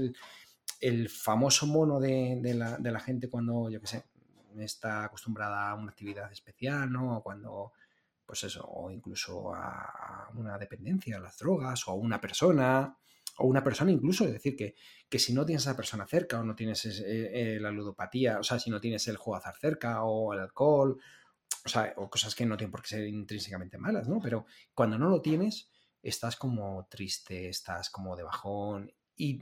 el, 0.82 1.08
famoso 1.08 1.66
mono 1.66 2.02
de, 2.02 2.42
la, 2.54 3.00
gente 3.00 3.30
cuando, 3.30 3.70
yo 3.70 3.80
qué 3.80 3.88
sé, 3.88 4.06
está 4.58 5.06
acostumbrada 5.06 5.70
a 5.70 5.76
una 5.76 5.92
actividad 5.92 6.30
especial, 6.30 6.92
¿no? 6.92 7.20
O 7.20 7.24
cuando 7.24 7.72
pues 8.28 8.44
eso, 8.44 8.64
o 8.68 8.92
incluso 8.92 9.56
a 9.56 10.30
una 10.36 10.58
dependencia, 10.58 11.16
a 11.16 11.22
las 11.22 11.38
drogas, 11.38 11.88
o 11.88 11.92
a 11.92 11.96
una 11.96 12.20
persona, 12.20 12.98
o 13.38 13.48
una 13.48 13.64
persona 13.64 13.90
incluso, 13.90 14.26
es 14.26 14.34
decir, 14.34 14.56
que, 14.58 14.76
que 15.08 15.18
si 15.18 15.34
no 15.34 15.46
tienes 15.46 15.66
a 15.66 15.72
esa 15.72 15.78
persona 15.78 16.06
cerca, 16.06 16.40
o 16.40 16.44
no 16.44 16.54
tienes 16.54 16.86
eh, 16.86 16.96
eh, 17.56 17.60
la 17.62 17.72
ludopatía, 17.72 18.40
o 18.40 18.44
sea, 18.44 18.60
si 18.60 18.70
no 18.70 18.82
tienes 18.82 19.08
el 19.08 19.16
juego 19.16 19.38
azar 19.38 19.56
cerca, 19.58 20.04
o 20.04 20.34
el 20.34 20.42
alcohol, 20.42 21.00
o 21.66 21.70
sea, 21.70 21.94
o 21.96 22.10
cosas 22.10 22.36
que 22.36 22.46
no 22.46 22.58
tienen 22.58 22.72
por 22.72 22.82
qué 22.82 22.90
ser 22.90 23.08
intrínsecamente 23.08 23.78
malas, 23.78 24.10
¿no? 24.10 24.20
Pero 24.22 24.46
cuando 24.74 24.98
no 24.98 25.10
lo 25.10 25.22
tienes, 25.22 25.72
estás 26.04 26.36
como 26.36 26.86
triste, 26.90 27.48
estás 27.48 27.90
como 27.90 28.18
de 28.18 28.24
bajón, 28.24 28.92
y 29.16 29.42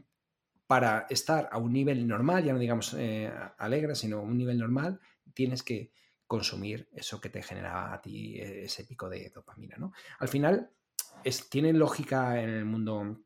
para 0.68 1.08
estar 1.10 1.50
a 1.52 1.58
un 1.58 1.74
nivel 1.74 2.08
normal, 2.08 2.44
ya 2.44 2.54
no 2.54 2.60
digamos 2.60 2.96
eh, 2.98 3.32
alegre, 3.58 3.96
sino 3.96 4.20
a 4.20 4.22
un 4.22 4.38
nivel 4.38 4.60
normal, 4.60 5.00
tienes 5.34 5.64
que 5.64 5.92
consumir 6.28 6.90
eso 6.94 7.22
que 7.22 7.30
te 7.30 7.44
genera 7.44 7.94
a 7.94 8.02
ti 8.02 8.40
eh, 8.40 8.66
ese 8.66 8.84
pico 8.86 9.10
de 9.10 9.30
dopamina, 9.30 9.78
¿no? 9.78 9.94
Al 10.20 10.28
final, 10.28 10.72
es, 11.24 11.50
tiene 11.50 11.74
lógica 11.74 12.42
en 12.42 12.50
el 12.50 12.66
mundo 12.66 13.22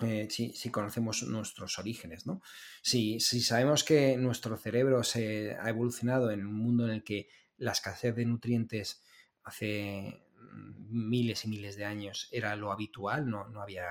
eh, 0.00 0.28
si, 0.30 0.70
conocemos 0.70 1.22
nuestros 1.22 1.78
orígenes, 1.78 2.26
¿no? 2.26 2.42
Si, 2.82 3.18
si, 3.18 3.40
sabemos 3.40 3.82
que 3.82 4.16
nuestro 4.16 4.56
cerebro 4.56 5.02
se 5.02 5.56
ha 5.58 5.68
evolucionado 5.70 6.30
en 6.30 6.46
un 6.46 6.54
mundo 6.54 6.84
en 6.84 6.92
el 6.92 7.02
que 7.04 7.28
la 7.56 7.72
escasez 7.72 8.14
de 8.14 8.26
nutrientes 8.26 9.02
hace 9.42 10.25
miles 10.52 11.44
y 11.44 11.48
miles 11.48 11.76
de 11.76 11.84
años 11.84 12.28
era 12.30 12.56
lo 12.56 12.72
habitual, 12.72 13.28
no, 13.28 13.48
no, 13.48 13.60
había, 13.60 13.86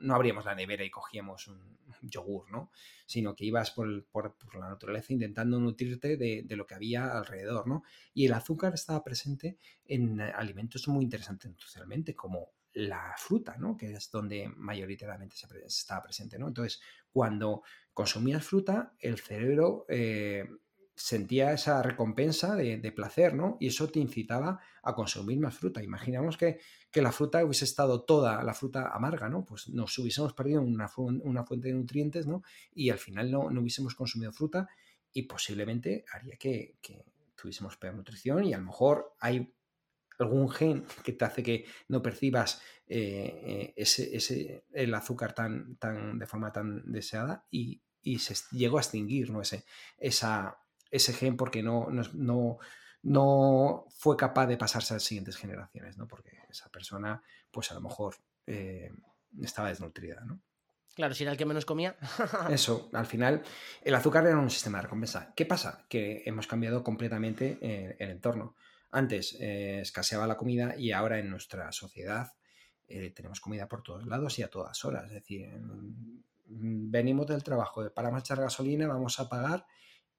no 0.00 0.14
abríamos 0.14 0.44
la 0.44 0.54
nevera 0.54 0.84
y 0.84 0.90
cogíamos 0.90 1.48
un 1.48 1.80
yogur, 2.02 2.50
¿no? 2.50 2.70
Sino 3.06 3.34
que 3.34 3.44
ibas 3.44 3.70
por, 3.70 4.04
por, 4.06 4.34
la 4.54 4.68
naturaleza 4.68 5.12
intentando 5.12 5.58
nutrirte 5.58 6.16
de, 6.16 6.42
de, 6.44 6.56
lo 6.56 6.66
que 6.66 6.74
había 6.74 7.16
alrededor, 7.16 7.66
¿no? 7.66 7.82
Y 8.14 8.26
el 8.26 8.32
azúcar 8.32 8.74
estaba 8.74 9.04
presente 9.04 9.58
en 9.84 10.20
alimentos 10.20 10.86
muy 10.88 11.04
interesantes 11.04 11.50
nutricionalmente, 11.50 12.14
como 12.14 12.52
la 12.72 13.14
fruta, 13.16 13.56
¿no? 13.58 13.76
Que 13.76 13.92
es 13.92 14.10
donde 14.10 14.48
mayoritariamente 14.56 15.36
se, 15.36 15.46
estaba 15.66 16.02
presente, 16.04 16.38
¿no? 16.38 16.48
Entonces, 16.48 16.80
cuando 17.12 17.62
consumías 17.92 18.44
fruta, 18.44 18.94
el 18.98 19.18
cerebro... 19.18 19.84
Eh, 19.88 20.48
sentía 20.94 21.52
esa 21.52 21.82
recompensa 21.82 22.54
de, 22.54 22.92
placer, 22.92 23.34
¿no? 23.34 23.56
Y 23.60 23.68
eso 23.68 23.88
te 23.88 24.00
incitaba 24.00 24.60
a 24.82 24.94
consumir 24.94 25.38
más 25.38 25.56
fruta. 25.56 25.82
Imaginamos 25.82 26.36
que, 26.36 26.60
la 26.94 27.12
fruta 27.12 27.44
hubiese 27.44 27.64
estado 27.64 28.02
toda 28.02 28.42
la 28.42 28.52
fruta 28.52 28.90
amarga, 28.94 29.28
¿no? 29.28 29.44
Pues 29.44 29.68
nos 29.68 29.96
hubiésemos 29.98 30.34
perdido 30.34 30.60
una, 30.60 30.88
fuente 30.88 31.68
de 31.68 31.74
nutrientes, 31.74 32.26
¿no? 32.26 32.42
Y 32.74 32.90
al 32.90 32.98
final 32.98 33.30
no, 33.30 33.50
no, 33.50 33.60
hubiésemos 33.60 33.94
consumido 33.94 34.32
fruta 34.32 34.68
y 35.12 35.22
posiblemente 35.22 36.04
haría 36.12 36.36
que, 36.36 36.76
tuviésemos 37.34 37.76
peor 37.78 37.94
nutrición 37.94 38.44
y 38.44 38.52
a 38.52 38.58
lo 38.58 38.64
mejor 38.64 39.14
hay 39.18 39.54
algún 40.18 40.50
gen 40.50 40.84
que 41.02 41.12
te 41.14 41.24
hace 41.24 41.42
que 41.42 41.64
no 41.88 42.02
percibas 42.02 42.60
eh, 42.86 43.40
eh, 43.42 43.74
ese, 43.76 44.14
ese, 44.14 44.64
el 44.72 44.92
azúcar 44.92 45.34
tan, 45.34 45.76
tan, 45.76 46.18
de 46.18 46.26
forma 46.26 46.52
tan 46.52 46.92
deseada 46.92 47.46
y, 47.50 47.80
y 48.02 48.18
se 48.18 48.34
llegó 48.54 48.76
a 48.76 48.82
extinguir 48.82 49.30
¿no? 49.30 49.40
ese, 49.40 49.64
esa, 49.96 50.58
ese 50.90 51.12
gen 51.12 51.36
porque 51.36 51.62
no, 51.62 51.88
no, 51.90 52.58
no, 53.02 53.86
fue 53.90 54.16
capaz 54.16 54.46
de 54.46 54.56
pasarse 54.56 54.94
a 54.94 54.96
las 54.96 55.04
siguientes 55.04 55.36
generaciones, 55.36 55.96
¿no? 55.96 56.06
porque 56.06 56.38
esa 56.48 56.68
persona 56.70 57.22
pues 57.50 57.70
a 57.70 57.74
lo 57.74 57.80
mejor 57.80 58.16
eh, 58.46 58.92
estaba 59.42 59.68
desnutrida. 59.68 60.20
¿no? 60.24 60.40
Claro, 60.94 61.14
si 61.14 61.24
era 61.24 61.32
el 61.32 61.38
que 61.38 61.46
menos 61.46 61.64
comía. 61.64 61.96
Eso, 62.50 62.90
al 62.92 63.06
final, 63.06 63.42
el 63.82 63.94
azúcar 63.94 64.26
era 64.26 64.38
un 64.38 64.50
sistema 64.50 64.78
de 64.78 64.82
recompensa. 64.82 65.32
¿Qué 65.34 65.46
pasa? 65.46 65.86
Que 65.88 66.22
hemos 66.26 66.46
cambiado 66.46 66.82
completamente 66.82 67.58
eh, 67.60 67.96
el 67.98 68.10
entorno. 68.10 68.56
Antes 68.90 69.36
eh, 69.40 69.80
escaseaba 69.80 70.26
la 70.26 70.36
comida 70.36 70.76
y 70.76 70.92
ahora 70.92 71.18
en 71.18 71.30
nuestra 71.30 71.70
sociedad 71.72 72.32
tenemos 73.14 73.40
comida 73.40 73.68
por 73.68 73.84
todos 73.84 74.04
lados 74.04 74.36
y 74.40 74.42
a 74.42 74.50
todas 74.50 74.84
horas. 74.84 75.04
Es 75.04 75.12
decir, 75.12 75.48
Mm, 76.50 76.90
venimos 76.90 77.26
del 77.28 77.44
trabajo, 77.44 77.88
para 77.94 78.16
echar 78.18 78.40
gasolina, 78.40 78.88
vamos 78.88 79.20
a 79.20 79.28
pagar 79.28 79.66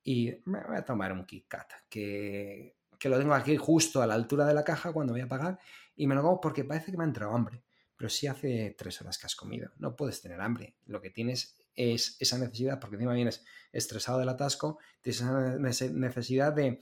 y 0.04 0.34
me 0.46 0.64
voy 0.64 0.78
a 0.78 0.86
tomar 0.86 1.12
un 1.12 1.26
Kit 1.26 1.46
que, 1.90 2.76
que, 2.98 3.10
lo 3.10 3.20
tengo 3.20 3.34
aquí 3.34 3.58
justo 3.58 4.02
a 4.02 4.08
la 4.08 4.16
altura 4.16 4.46
de 4.46 4.54
la 4.54 4.64
caja 4.64 4.92
cuando 4.92 5.14
voy 5.14 5.22
a 5.22 5.28
pagar 5.28 5.60
y 5.96 6.08
me 6.08 6.16
lo 6.16 6.22
hago 6.22 6.42
porque 6.42 6.64
parece 6.64 6.92
que 6.92 6.98
me 6.98 7.04
ha 7.04 7.08
entrado 7.08 7.34
hambre. 7.34 7.64
Pero 7.96 8.10
si 8.10 8.26
hace 8.26 8.76
tres 8.78 9.00
horas 9.02 9.20
que 9.20 9.28
has 9.28 9.36
comido, 9.36 9.72
no 9.78 9.96
puedes 9.96 10.22
tener 10.22 10.42
hambre. 10.42 10.76
Lo 10.88 11.02
que 11.02 11.12
tienes 11.12 11.56
es 11.76 12.18
esa 12.20 12.40
necesidad, 12.40 12.80
porque 12.80 12.96
encima 12.96 13.14
vienes 13.14 13.46
estresado 13.72 14.18
del 14.18 14.30
atasco, 14.30 14.80
tienes 15.02 15.22
esa 15.22 15.92
necesidad 15.92 16.52
de, 16.52 16.80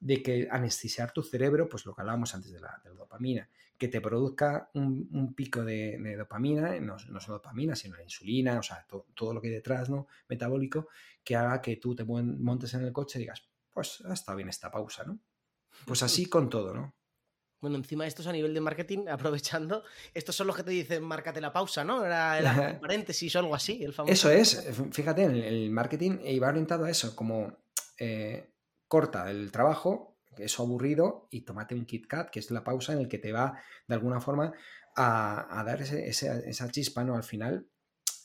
de 0.00 0.22
que 0.22 0.48
anestesiar 0.50 1.12
tu 1.12 1.22
cerebro, 1.22 1.68
pues 1.68 1.84
lo 1.84 1.94
que 1.94 2.00
hablábamos 2.00 2.34
antes 2.34 2.50
de 2.50 2.60
la, 2.60 2.80
de 2.82 2.90
la 2.90 2.96
dopamina 2.96 3.48
que 3.78 3.88
te 3.88 4.00
produzca 4.00 4.70
un, 4.74 5.34
pico 5.34 5.64
de, 5.64 6.16
dopamina, 6.16 6.78
no, 6.80 6.96
no, 7.08 7.20
solo 7.20 7.38
dopamina, 7.38 7.74
sino 7.74 7.96
la 7.96 8.02
insulina, 8.02 8.58
o 8.58 8.62
sea, 8.62 8.86
todo 9.14 9.34
lo 9.34 9.40
que 9.40 9.48
hay 9.48 9.54
detrás, 9.54 9.90
¿no? 9.90 10.06
Metabólico, 10.28 10.88
que 11.22 11.36
haga 11.36 11.60
que 11.60 11.76
tú 11.76 11.94
te 11.94 12.04
montes 12.04 12.74
en 12.74 12.82
el 12.82 12.92
coche 12.92 13.18
y 13.18 13.22
digas, 13.22 13.48
pues 13.72 14.02
ha 14.08 14.14
estado 14.14 14.36
bien 14.36 14.48
esta 14.48 14.70
pausa, 14.70 15.04
¿no? 15.04 15.18
Pues 15.86 16.02
así 16.02 16.26
con 16.26 16.48
todo, 16.48 16.72
¿no? 16.72 16.94
Bueno, 17.60 17.78
encima 17.78 18.06
esto 18.06 18.20
es 18.20 18.28
a 18.28 18.32
nivel 18.32 18.52
de 18.52 18.60
marketing, 18.60 19.06
aprovechando, 19.10 19.82
estos 20.12 20.36
son 20.36 20.46
los 20.46 20.56
que 20.56 20.62
te 20.62 20.70
dicen, 20.70 21.02
márcate 21.02 21.40
la 21.40 21.52
pausa, 21.52 21.82
¿no? 21.82 22.04
Era 22.04 22.38
el 22.38 22.78
paréntesis 22.78 23.34
o 23.34 23.38
algo 23.40 23.54
así, 23.54 23.82
el 23.82 23.92
famoso. 23.92 24.12
Eso 24.12 24.30
es, 24.30 24.70
fíjate, 24.92 25.24
el, 25.24 25.70
marketing 25.70 26.18
iba 26.24 26.48
orientado 26.48 26.84
a 26.84 26.90
eso, 26.90 27.16
como 27.16 27.56
eh, 27.98 28.52
corta 28.86 29.30
el 29.30 29.50
trabajo, 29.50 30.13
eso 30.38 30.62
aburrido, 30.62 31.28
y 31.30 31.42
tómate 31.42 31.74
un 31.74 31.86
Kit 31.86 32.06
Kat, 32.06 32.30
que 32.30 32.40
es 32.40 32.50
la 32.50 32.64
pausa 32.64 32.92
en 32.92 33.00
el 33.00 33.08
que 33.08 33.18
te 33.18 33.32
va 33.32 33.60
de 33.86 33.94
alguna 33.94 34.20
forma 34.20 34.52
a, 34.96 35.62
dar 35.66 35.82
esa 35.82 36.70
chispa, 36.70 37.04
¿no? 37.04 37.16
Al 37.16 37.24
final, 37.24 37.68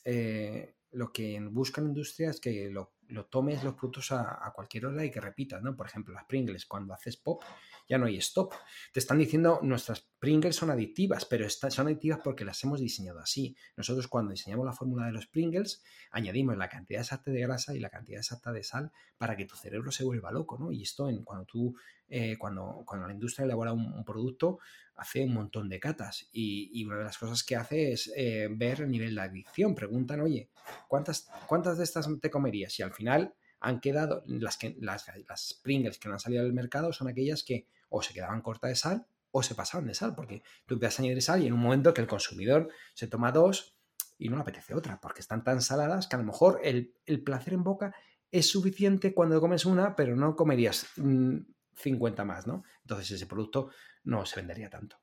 eh, 0.05 0.75
lo 0.91 1.11
que 1.11 1.39
busca 1.51 1.81
la 1.81 1.87
industria 1.87 2.29
es 2.29 2.39
que 2.39 2.69
lo, 2.69 2.93
tomes 3.25 3.63
los 3.63 3.73
productos 3.73 4.11
a, 4.11 4.45
a, 4.45 4.51
cualquier 4.53 4.87
hora 4.87 5.03
y 5.03 5.11
que 5.11 5.21
repitas, 5.21 5.61
¿no? 5.61 5.75
Por 5.75 5.87
ejemplo, 5.87 6.13
las 6.13 6.25
Pringles, 6.25 6.65
cuando 6.65 6.93
haces 6.93 7.17
pop, 7.17 7.43
ya 7.89 7.97
no 7.97 8.05
hay 8.05 8.17
stop. 8.17 8.53
Te 8.93 8.99
están 8.99 9.17
diciendo 9.17 9.59
nuestras 9.63 10.07
Pringles 10.19 10.55
son 10.55 10.69
adictivas, 10.69 11.25
pero 11.25 11.49
son 11.49 11.87
adictivas 11.87 12.19
porque 12.23 12.45
las 12.45 12.63
hemos 12.63 12.79
diseñado 12.79 13.19
así. 13.19 13.55
Nosotros 13.75 14.07
cuando 14.07 14.31
diseñamos 14.31 14.65
la 14.65 14.73
fórmula 14.73 15.07
de 15.07 15.11
los 15.11 15.25
Pringles, 15.25 15.83
añadimos 16.11 16.55
la 16.55 16.69
cantidad 16.69 17.01
exacta 17.01 17.31
de 17.31 17.41
grasa 17.41 17.75
y 17.75 17.79
la 17.79 17.89
cantidad 17.89 18.19
exacta 18.19 18.51
de 18.51 18.63
sal 18.63 18.91
para 19.17 19.35
que 19.35 19.45
tu 19.45 19.55
cerebro 19.55 19.91
se 19.91 20.03
vuelva 20.03 20.31
loco, 20.31 20.57
¿no? 20.59 20.71
Y 20.71 20.83
esto 20.83 21.09
en, 21.09 21.23
cuando 21.23 21.45
tú, 21.45 21.75
eh, 22.07 22.37
cuando, 22.37 22.83
cuando 22.85 23.07
la 23.07 23.13
industria 23.13 23.45
elabora 23.45 23.73
un, 23.73 24.05
producto, 24.05 24.59
hace 24.95 25.23
un 25.23 25.33
montón 25.33 25.67
de 25.67 25.79
catas 25.79 26.29
y, 26.31 26.85
una 26.85 26.97
de 26.97 27.03
las 27.05 27.17
cosas 27.17 27.43
que 27.43 27.55
hace 27.55 27.93
es 27.93 28.11
eh, 28.15 28.47
ver 28.51 28.81
el 28.81 28.91
nivel 28.91 29.15
de 29.15 29.21
adicción. 29.21 29.73
Preguntan, 29.73 30.21
oye, 30.21 30.51
¿cuántas, 30.87 31.27
¿cuántas 31.47 31.79
de 31.79 31.85
estas 31.85 32.07
te 32.21 32.29
comerías? 32.29 32.77
Y 32.77 32.83
al 32.83 32.93
final 32.93 33.33
han 33.61 33.79
quedado, 33.79 34.23
las, 34.27 34.57
que, 34.57 34.75
las, 34.79 35.05
las 35.27 35.59
Pringles 35.63 35.97
que 35.97 36.07
no 36.07 36.15
han 36.15 36.19
salido 36.19 36.43
al 36.43 36.53
mercado 36.53 36.93
son 36.93 37.07
aquellas 37.07 37.43
que 37.43 37.67
o 37.89 38.01
se 38.01 38.13
quedaban 38.13 38.41
cortas 38.41 38.69
de 38.69 38.75
sal 38.75 39.05
o 39.31 39.43
se 39.43 39.55
pasaban 39.55 39.87
de 39.87 39.93
sal, 39.93 40.15
porque 40.15 40.43
tú 40.65 40.75
empiezas 40.75 40.99
a 40.99 41.03
añadir 41.03 41.21
sal 41.21 41.43
y 41.43 41.47
en 41.47 41.53
un 41.53 41.59
momento 41.59 41.93
que 41.93 42.01
el 42.01 42.07
consumidor 42.07 42.69
se 42.93 43.07
toma 43.07 43.31
dos 43.31 43.75
y 44.17 44.29
no 44.29 44.35
le 44.35 44.41
apetece 44.41 44.73
otra, 44.73 44.99
porque 44.99 45.21
están 45.21 45.43
tan 45.43 45.61
saladas 45.61 46.07
que 46.07 46.15
a 46.15 46.19
lo 46.19 46.25
mejor 46.25 46.59
el, 46.63 46.93
placer 47.23 47.53
en 47.53 47.63
boca 47.63 47.95
es 48.31 48.49
suficiente 48.49 49.13
cuando 49.13 49.39
comes 49.39 49.65
una, 49.65 49.95
pero 49.95 50.15
no 50.15 50.35
comerías 50.35 50.87
50 50.95 52.23
mm, 52.23 52.27
más, 52.27 52.47
¿no? 52.47 52.63
Entonces 52.81 53.11
ese 53.11 53.27
producto 53.27 53.69
no 54.03 54.25
se 54.25 54.37
vendería 54.37 54.69
tanto. 54.69 54.97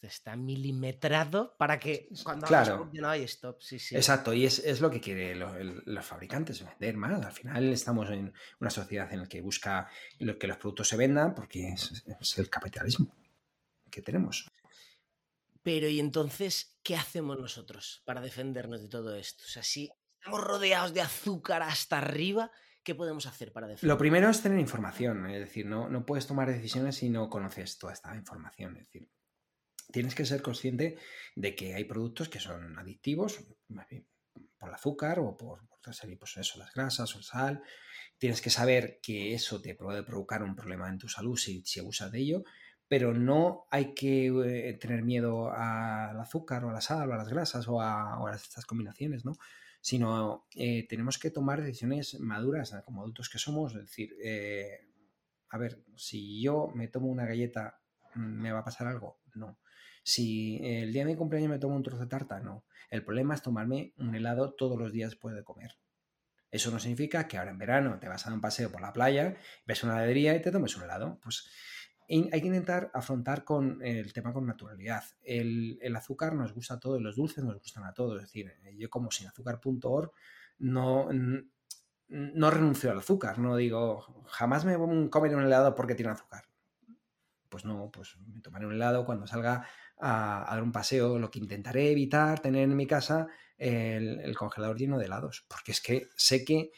Está 0.00 0.36
milimetrado 0.36 1.54
para 1.58 1.78
que 1.78 2.08
cuando 2.24 2.46
claro. 2.46 2.90
no 2.92 3.08
hay 3.08 3.22
stop. 3.24 3.60
Sí, 3.60 3.78
sí. 3.78 3.94
Exacto, 3.94 4.32
y 4.32 4.46
es, 4.46 4.80
lo 4.80 4.90
que 4.90 5.00
quieren 5.00 5.38
los 5.38 6.04
fabricantes, 6.04 6.64
vender 6.64 6.96
más. 6.96 7.24
Al 7.24 7.32
final 7.32 7.72
estamos 7.72 8.10
en 8.10 8.32
una 8.60 8.70
sociedad 8.70 9.12
en 9.12 9.20
la 9.20 9.26
que 9.26 9.40
busca 9.40 9.88
que 10.18 10.46
los 10.46 10.56
productos 10.56 10.88
se 10.88 10.96
vendan 10.96 11.34
porque 11.34 11.68
es, 11.68 12.38
el 12.38 12.48
capitalismo 12.48 13.14
que 13.90 14.02
tenemos. 14.02 14.50
Pero 15.62 15.88
y 15.88 16.00
entonces, 16.00 16.78
¿qué 16.82 16.96
hacemos 16.96 17.38
nosotros 17.38 18.02
para 18.04 18.20
defendernos 18.20 18.82
de 18.82 18.88
todo 18.88 19.14
esto? 19.14 19.44
O 19.44 19.48
sea, 19.48 19.62
si 19.62 19.90
estamos 20.18 20.42
rodeados 20.42 20.94
de 20.94 21.02
azúcar 21.02 21.62
hasta 21.62 21.98
arriba, 21.98 22.50
¿qué 22.82 22.94
podemos 22.94 23.26
hacer 23.26 23.52
para 23.52 23.68
defendernos? 23.68 23.94
Lo 23.94 23.98
primero 23.98 24.28
es 24.28 24.42
tener 24.42 24.58
información, 24.58 25.26
es 25.30 25.40
decir, 25.40 25.66
no, 25.66 25.88
no 25.88 26.04
puedes 26.04 26.26
tomar 26.26 26.48
decisiones 26.48 26.96
si 26.96 27.10
no 27.10 27.28
conoces 27.28 27.78
toda 27.78 27.92
esta 27.92 28.16
información. 28.16 28.76
Es 28.76 28.86
decir, 28.86 29.08
tienes 29.92 30.14
que 30.14 30.24
ser 30.24 30.42
consciente 30.42 30.96
de 31.36 31.54
que 31.54 31.74
hay 31.74 31.84
productos 31.84 32.28
que 32.28 32.40
son 32.40 32.78
adictivos, 32.78 33.40
por 34.58 34.68
el 34.68 34.74
azúcar 34.74 35.18
o 35.18 35.36
por, 35.36 35.60
pues 35.82 36.36
eso, 36.36 36.58
las 36.58 36.72
grasas 36.72 37.14
o 37.14 37.18
el 37.18 37.24
sal. 37.24 37.62
Tienes 38.18 38.40
que 38.40 38.50
saber 38.50 39.00
que 39.02 39.34
eso 39.34 39.60
te 39.60 39.74
puede 39.74 40.02
provocar 40.02 40.42
un 40.42 40.54
problema 40.54 40.88
en 40.88 40.98
tu 40.98 41.08
salud 41.08 41.36
si, 41.36 41.62
si 41.64 41.80
abusas 41.80 42.12
de 42.12 42.20
ello, 42.20 42.44
pero 42.88 43.14
no 43.14 43.66
hay 43.70 43.94
que 43.94 44.26
eh, 44.26 44.74
tener 44.74 45.02
miedo 45.02 45.50
al 45.50 46.20
azúcar 46.20 46.64
o 46.64 46.70
a 46.70 46.72
la 46.72 46.80
sal 46.80 47.10
o 47.10 47.14
a 47.14 47.16
las 47.16 47.28
grasas 47.28 47.66
o 47.66 47.80
a, 47.80 48.20
estas 48.34 48.66
combinaciones, 48.66 49.24
¿no? 49.24 49.32
Sino 49.80 50.46
eh, 50.54 50.86
tenemos 50.86 51.18
que 51.18 51.30
tomar 51.30 51.62
decisiones 51.62 52.20
maduras 52.20 52.74
como 52.84 53.00
adultos 53.00 53.28
que 53.28 53.38
somos, 53.38 53.74
es 53.74 53.80
decir, 53.80 54.14
eh, 54.22 54.88
a 55.48 55.58
ver, 55.58 55.82
si 55.96 56.40
yo 56.40 56.68
me 56.74 56.88
tomo 56.88 57.08
una 57.08 57.26
galleta, 57.26 57.80
¿me 58.14 58.52
va 58.52 58.60
a 58.60 58.64
pasar 58.64 58.86
algo? 58.86 59.20
No. 59.34 59.58
Si 60.02 60.58
el 60.62 60.92
día 60.92 61.04
de 61.04 61.12
mi 61.12 61.16
cumpleaños 61.16 61.50
me 61.50 61.58
tomo 61.58 61.76
un 61.76 61.82
trozo 61.82 62.02
de 62.02 62.08
tarta, 62.08 62.40
no. 62.40 62.64
El 62.90 63.04
problema 63.04 63.34
es 63.34 63.42
tomarme 63.42 63.94
un 63.98 64.14
helado 64.14 64.52
todos 64.52 64.78
los 64.78 64.92
días 64.92 65.10
después 65.10 65.34
de 65.34 65.44
comer. 65.44 65.76
Eso 66.50 66.70
no 66.70 66.78
significa 66.78 67.26
que 67.26 67.38
ahora 67.38 67.50
en 67.50 67.58
verano 67.58 67.98
te 67.98 68.08
vas 68.08 68.26
a 68.26 68.30
dar 68.30 68.34
un 68.34 68.42
paseo 68.42 68.70
por 68.70 68.82
la 68.82 68.92
playa, 68.92 69.36
ves 69.66 69.82
una 69.84 69.94
heladería 69.94 70.36
y 70.36 70.42
te 70.42 70.50
tomes 70.50 70.76
un 70.76 70.82
helado. 70.82 71.18
Pues 71.22 71.48
hay 72.08 72.40
que 72.42 72.46
intentar 72.46 72.90
afrontar 72.92 73.42
con 73.44 73.80
el 73.82 74.12
tema 74.12 74.34
con 74.34 74.46
naturalidad. 74.46 75.02
El, 75.22 75.78
azúcar 75.96 76.34
nos 76.34 76.52
gusta 76.52 76.74
a 76.74 76.80
todos, 76.80 77.00
los 77.00 77.16
dulces 77.16 77.42
nos 77.42 77.58
gustan 77.58 77.84
a 77.84 77.94
todos. 77.94 78.16
Es 78.16 78.22
decir, 78.24 78.52
yo 78.76 78.90
como 78.90 79.10
sin 79.10 79.28
azúcar.org 79.28 80.12
no, 80.58 81.08
no 82.08 82.50
renuncio 82.50 82.90
al 82.90 82.98
azúcar. 82.98 83.38
No 83.38 83.56
digo, 83.56 84.26
jamás 84.26 84.66
me 84.66 84.76
voy 84.76 85.06
a 85.06 85.10
comer 85.10 85.34
un 85.34 85.44
helado 85.44 85.74
porque 85.74 85.94
tiene 85.94 86.12
azúcar. 86.12 86.44
Pues 87.48 87.64
no, 87.64 87.90
pues 87.90 88.18
me 88.18 88.42
tomaré 88.42 88.66
un 88.66 88.74
helado 88.74 89.06
cuando 89.06 89.26
salga 89.26 89.66
a, 90.02 90.44
dar 90.50 90.62
un 90.62 90.72
paseo, 90.72 91.18
lo 91.18 91.30
que 91.30 91.38
intentaré 91.38 91.92
evitar 91.92 92.40
tener 92.40 92.64
en 92.64 92.76
mi 92.76 92.86
casa 92.86 93.28
el, 93.56 94.34
congelador 94.36 94.76
lleno 94.76 94.98
de 94.98 95.06
helados, 95.06 95.46
porque 95.48 95.72
es 95.72 95.80
que 95.80 96.08
sé 96.16 96.44
que 96.44 96.72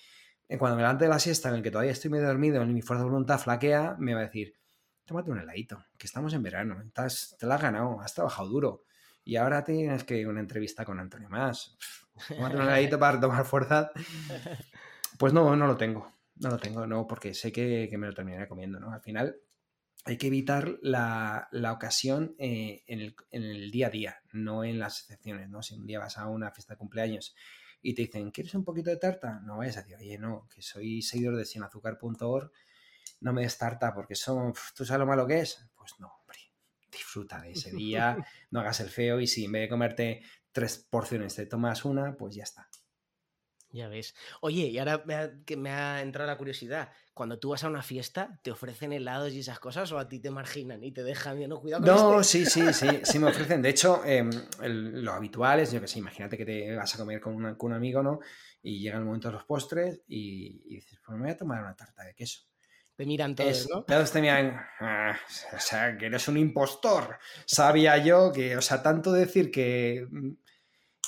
eh, 0.49 0.59
cuando 0.59 0.77
me 0.77 0.83
levante 0.83 1.05
de 1.05 1.11
la 1.11 1.19
siesta 1.19 1.49
en 1.49 1.57
el 1.57 1.63
que 1.63 1.71
todavía 1.71 1.93
estoy 1.93 2.11
medio 2.11 2.27
dormido 2.27 2.63
y 2.63 2.67
mi 2.67 2.83
fuerza 2.83 3.05
de 3.05 3.11
voluntad 3.11 3.39
flaquea, 3.39 3.97
me 3.99 4.13
va 4.13 4.21
a 4.21 4.25
decir, 4.25 4.55
tómate 5.07 5.31
un 5.31 5.41
heladito, 5.41 5.83
que 5.97 6.07
estamos 6.07 6.35
en 6.35 6.43
verano, 6.43 6.77
te 6.93 7.47
lo 7.47 7.55
has 7.55 7.63
ganado, 7.63 8.01
has 8.01 8.15
trabajado 8.15 8.49
duro 8.49 8.85
y 9.25 9.37
ahora 9.37 9.65
tienes 9.65 10.05
que 10.05 10.27
una 10.27 10.41
entrevista 10.41 10.85
con 10.85 11.01
Antonio 11.01 11.31
Más, 11.31 11.79
tómate 12.29 12.57
un 12.57 12.63
heladito 12.63 12.99
para 12.99 13.19
tomar 13.21 13.45
fuerza. 13.45 13.91
Pues 15.17 15.33
no, 15.33 15.55
no 15.55 15.69
lo 15.69 15.77
tengo, 15.77 16.13
no 16.41 16.51
lo 16.51 16.59
tengo, 16.59 16.89
no, 16.89 17.07
porque 17.07 17.35
sé 17.35 17.53
que, 17.53 17.87
que 17.89 17.97
me 17.97 18.09
lo 18.09 18.13
terminaré 18.13 18.49
comiendo, 18.49 18.81
¿no? 18.81 18.91
Al 18.91 19.01
final 19.01 19.37
hay 20.05 20.19
que 20.19 20.27
evitar 20.27 20.79
la, 20.83 21.49
ocasión 21.73 22.35
eh, 22.39 22.85
en, 22.87 23.15
el, 23.31 23.71
día 23.71 23.87
a 23.87 23.91
día, 23.91 24.23
no 24.33 24.63
en 24.63 24.79
las 24.79 25.01
excepciones, 25.01 25.49
¿no? 25.49 25.63
Si 25.63 25.75
un 25.75 25.87
día 25.87 25.99
vas 25.99 26.19
a 26.19 26.27
una 26.29 26.51
fiesta 26.51 26.75
de 26.75 26.79
cumpleaños 26.79 27.35
y 27.81 27.95
te 27.95 28.03
dicen, 28.03 28.31
¿quieres 28.31 28.55
un 28.55 28.65
poquito 28.65 28.91
de 28.91 28.99
tarta? 28.99 29.41
No 29.41 29.59
vayas 29.59 29.79
a 29.79 29.83
decir, 29.83 29.97
oye, 29.97 30.19
no, 30.19 30.47
que 30.55 30.61
soy 30.61 31.01
seguidor 31.01 31.37
de 31.37 31.47
sinazúcar.org, 31.47 32.53
no 33.21 33.33
me 33.33 33.43
des 33.43 33.57
tarta 33.57 33.95
porque 33.95 34.15
son, 34.15 34.53
¿tú 34.75 34.85
sabes 34.85 35.01
lo 35.01 35.07
malo 35.07 35.27
que 35.27 35.41
es? 35.41 35.67
Pues 35.75 35.95
no, 35.99 36.13
hombre, 36.21 36.39
disfruta 36.91 37.41
de 37.41 37.53
ese 37.53 37.71
día, 37.71 38.17
no 38.51 38.61
hagas 38.61 38.81
el 38.81 38.91
feo 38.91 39.21
y 39.21 39.27
si 39.27 39.47
en 39.47 39.53
vez 39.53 39.63
de 39.63 39.69
comerte 39.71 40.23
tres 40.53 40.87
porciones 40.91 41.35
te 41.35 41.47
tomas 41.47 41.85
una, 41.85 42.15
pues 42.15 42.35
ya 42.37 42.43
está. 42.43 42.69
Ya 43.75 43.89
ves. 43.89 44.15
Oye, 44.41 44.69
y 44.69 44.79
ahora 44.79 45.03
que 45.45 45.57
me 45.57 45.71
ha 45.71 46.01
entrado 46.01 46.31
la 46.31 46.39
curiosidad. 46.39 46.93
Cuando 47.13 47.41
tú 47.41 47.49
vas 47.51 47.65
a 47.65 47.69
una 47.69 47.83
fiesta, 47.83 48.39
¿te 48.41 48.53
ofrecen 48.53 48.93
helados 48.93 49.33
y 49.33 49.41
esas 49.41 49.59
cosas 49.59 49.91
o 49.91 49.99
a 49.99 50.09
ti 50.09 50.21
te 50.21 50.31
marginan 50.31 50.85
y 50.85 50.93
te 50.93 51.03
dejan, 51.03 51.49
no, 51.49 51.61
cuidado 51.61 51.85
No, 51.85 52.21
este"? 52.21 52.47
sí, 52.47 52.47
sí, 52.47 52.73
sí, 52.73 52.87
sí 53.03 53.19
me 53.19 53.31
ofrecen. 53.31 53.63
De 53.63 53.71
hecho, 53.71 54.01
em, 54.05 54.31
lo 54.63 55.13
habitual 55.13 55.59
es, 55.59 55.73
yo 55.73 55.81
que 55.81 55.89
sé, 55.89 55.99
imagínate 55.99 56.37
que 56.37 56.45
te 56.45 56.77
vas 56.77 56.95
a 56.95 56.99
comer 56.99 57.21
con, 57.21 57.35
un 57.35 57.73
amigo, 57.73 58.01
¿no? 58.01 58.21
Y 58.63 58.79
llega 58.79 58.97
el 58.97 59.05
momento 59.05 59.27
de 59.27 59.35
los 59.35 59.45
postres 59.45 60.03
y, 60.07 60.69
dices, 60.69 61.01
pues 61.05 61.19
me 61.19 61.25
voy 61.25 61.33
a 61.33 61.37
tomar 61.37 61.61
una 61.61 61.75
tarta 61.75 62.05
de 62.05 62.15
queso. 62.15 62.43
Te 62.95 63.05
miran 63.05 63.35
todos, 63.35 63.69
¿no? 63.69 63.83
Todos 63.83 64.13
te 64.13 64.21
miran, 64.21 64.55
ah, 64.79 65.19
o 65.53 65.59
sea, 65.59 65.99
que 65.99 66.07
eres 66.07 66.29
un 66.29 66.39
impostor. 66.39 67.19
Sabía 67.45 67.99
yo 67.99 68.31
que, 68.33 68.57
o 68.57 68.63
sea, 68.63 68.81
tanto 68.85 69.11
decir 69.13 69.51
que... 69.51 70.07
Mm, 70.09 70.31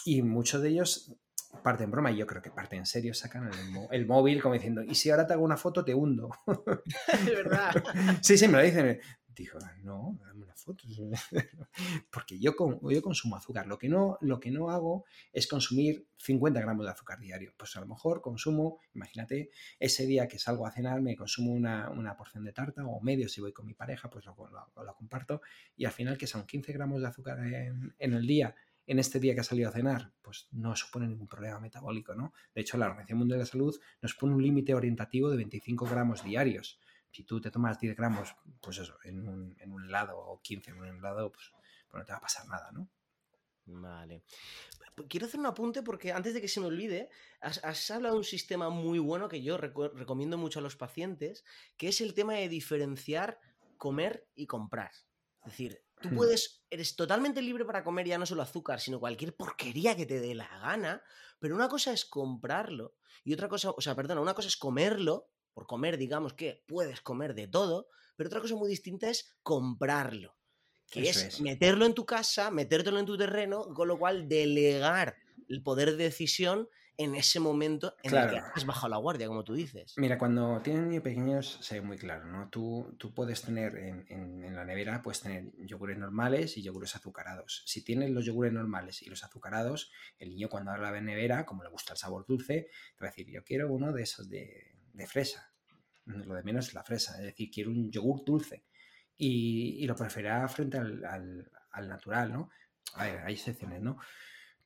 y 0.04 0.22
muchos 0.22 0.62
de 0.62 0.68
ellos 0.68 1.16
parte 1.62 1.84
en 1.84 1.90
broma 1.90 2.10
y 2.10 2.16
yo 2.16 2.26
creo 2.26 2.42
que 2.42 2.50
parte 2.50 2.76
en 2.76 2.86
serio, 2.86 3.14
sacan 3.14 3.50
el, 3.90 4.06
móvil 4.06 4.42
como 4.42 4.54
diciendo, 4.54 4.82
¿y 4.82 4.94
si 4.94 5.10
ahora 5.10 5.26
te 5.26 5.32
hago 5.32 5.44
una 5.44 5.56
foto 5.56 5.84
te 5.84 5.94
hundo? 5.94 6.30
Es 7.08 7.26
verdad. 7.26 7.72
sí, 8.22 8.36
sí, 8.38 8.48
me 8.48 8.58
lo 8.58 8.62
dicen. 8.62 9.00
Dijo, 9.34 9.58
no, 9.82 10.18
dame 10.24 10.44
una 10.44 10.54
foto. 10.54 10.84
Porque 12.10 12.38
yo, 12.38 12.54
yo 12.90 13.02
consumo 13.02 13.36
azúcar. 13.36 13.66
Lo 13.66 13.76
que, 13.76 13.86
no, 13.86 14.16
lo 14.22 14.40
que 14.40 14.50
no 14.50 14.70
hago 14.70 15.04
es 15.30 15.46
consumir 15.46 16.06
50 16.16 16.58
gramos 16.58 16.86
de 16.86 16.92
azúcar 16.92 17.20
diario. 17.20 17.52
Pues 17.58 17.76
a 17.76 17.80
lo 17.80 17.86
mejor 17.86 18.22
consumo, 18.22 18.80
imagínate, 18.94 19.50
ese 19.78 20.06
día 20.06 20.26
que 20.26 20.38
salgo 20.38 20.66
a 20.66 20.70
cenar 20.70 21.02
me 21.02 21.16
consumo 21.16 21.52
una, 21.52 22.16
porción 22.16 22.44
de 22.44 22.52
tarta 22.52 22.86
o 22.86 22.98
medio 23.02 23.28
si 23.28 23.42
voy 23.42 23.52
con 23.52 23.66
mi 23.66 23.74
pareja, 23.74 24.08
pues 24.08 24.24
lo, 24.24 24.34
lo, 24.34 24.94
comparto. 24.94 25.42
Y 25.76 25.84
al 25.84 25.92
final 25.92 26.16
que 26.16 26.26
son 26.26 26.46
15 26.46 26.72
gramos 26.72 27.02
de 27.02 27.08
azúcar 27.08 27.38
en, 27.40 27.94
en 27.98 28.12
el 28.14 28.26
día 28.26 28.54
en 28.86 28.98
este 28.98 29.18
día 29.18 29.34
que 29.34 29.40
ha 29.40 29.44
salido 29.44 29.68
a 29.68 29.72
cenar, 29.72 30.12
pues 30.22 30.48
no 30.52 30.74
supone 30.76 31.08
ningún 31.08 31.26
problema 31.26 31.58
metabólico, 31.58 32.14
¿no? 32.14 32.32
De 32.54 32.60
hecho, 32.60 32.76
la 32.76 32.86
Organización 32.86 33.18
Mundial 33.18 33.38
de 33.38 33.44
la 33.44 33.50
Salud 33.50 33.78
nos 34.00 34.14
pone 34.14 34.34
un 34.34 34.42
límite 34.42 34.74
orientativo 34.74 35.28
de 35.28 35.36
25 35.36 35.86
gramos 35.86 36.22
diarios. 36.22 36.80
Si 37.10 37.24
tú 37.24 37.40
te 37.40 37.50
tomas 37.50 37.80
10 37.80 37.96
gramos, 37.96 38.34
pues 38.60 38.78
eso, 38.78 38.98
en 39.04 39.28
un, 39.28 39.56
en 39.58 39.72
un 39.72 39.86
helado 39.86 40.18
o 40.18 40.40
15 40.40 40.70
en 40.70 40.76
un 40.78 40.86
helado, 40.86 41.32
pues, 41.32 41.50
pues, 41.88 42.00
no 42.00 42.04
te 42.04 42.12
va 42.12 42.18
a 42.18 42.20
pasar 42.20 42.46
nada, 42.46 42.70
¿no? 42.72 42.88
Vale. 43.66 44.22
Quiero 45.08 45.26
hacer 45.26 45.40
un 45.40 45.46
apunte 45.46 45.82
porque 45.82 46.12
antes 46.12 46.34
de 46.34 46.40
que 46.40 46.48
se 46.48 46.60
me 46.60 46.66
olvide, 46.66 47.10
has, 47.40 47.90
hablado 47.90 48.14
de 48.14 48.18
un 48.18 48.24
sistema 48.24 48.70
muy 48.70 48.98
bueno 48.98 49.28
que 49.28 49.42
yo 49.42 49.56
recomiendo 49.58 50.38
mucho 50.38 50.60
a 50.60 50.62
los 50.62 50.76
pacientes, 50.76 51.44
que 51.76 51.88
es 51.88 52.00
el 52.00 52.14
tema 52.14 52.34
de 52.34 52.48
diferenciar 52.48 53.40
comer 53.76 54.26
y 54.34 54.46
comprar. 54.46 54.92
Es 55.44 55.52
decir, 55.52 55.82
Tú 56.00 56.08
hmm. 56.08 56.16
puedes, 56.16 56.64
eres 56.70 56.96
totalmente 56.96 57.42
libre 57.42 57.64
para 57.64 57.84
comer 57.84 58.06
ya 58.06 58.18
no 58.18 58.26
solo 58.26 58.42
azúcar, 58.42 58.80
sino 58.80 59.00
cualquier 59.00 59.34
porquería 59.34 59.96
que 59.96 60.06
te 60.06 60.20
dé 60.20 60.34
la 60.34 60.48
gana, 60.60 61.02
pero 61.38 61.54
una 61.54 61.68
cosa 61.68 61.92
es 61.92 62.04
comprarlo 62.04 62.96
y 63.24 63.32
otra 63.32 63.48
cosa, 63.48 63.70
o 63.70 63.80
sea, 63.80 63.94
perdona, 63.94 64.20
una 64.20 64.34
cosa 64.34 64.48
es 64.48 64.56
comerlo, 64.56 65.30
por 65.52 65.66
comer 65.66 65.96
digamos 65.96 66.34
que 66.34 66.64
puedes 66.66 67.00
comer 67.00 67.34
de 67.34 67.48
todo, 67.48 67.88
pero 68.16 68.28
otra 68.28 68.40
cosa 68.40 68.56
muy 68.56 68.68
distinta 68.68 69.08
es 69.08 69.36
comprarlo, 69.42 70.36
que 70.90 71.08
es, 71.08 71.40
meterlo 71.40 71.86
en 71.86 71.94
tu 71.94 72.06
casa, 72.06 72.50
metértelo 72.50 72.98
en 72.98 73.06
tu 73.06 73.16
terreno, 73.16 73.64
con 73.74 73.88
lo 73.88 73.98
cual 73.98 74.28
delegar 74.28 75.16
el 75.48 75.62
poder 75.62 75.96
de 75.96 76.04
decisión 76.04 76.68
en 76.98 77.14
ese 77.14 77.40
momento 77.40 77.94
en 78.02 78.14
el 78.14 78.30
que 78.30 78.38
has 78.38 78.64
bajado 78.64 78.88
la 78.88 78.96
guardia, 78.96 79.26
como 79.26 79.44
tú 79.44 79.54
dices. 79.54 79.94
Mira, 79.96 80.16
cuando 80.18 80.60
tienen 80.62 80.88
niños 80.88 81.02
pequeños 81.02 81.58
se 81.60 81.80
ve 81.80 81.86
muy 81.86 81.98
claro, 81.98 82.26
¿no? 82.26 82.48
Tú, 82.48 82.94
tú 82.98 83.12
puedes 83.12 83.42
tener 83.42 83.76
en, 83.76 84.06
en, 84.08 84.54
la 84.54 84.64
nevera, 84.64 85.02
puedes 85.02 85.20
tener 85.20 85.52
yogures 85.58 85.98
normales 85.98 86.56
y 86.56 86.62
yogures 86.62 86.96
azucarados. 86.96 87.62
Si 87.66 87.84
tienes 87.84 88.10
los 88.10 88.24
yogures 88.24 88.52
normales 88.52 89.02
y 89.02 89.10
los 89.10 89.24
azucarados, 89.24 89.92
el 90.18 90.30
niño 90.30 90.48
cuando 90.48 90.70
abre 90.70 90.82
la 90.82 91.00
nevera, 91.00 91.44
como 91.44 91.62
le 91.62 91.68
gusta 91.68 91.92
el 91.92 91.98
sabor 91.98 92.24
dulce, 92.26 92.68
te 92.96 93.04
va 93.04 93.08
a 93.08 93.10
decir, 93.10 93.30
yo 93.30 93.44
quiero 93.44 93.72
uno 93.72 93.92
de 93.92 94.02
esos 94.02 94.28
de, 94.28 94.74
de 94.92 95.06
fresa. 95.06 95.52
Lo 96.06 96.34
de 96.34 96.42
menos 96.42 96.68
es 96.68 96.74
la 96.74 96.84
fresa, 96.84 97.18
es 97.18 97.24
decir, 97.24 97.50
quiero 97.50 97.70
un 97.70 97.90
yogur 97.90 98.24
dulce. 98.24 98.64
Y, 99.18 99.82
y 99.82 99.86
lo 99.86 99.96
preferirá 99.96 100.46
frente 100.48 100.78
al, 100.78 101.04
al, 101.04 101.50
al 101.72 101.88
natural, 101.88 102.32
¿no? 102.32 102.50
A 102.94 103.04
ver, 103.04 103.20
hay 103.24 103.34
excepciones, 103.34 103.82
¿no? 103.82 103.98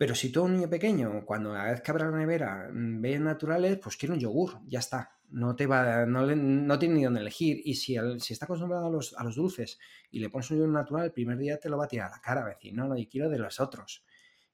Pero 0.00 0.14
si 0.14 0.32
tú 0.32 0.44
un 0.44 0.54
niño 0.54 0.70
pequeño, 0.70 1.26
cuando 1.26 1.54
a 1.54 1.64
vez 1.64 1.82
que 1.82 1.90
abra 1.90 2.10
la 2.10 2.16
nevera 2.16 2.70
mm, 2.72 3.02
ve 3.02 3.18
naturales, 3.18 3.78
pues 3.82 3.98
quiere 3.98 4.14
un 4.14 4.18
yogur, 4.18 4.58
ya 4.66 4.78
está. 4.78 5.18
No, 5.28 5.54
te 5.54 5.66
va, 5.66 6.06
no, 6.06 6.24
no 6.34 6.78
tiene 6.78 6.94
ni 6.94 7.04
dónde 7.04 7.20
elegir. 7.20 7.60
Y 7.66 7.74
si, 7.74 7.96
si 8.18 8.32
está 8.32 8.46
acostumbrado 8.46 8.86
a 8.86 8.90
los, 8.90 9.12
a 9.12 9.22
los, 9.24 9.36
dulces 9.36 9.78
y 10.10 10.20
le 10.20 10.30
pones 10.30 10.50
un 10.52 10.56
yogur 10.56 10.72
natural, 10.72 11.04
el 11.04 11.12
primer 11.12 11.36
día 11.36 11.58
te 11.58 11.68
lo 11.68 11.76
va 11.76 11.84
a 11.84 11.88
tirar 11.88 12.06
a 12.06 12.12
la 12.12 12.20
cara, 12.22 12.40
va 12.40 12.46
a 12.46 12.54
decir, 12.54 12.72
no, 12.72 12.88
no, 12.88 12.96
yo 12.96 13.06
quiero 13.10 13.28
de 13.28 13.36
los 13.36 13.60
otros. 13.60 14.02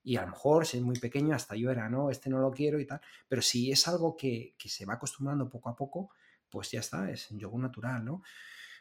Y 0.02 0.16
a 0.16 0.22
lo 0.22 0.30
mejor, 0.32 0.66
si 0.66 0.78
es 0.78 0.82
muy 0.82 0.98
pequeño, 0.98 1.32
hasta 1.32 1.54
yo 1.54 1.70
era, 1.70 1.88
no, 1.88 2.10
este 2.10 2.28
no 2.28 2.40
lo 2.40 2.50
quiero 2.50 2.80
y 2.80 2.86
tal. 2.86 3.00
Pero 3.28 3.40
si 3.40 3.70
es 3.70 3.86
algo 3.86 4.16
que, 4.16 4.56
que 4.58 4.68
se 4.68 4.84
va 4.84 4.94
acostumbrando 4.94 5.48
poco 5.48 5.68
a 5.68 5.76
poco, 5.76 6.10
pues 6.50 6.72
ya 6.72 6.80
está, 6.80 7.08
es 7.08 7.30
un 7.30 7.38
yogur 7.38 7.60
natural, 7.60 8.04
¿no? 8.04 8.22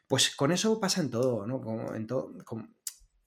Pues 0.07 0.35
con 0.35 0.51
eso 0.51 0.79
pasa 0.79 0.99
en 1.01 1.11
todo, 1.11 1.45
¿no? 1.45 1.61
Como 1.61 1.93
en 1.93 2.07
todo, 2.07 2.33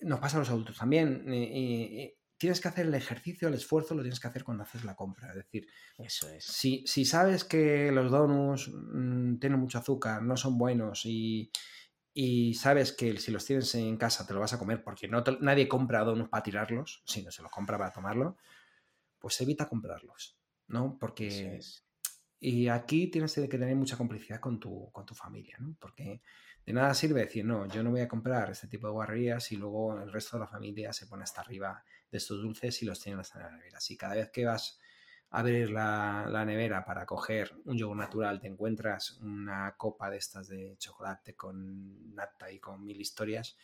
nos 0.01 0.19
pasa 0.19 0.39
a 0.39 0.41
los 0.41 0.51
adultos 0.51 0.77
también. 0.77 1.25
y, 1.33 2.18
tienes 2.39 2.61
que 2.61 2.69
hacer 2.69 2.87
el 2.87 2.95
ejercicio, 2.95 3.49
el 3.49 3.55
esfuerzo, 3.55 3.95
lo 3.95 4.03
tienes 4.03 4.21
que 4.21 4.29
hacer 4.29 4.45
cuando 4.45 4.63
haces 4.63 4.85
la 4.85 4.95
compra. 4.95 5.31
Es 5.31 5.37
decir, 5.37 5.67
eso 5.99 6.29
es. 6.29 6.45
Si, 6.45 6.85
si 6.87 7.05
sabes 7.05 7.45
que 7.45 7.91
los 7.93 8.11
donuts 8.11 8.71
mm, 8.73 9.39
tienen 9.39 9.59
mucho 9.59 9.79
azúcar, 9.79 10.23
no 10.23 10.37
son 10.37 10.57
buenos 10.57 11.05
y, 11.05 11.51
y, 12.15 12.55
sabes 12.55 12.93
que 12.93 13.19
si 13.19 13.33
los 13.33 13.45
tienes 13.45 13.75
en 13.75 13.97
casa 13.97 14.27
te 14.27 14.33
lo 14.33 14.41
vas 14.41 14.53
a 14.53 14.59
comer 14.59 14.83
porque 14.83 15.09
no 15.09 15.23
nadie 15.41 15.69
compra 15.69 16.05
donuts 16.05 16.31
para 16.31 16.43
tirarlos, 16.43 17.03
sino 17.05 17.31
se 17.33 17.43
los 17.43 17.51
compra 17.51 17.77
para 17.77 17.93
tomarlo, 17.93 18.37
pues 19.19 19.41
evita 19.41 19.69
comprarlos, 19.69 20.39
¿no? 20.69 20.97
Porque... 20.99 21.61
Y 22.41 22.69
aquí 22.69 23.09
tienes 23.09 23.35
que 23.35 23.49
tener 23.49 23.75
mucha 23.75 23.97
complicidad 23.97 24.39
con 24.39 24.61
tu, 24.61 24.93
con 24.93 25.05
tu 25.05 25.13
familia, 25.13 25.57
¿no? 25.59 25.75
Porque 25.81 26.23
de 26.65 26.73
nada 26.73 26.95
sirve 26.95 27.23
decir, 27.23 27.45
no, 27.45 27.67
yo 27.67 27.83
no 27.83 27.91
voy 27.91 28.03
a 28.03 28.07
comprar 28.07 28.51
este 28.51 28.69
tipo 28.69 28.87
de 28.87 28.93
guarrerías 28.93 29.51
y 29.51 29.57
luego 29.57 30.01
el 30.01 30.13
resto 30.13 30.37
de 30.37 30.43
la 30.43 30.47
familia 30.47 30.93
se 30.93 31.09
pone 31.09 31.25
hasta 31.25 31.41
arriba 31.41 31.83
de 32.11 32.19
estos 32.19 32.43
dulces 32.43 32.83
y 32.83 32.87
los 32.87 33.01
tienes 33.01 33.35
en 33.35 33.43
la 33.43 33.51
nevera. 33.51 33.81
Si 33.81 33.97
cada 33.97 34.15
vez 34.15 34.31
que 34.31 34.45
vas 34.45 34.79
a 35.31 35.41
abrir 35.41 35.71
la, 35.71 36.45
nevera 36.47 36.85
para 36.85 37.05
coger 37.05 37.55
un 37.67 37.77
yogur 37.77 37.97
natural 37.97 38.41
te 38.41 38.47
encuentras 38.47 39.19
una 39.21 39.75
copa 39.77 40.09
de 40.09 40.17
estas 40.17 40.49
de 40.49 40.77
chocolate 40.79 41.35
con 41.35 42.15
nata 42.15 42.51
y 42.51 42.59
con 42.59 42.85
mil 42.85 43.01
historias, 43.01 43.57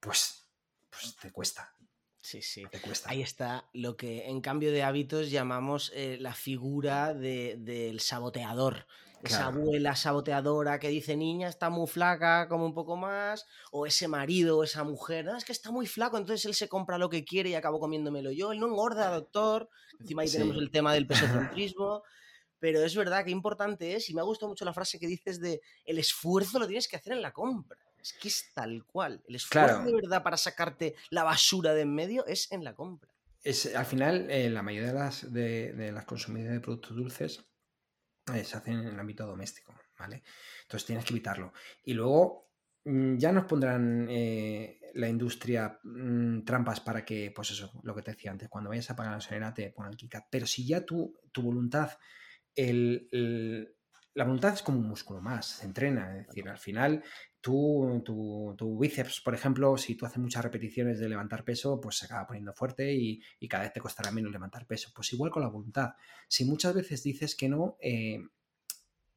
pues, 0.00 0.48
pues 0.90 1.16
te 1.16 1.30
cuesta. 1.30 1.74
Sí, 2.20 2.40
sí. 2.40 2.64
Te 2.70 2.80
cuesta. 2.80 3.10
Ahí 3.10 3.20
está 3.20 3.68
lo 3.74 3.98
que 3.98 4.28
en 4.28 4.40
cambio 4.40 4.72
de 4.72 4.82
hábitos 4.82 5.30
llamamos 5.30 5.92
eh, 5.94 6.16
la 6.18 6.32
figura 6.32 7.12
del 7.12 8.00
saboteador 8.00 8.86
esa 9.28 9.46
abuela 9.46 9.96
saboteadora 9.96 10.78
que 10.78 10.88
dice 10.88 11.16
niña 11.16 11.48
está 11.48 11.70
muy 11.70 11.86
flaca, 11.86 12.48
como 12.48 12.66
un 12.66 12.74
poco 12.74 12.96
más, 12.96 13.46
o 13.70 13.86
ese 13.86 14.08
marido 14.08 14.58
o 14.58 14.64
esa 14.64 14.84
mujer, 14.84 15.24
no, 15.24 15.36
es 15.36 15.44
que 15.44 15.52
está 15.52 15.70
muy 15.70 15.86
flaco, 15.86 16.16
entonces 16.16 16.44
él 16.46 16.54
se 16.54 16.68
compra 16.68 16.98
lo 16.98 17.08
que 17.08 17.24
quiere 17.24 17.50
y 17.50 17.54
acabo 17.54 17.80
comiéndomelo 17.80 18.30
yo, 18.32 18.52
él 18.52 18.60
no 18.60 18.66
engorda, 18.66 19.10
doctor, 19.10 19.68
encima 20.00 20.22
ahí 20.22 20.30
tenemos 20.30 20.56
el 20.56 20.70
tema 20.70 20.94
del 20.94 21.06
pesocentrismo, 21.06 22.02
pero 22.58 22.82
es 22.82 22.96
verdad 22.96 23.24
que 23.24 23.30
importante 23.30 23.94
es, 23.94 24.08
y 24.08 24.14
me 24.14 24.20
ha 24.20 24.24
gustado 24.24 24.48
mucho 24.48 24.64
la 24.64 24.72
frase 24.72 24.98
que 24.98 25.06
dices 25.06 25.40
de 25.40 25.60
el 25.84 25.98
esfuerzo 25.98 26.58
lo 26.58 26.66
tienes 26.66 26.88
que 26.88 26.96
hacer 26.96 27.12
en 27.12 27.22
la 27.22 27.32
compra. 27.32 27.78
Es 28.00 28.12
que 28.12 28.28
es 28.28 28.52
tal 28.54 28.84
cual. 28.84 29.22
El 29.26 29.36
esfuerzo 29.36 29.82
de 29.82 29.94
verdad 29.94 30.22
para 30.22 30.36
sacarte 30.36 30.94
la 31.10 31.24
basura 31.24 31.72
de 31.72 31.82
en 31.82 31.94
medio 31.94 32.26
es 32.26 32.52
en 32.52 32.64
la 32.64 32.74
compra. 32.74 33.10
Es, 33.42 33.74
al 33.74 33.86
final, 33.86 34.30
eh, 34.30 34.48
la 34.48 34.62
mayoría 34.62 34.92
de 34.92 34.98
las, 34.98 35.32
de, 35.32 35.72
de 35.72 35.92
las 35.92 36.04
consumidas 36.06 36.52
de 36.52 36.60
productos 36.60 36.96
dulces 36.96 37.44
se 38.26 38.56
hacen 38.56 38.80
en 38.80 38.88
el 38.88 39.00
ámbito 39.00 39.26
doméstico, 39.26 39.74
¿vale? 39.98 40.22
Entonces 40.62 40.86
tienes 40.86 41.04
que 41.04 41.12
evitarlo. 41.12 41.52
Y 41.84 41.94
luego 41.94 42.50
mm, 42.84 43.16
ya 43.16 43.32
nos 43.32 43.44
pondrán 43.44 44.06
eh, 44.08 44.80
la 44.94 45.08
industria 45.08 45.78
mm, 45.82 46.44
trampas 46.44 46.80
para 46.80 47.04
que, 47.04 47.32
pues 47.34 47.50
eso, 47.50 47.72
lo 47.82 47.94
que 47.94 48.02
te 48.02 48.12
decía 48.12 48.30
antes, 48.30 48.48
cuando 48.48 48.70
vayas 48.70 48.90
a 48.90 48.96
pagar 48.96 49.12
la 49.12 49.20
sonera 49.20 49.52
te 49.52 49.70
pongan 49.70 49.94
KitKat. 49.94 50.26
Pero 50.30 50.46
si 50.46 50.66
ya 50.66 50.84
tu, 50.84 51.14
tu 51.32 51.42
voluntad, 51.42 51.90
la 52.56 54.24
voluntad 54.24 54.54
es 54.54 54.62
como 54.62 54.78
un 54.78 54.88
músculo 54.88 55.20
más, 55.20 55.46
se 55.46 55.66
entrena. 55.66 56.20
Es 56.20 56.28
decir, 56.28 56.48
al 56.48 56.58
final 56.58 57.02
Tú, 57.44 58.02
tu, 58.56 58.78
bíceps, 58.78 59.20
por 59.20 59.34
ejemplo, 59.34 59.76
si 59.76 59.96
tú 59.96 60.06
haces 60.06 60.16
muchas 60.16 60.42
repeticiones 60.42 60.98
de 60.98 61.10
levantar 61.10 61.44
peso, 61.44 61.78
pues 61.78 61.98
se 61.98 62.06
acaba 62.06 62.26
poniendo 62.26 62.54
fuerte 62.54 62.94
y, 62.94 63.20
cada 63.50 63.64
vez 63.64 63.72
te 63.74 63.80
costará 63.80 64.10
menos 64.10 64.32
levantar 64.32 64.66
peso. 64.66 64.90
Pues 64.94 65.12
igual 65.12 65.30
con 65.30 65.42
la 65.42 65.50
voluntad. 65.50 65.90
Si 66.26 66.46
muchas 66.46 66.72
veces 66.72 67.02
dices 67.02 67.36
que 67.36 67.50
no 67.50 67.76
eh, 67.82 68.18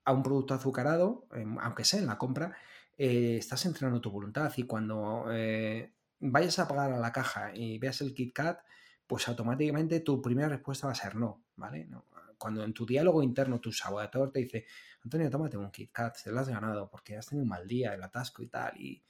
a 0.03 0.11
un 0.11 0.23
producto 0.23 0.55
azucarado, 0.55 1.25
em, 1.32 1.57
aunque 1.59 1.86
sea 1.86 2.01
en 2.01 2.07
la 2.07 2.17
compra, 2.17 2.53
eh, 2.97 3.38
estás 3.39 3.65
entrenando 3.65 4.01
tu 4.01 4.11
voluntad 4.11 4.51
y 4.57 4.63
cuando 4.63 5.28
eh, 5.32 5.93
vayas 6.19 6.59
a 6.59 6.67
pagar 6.67 6.91
a 6.91 6.99
la 6.99 7.13
caja 7.13 7.55
y 7.55 7.80
veas 7.80 8.01
el 8.01 8.13
KitKat, 8.13 8.59
pues 9.07 9.25
automáticamente 9.30 10.01
tu 10.01 10.21
primera 10.21 10.49
respuesta 10.49 10.88
va 10.88 10.91
a 10.91 10.95
ser 10.95 11.15
no. 11.15 11.45
¿vale? 11.55 11.88
Cuando 12.38 12.63
en 12.63 12.73
tu 12.73 12.85
diálogo 12.85 13.23
interno 13.23 13.59
tu 13.59 13.71
saboteador 13.71 14.31
te 14.31 14.39
dice, 14.39 14.65
Antonio, 15.03 15.29
tómate 15.29 15.57
un 15.57 15.71
KitKat, 15.71 16.23
te 16.23 16.31
lo 16.31 16.39
has 16.39 16.49
ganado 16.49 16.89
porque 16.89 17.17
has 17.17 17.27
tenido 17.27 17.43
un 17.43 17.49
mal 17.49 17.67
día, 17.67 17.93
el 17.93 18.03
atasco 18.03 18.43
y 18.43 18.47
tal, 18.47 18.79
y 18.79 19.03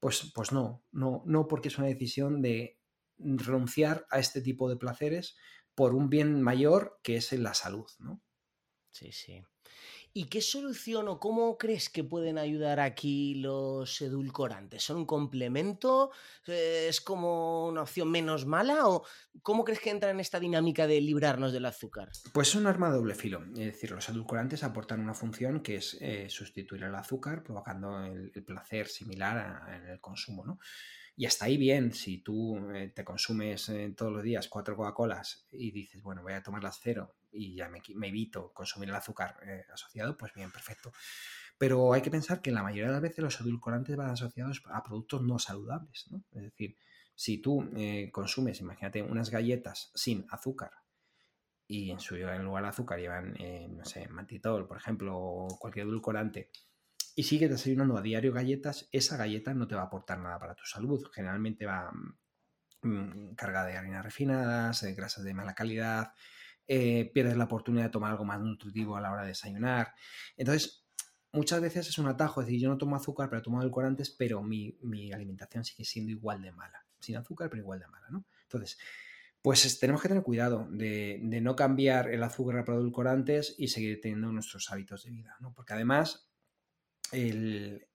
pues, 0.00 0.32
pues 0.34 0.52
no, 0.52 0.84
no, 0.92 1.22
no 1.26 1.46
porque 1.46 1.68
es 1.68 1.78
una 1.78 1.86
decisión 1.86 2.42
de 2.42 2.80
renunciar 3.18 4.06
a 4.10 4.18
este 4.18 4.40
tipo 4.40 4.68
de 4.68 4.76
placeres 4.76 5.36
por 5.74 5.94
un 5.94 6.10
bien 6.10 6.42
mayor 6.42 7.00
que 7.02 7.16
es 7.16 7.32
la 7.32 7.54
salud, 7.54 7.88
¿no? 7.98 8.20
Sí, 8.90 9.12
sí. 9.12 9.42
¿Y 10.14 10.26
qué 10.26 10.42
solución 10.42 11.08
o 11.08 11.18
cómo 11.18 11.56
crees 11.56 11.88
que 11.88 12.04
pueden 12.04 12.36
ayudar 12.36 12.80
aquí 12.80 13.36
los 13.36 14.02
edulcorantes? 14.02 14.82
¿Son 14.82 14.98
un 14.98 15.06
complemento? 15.06 16.10
Eh, 16.46 16.86
¿Es 16.88 17.00
como 17.00 17.68
una 17.68 17.82
opción 17.82 18.10
menos 18.10 18.44
mala? 18.44 18.88
¿O 18.88 19.04
cómo 19.42 19.64
crees 19.64 19.80
que 19.80 19.88
entra 19.88 20.10
en 20.10 20.20
esta 20.20 20.38
dinámica 20.38 20.86
de 20.86 21.00
librarnos 21.00 21.52
del 21.52 21.64
azúcar? 21.64 22.10
Pues 22.34 22.48
es 22.48 22.54
un 22.56 22.66
arma 22.66 22.90
de 22.90 22.96
doble 22.96 23.14
filo. 23.14 23.42
Es 23.52 23.66
decir, 23.72 23.92
los 23.92 24.06
edulcorantes 24.06 24.62
aportan 24.64 25.00
una 25.00 25.14
función 25.14 25.60
que 25.60 25.76
es 25.76 25.96
eh, 26.00 26.28
sustituir 26.28 26.82
el 26.82 26.94
azúcar, 26.94 27.42
provocando 27.42 28.04
el, 28.04 28.30
placer 28.44 28.88
similar 28.88 29.62
en 29.72 29.86
el 29.88 30.00
consumo, 30.00 30.44
¿no? 30.44 30.58
Y 31.14 31.26
hasta 31.26 31.44
ahí 31.44 31.56
bien, 31.56 31.92
si 31.92 32.18
tú 32.18 32.58
eh, 32.74 32.92
te 32.94 33.04
consumes 33.04 33.70
todos 33.96 34.12
los 34.12 34.22
días 34.22 34.48
cuatro 34.48 34.76
Coca-Colas 34.76 35.46
y 35.52 35.70
dices, 35.70 36.02
bueno, 36.02 36.22
voy 36.22 36.32
a 36.32 36.42
tomarlas 36.42 36.80
cero 36.82 37.14
y 37.32 37.54
ya 37.54 37.68
me, 37.68 37.82
evito 38.08 38.52
consumir 38.52 38.90
el 38.90 38.94
azúcar 38.94 39.36
eh, 39.46 39.64
asociado, 39.72 40.16
pues 40.16 40.32
bien, 40.34 40.50
perfecto. 40.50 40.92
Pero 41.58 41.92
hay 41.92 42.02
que 42.02 42.10
pensar 42.10 42.42
que 42.42 42.50
la 42.50 42.62
mayoría 42.62 42.86
de 42.86 42.92
las 42.92 43.02
veces 43.02 43.18
los 43.18 43.40
edulcorantes 43.40 43.96
van 43.96 44.10
asociados 44.10 44.62
a 44.66 44.82
productos 44.82 45.22
no 45.22 45.38
saludables, 45.38 46.06
¿no? 46.10 46.24
Es 46.32 46.42
decir, 46.42 46.76
si 47.14 47.38
tú 47.38 47.68
eh, 47.76 48.10
consumes, 48.12 48.60
imagínate, 48.60 49.02
unas 49.02 49.30
galletas 49.30 49.90
sin 49.94 50.26
azúcar 50.30 50.72
y 51.66 51.90
en 51.90 52.00
su 52.00 52.16
lugar 52.16 52.62
de 52.62 52.68
azúcar 52.68 52.98
llevan, 52.98 53.34
eh, 53.38 53.68
no 53.70 53.84
sé, 53.84 54.08
mantitol, 54.08 54.66
por 54.66 54.76
ejemplo, 54.76 55.16
o 55.16 55.58
cualquier 55.58 55.86
edulcorante, 55.86 56.50
y 57.14 57.24
sigues 57.24 57.50
desayunando 57.50 57.96
a 57.96 58.02
diario 58.02 58.32
galletas, 58.32 58.88
esa 58.92 59.16
galleta 59.16 59.54
no 59.54 59.66
te 59.66 59.74
va 59.74 59.82
a 59.82 59.86
aportar 59.86 60.18
nada 60.18 60.38
para 60.38 60.54
tu 60.54 60.64
salud. 60.64 61.06
Generalmente 61.12 61.66
va 61.66 61.90
mm, 62.82 63.34
cargada 63.34 63.66
de 63.66 63.76
harinas 63.76 64.04
refinadas, 64.04 64.82
de 64.82 64.94
grasas 64.94 65.24
de 65.24 65.34
mala 65.34 65.54
calidad, 65.54 66.12
eh, 66.66 67.10
pierdes 67.12 67.36
la 67.36 67.44
oportunidad 67.44 67.84
de 67.84 67.90
tomar 67.90 68.12
algo 68.12 68.24
más 68.24 68.40
nutritivo 68.40 68.96
a 68.96 69.00
la 69.00 69.12
hora 69.12 69.22
de 69.22 69.28
desayunar. 69.28 69.94
Entonces, 70.36 70.86
muchas 71.32 71.60
veces 71.60 71.88
es 71.88 71.98
un 71.98 72.06
atajo, 72.06 72.40
es 72.40 72.46
decir, 72.46 72.60
yo 72.60 72.68
no 72.68 72.78
tomo 72.78 72.96
azúcar, 72.96 73.28
pero 73.28 73.42
tomo 73.42 73.60
edulcorantes, 73.60 74.10
pero 74.10 74.42
mi, 74.42 74.76
alimentación 75.12 75.64
sigue 75.64 75.84
siendo 75.84 76.12
igual 76.12 76.42
de 76.42 76.52
mala. 76.52 76.86
Sin 77.00 77.16
azúcar, 77.16 77.50
pero 77.50 77.62
igual 77.62 77.80
de 77.80 77.88
mala, 77.88 78.06
¿no? 78.10 78.24
Entonces, 78.42 78.78
pues 79.40 79.78
tenemos 79.80 80.00
que 80.00 80.08
tener 80.08 80.22
cuidado 80.22 80.68
de, 80.70 81.18
no 81.42 81.56
cambiar 81.56 82.08
el 82.10 82.22
azúcar 82.22 82.64
por 82.64 82.76
edulcorantes 82.76 83.56
y 83.58 83.68
seguir 83.68 84.00
teniendo 84.00 84.30
nuestros 84.30 84.70
hábitos 84.70 85.04
de 85.04 85.10
vida, 85.10 85.36
¿no? 85.40 85.52
Porque 85.52 85.74
además, 85.74 86.31
el, 87.12 87.86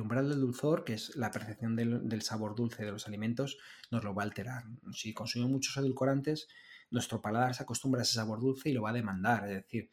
umbral 0.00 0.28
del 0.28 0.40
dulzor, 0.40 0.84
que 0.84 0.94
es 0.94 1.14
la 1.16 1.30
percepción 1.30 1.76
del, 1.76 2.08
del, 2.08 2.22
sabor 2.22 2.54
dulce 2.54 2.84
de 2.84 2.92
los 2.92 3.06
alimentos, 3.06 3.58
nos 3.90 4.04
lo 4.04 4.14
va 4.14 4.22
a 4.22 4.26
alterar. 4.26 4.64
Si 4.92 5.12
consumimos 5.12 5.52
muchos 5.52 5.76
edulcorantes, 5.76 6.48
nuestro 6.90 7.20
paladar 7.20 7.54
se 7.54 7.62
acostumbra 7.62 8.00
a 8.00 8.04
ese 8.04 8.14
sabor 8.14 8.40
dulce 8.40 8.70
y 8.70 8.72
lo 8.72 8.82
va 8.82 8.90
a 8.90 8.94
demandar. 8.94 9.48
Es 9.48 9.62
decir, 9.62 9.90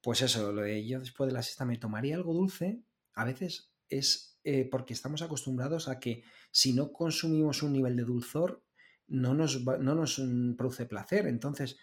pues 0.00 0.22
eso, 0.22 0.52
lo 0.52 0.62
de 0.62 0.86
yo 0.86 1.00
después 1.00 1.28
de 1.28 1.34
la 1.34 1.42
siesta 1.42 1.64
me 1.64 1.78
tomaría 1.78 2.14
algo 2.14 2.34
dulce, 2.34 2.82
a 3.14 3.24
veces 3.24 3.72
es 3.88 4.38
eh, 4.44 4.68
porque 4.70 4.92
estamos 4.92 5.22
acostumbrados 5.22 5.88
a 5.88 5.98
que 5.98 6.22
si 6.50 6.74
no 6.74 6.92
consumimos 6.92 7.62
un 7.62 7.72
nivel 7.72 7.96
de 7.96 8.04
dulzor, 8.04 8.62
no 9.06 9.34
nos, 9.34 9.64
no 9.64 9.94
nos 9.94 10.20
produce 10.56 10.84
placer. 10.84 11.26
Entonces, 11.26 11.78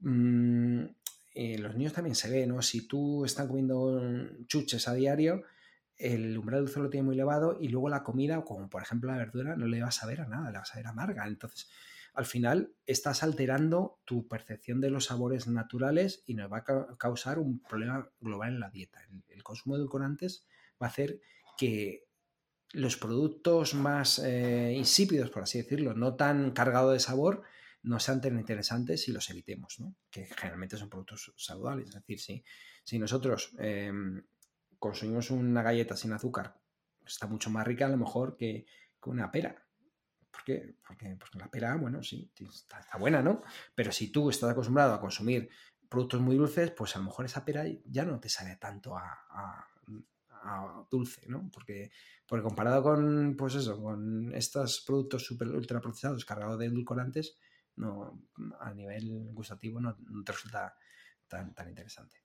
mm, 0.00 0.84
eh, 1.34 1.58
los 1.58 1.74
niños 1.74 1.92
también 1.92 2.14
se 2.14 2.30
ve, 2.30 2.46
¿no? 2.46 2.60
Si 2.62 2.86
tú 2.86 3.24
estás 3.24 3.46
comiendo 3.46 4.00
chuches 4.46 4.86
a 4.88 4.94
diario, 4.94 5.42
el 5.96 6.36
umbral 6.36 6.60
dulzor 6.60 6.84
lo 6.84 6.90
tiene 6.90 7.06
muy 7.06 7.14
elevado 7.14 7.58
y 7.60 7.68
luego 7.68 7.88
la 7.88 8.02
comida, 8.02 8.42
como 8.44 8.68
por 8.68 8.82
ejemplo 8.82 9.10
la 9.10 9.18
verdura, 9.18 9.56
no 9.56 9.66
le 9.66 9.80
va 9.80 9.88
a 9.88 9.92
saber 9.92 10.20
a 10.20 10.26
nada, 10.26 10.50
le 10.50 10.56
va 10.56 10.62
a 10.62 10.66
saber 10.66 10.86
amarga. 10.86 11.26
Entonces, 11.26 11.70
al 12.14 12.26
final 12.26 12.74
estás 12.86 13.22
alterando 13.22 14.00
tu 14.04 14.28
percepción 14.28 14.80
de 14.80 14.90
los 14.90 15.06
sabores 15.06 15.46
naturales 15.46 16.22
y 16.26 16.34
nos 16.34 16.52
va 16.52 16.58
a 16.58 16.96
causar 16.96 17.38
un 17.38 17.62
problema 17.62 18.10
global 18.20 18.54
en 18.54 18.60
la 18.60 18.70
dieta. 18.70 19.00
El, 19.28 19.42
consumo 19.42 19.74
de 19.74 19.80
edulcorantes 19.80 20.46
va 20.80 20.86
a 20.86 20.90
hacer 20.90 21.20
que 21.56 22.04
los 22.72 22.96
productos 22.96 23.74
más 23.74 24.18
eh, 24.18 24.74
insípidos, 24.76 25.30
por 25.30 25.44
así 25.44 25.58
decirlo, 25.58 25.94
no 25.94 26.14
tan 26.16 26.50
cargados 26.52 26.92
de 26.92 27.00
sabor, 27.00 27.42
no 27.82 27.98
sean 27.98 28.20
tan 28.20 28.38
interesantes 28.38 29.08
y 29.08 29.12
los 29.12 29.28
evitemos, 29.30 29.80
¿no? 29.80 29.96
que 30.10 30.26
generalmente 30.26 30.76
son 30.76 30.88
productos 30.88 31.32
saludables. 31.36 31.88
Es 31.88 31.94
decir, 31.94 32.20
si, 32.20 32.44
si 32.84 32.98
nosotros 32.98 33.52
em, 33.58 34.22
consumimos 34.78 35.30
una 35.30 35.62
galleta 35.62 35.96
sin 35.96 36.12
azúcar, 36.12 36.60
está 37.06 37.26
mucho 37.26 37.50
más 37.50 37.66
rica 37.66 37.86
a 37.86 37.90
lo 37.90 37.96
mejor 37.96 38.36
que, 38.36 38.66
una 39.06 39.32
pera. 39.32 39.66
¿Por 40.30 40.44
qué? 40.44 40.76
Porque, 40.86 41.18
la 41.34 41.50
pera, 41.50 41.76
bueno, 41.76 42.02
sí, 42.02 42.32
está, 42.38 42.98
buena, 42.98 43.20
¿no? 43.20 43.42
Pero 43.74 43.90
si 43.90 44.12
tú 44.12 44.30
estás 44.30 44.50
acostumbrado 44.50 44.94
a 44.94 45.00
consumir 45.00 45.50
productos 45.88 46.20
muy 46.20 46.36
dulces, 46.36 46.70
pues 46.70 46.94
a 46.94 47.00
lo 47.00 47.06
mejor 47.06 47.26
esa 47.26 47.44
pera 47.44 47.64
ya 47.84 48.04
no 48.04 48.20
te 48.20 48.28
sale 48.28 48.56
tanto 48.56 48.96
a, 48.96 49.66
dulce, 50.90 51.22
¿no? 51.28 51.48
Porque, 51.52 51.92
porque 52.26 52.42
comparado 52.42 52.82
con, 52.82 53.36
pues 53.36 53.54
eso, 53.54 53.80
con 53.80 54.34
estos 54.34 54.82
productos 54.84 55.24
super 55.24 55.48
ultra 55.48 55.80
procesados 55.80 56.24
cargados 56.24 56.58
de 56.58 56.66
edulcorantes, 56.66 57.38
no, 57.76 58.28
a 58.60 58.72
nivel 58.74 59.30
gustativo 59.32 59.80
no, 59.80 59.96
te 60.24 60.32
resulta 60.32 60.74
tan, 61.26 61.54
tan 61.54 61.68
interesante. 61.68 62.16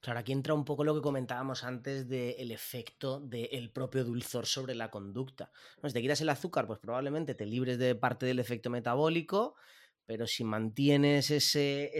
Claro, 0.00 0.20
aquí 0.20 0.32
entra 0.32 0.54
un 0.54 0.64
poco 0.64 0.84
lo 0.84 0.94
que 0.94 1.00
comentábamos 1.00 1.64
antes 1.64 2.08
del 2.08 2.50
efecto 2.50 3.20
del 3.20 3.72
propio 3.72 4.04
dulzor 4.04 4.46
sobre 4.46 4.74
la 4.74 4.90
conducta. 4.90 5.50
Si 5.84 5.92
te 5.92 6.00
quitas 6.00 6.20
el 6.20 6.28
azúcar, 6.28 6.66
pues 6.66 6.78
probablemente 6.78 7.34
te 7.34 7.46
libres 7.46 7.78
de 7.78 7.94
parte 7.94 8.26
del 8.26 8.38
efecto 8.38 8.70
metabólico, 8.70 9.56
pero 10.04 10.26
si 10.26 10.44
mantienes 10.44 11.30
ese, 11.30 11.90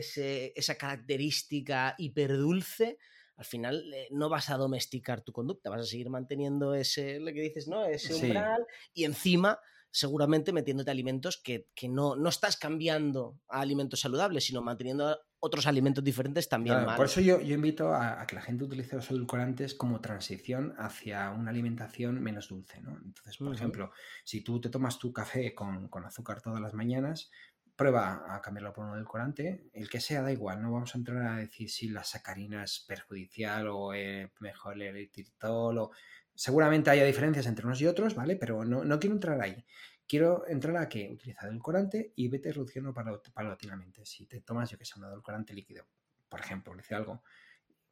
esa 0.54 0.74
característica 0.76 1.96
hiperdulce, 1.98 2.98
al 3.36 3.44
final 3.44 3.92
eh, 3.92 4.08
no 4.12 4.28
vas 4.28 4.50
a 4.50 4.56
domesticar 4.56 5.22
tu 5.22 5.32
conducta, 5.32 5.70
vas 5.70 5.82
a 5.82 5.86
seguir 5.86 6.08
manteniendo 6.08 6.74
ese, 6.74 7.18
lo 7.18 7.26
que 7.32 7.42
dices, 7.42 7.68
¿no? 7.68 7.84
Ese 7.84 8.14
umbral 8.14 8.64
y 8.94 9.04
encima 9.04 9.58
seguramente 9.90 10.52
metiéndote 10.52 10.90
alimentos 10.90 11.40
que, 11.42 11.66
no, 11.88 12.16
no, 12.16 12.28
estás 12.28 12.56
cambiando 12.56 13.40
a 13.48 13.60
alimentos 13.60 14.00
saludables, 14.00 14.44
sino 14.44 14.62
manteniendo 14.62 15.18
otros 15.40 15.66
alimentos 15.66 16.02
diferentes 16.02 16.48
también. 16.48 16.84
por 16.96 17.06
eso 17.06 17.20
yo, 17.20 17.40
yo 17.40 17.54
invito 17.54 17.94
a, 17.94 18.26
que 18.26 18.34
la 18.34 18.42
gente 18.42 18.64
utilice 18.64 18.96
los 18.96 19.10
edulcorantes 19.10 19.74
como 19.74 20.00
transición 20.00 20.74
hacia 20.78 21.30
una 21.30 21.50
alimentación 21.50 22.22
menos 22.22 22.48
dulce. 22.48 22.80
¿no? 22.80 22.98
Entonces, 23.02 23.36
por 23.38 23.54
ejemplo, 23.54 23.90
si 24.24 24.42
tú 24.42 24.60
te 24.60 24.68
tomas 24.68 24.98
tu 24.98 25.12
café 25.12 25.54
con, 25.54 25.88
azúcar 26.04 26.42
todas 26.42 26.60
las 26.60 26.74
mañanas, 26.74 27.30
prueba 27.74 28.24
a 28.34 28.40
cambiarlo 28.40 28.72
por 28.72 28.86
un 28.86 28.94
edulcorante, 28.96 29.68
el 29.72 29.88
que 29.88 30.00
sea, 30.00 30.22
da 30.22 30.32
igual, 30.32 30.62
no 30.62 30.72
vamos 30.72 30.94
a 30.94 30.98
entrar 30.98 31.26
a 31.26 31.36
decir 31.36 31.70
si 31.70 31.88
la 31.88 32.04
sacarina 32.04 32.64
es 32.64 32.84
perjudicial 32.88 33.68
o 33.68 33.92
eh, 33.92 34.32
mejor 34.40 34.74
el 34.74 34.82
eritritol 34.82 35.78
o 35.78 35.90
seguramente 36.36 36.90
haya 36.90 37.04
diferencias 37.04 37.46
entre 37.46 37.66
unos 37.66 37.80
y 37.80 37.86
otros, 37.86 38.14
¿vale? 38.14 38.36
Pero 38.36 38.64
no, 38.64 38.84
no 38.84 39.00
quiero 39.00 39.14
entrar 39.14 39.40
ahí. 39.40 39.64
Quiero 40.06 40.46
entrar 40.46 40.76
a 40.76 40.88
que 40.88 41.10
utiliza 41.10 41.46
edulcorante 41.46 42.12
y 42.14 42.28
vete 42.28 42.52
reduciendo 42.52 42.94
paulatinamente. 42.94 44.06
Si 44.06 44.26
te 44.26 44.40
tomas, 44.40 44.70
yo 44.70 44.78
que 44.78 44.84
sé, 44.84 44.98
un 44.98 45.04
edulcorante 45.06 45.52
líquido, 45.52 45.84
por 46.28 46.38
ejemplo, 46.38 46.74
le 46.74 46.82
algo, 46.94 47.22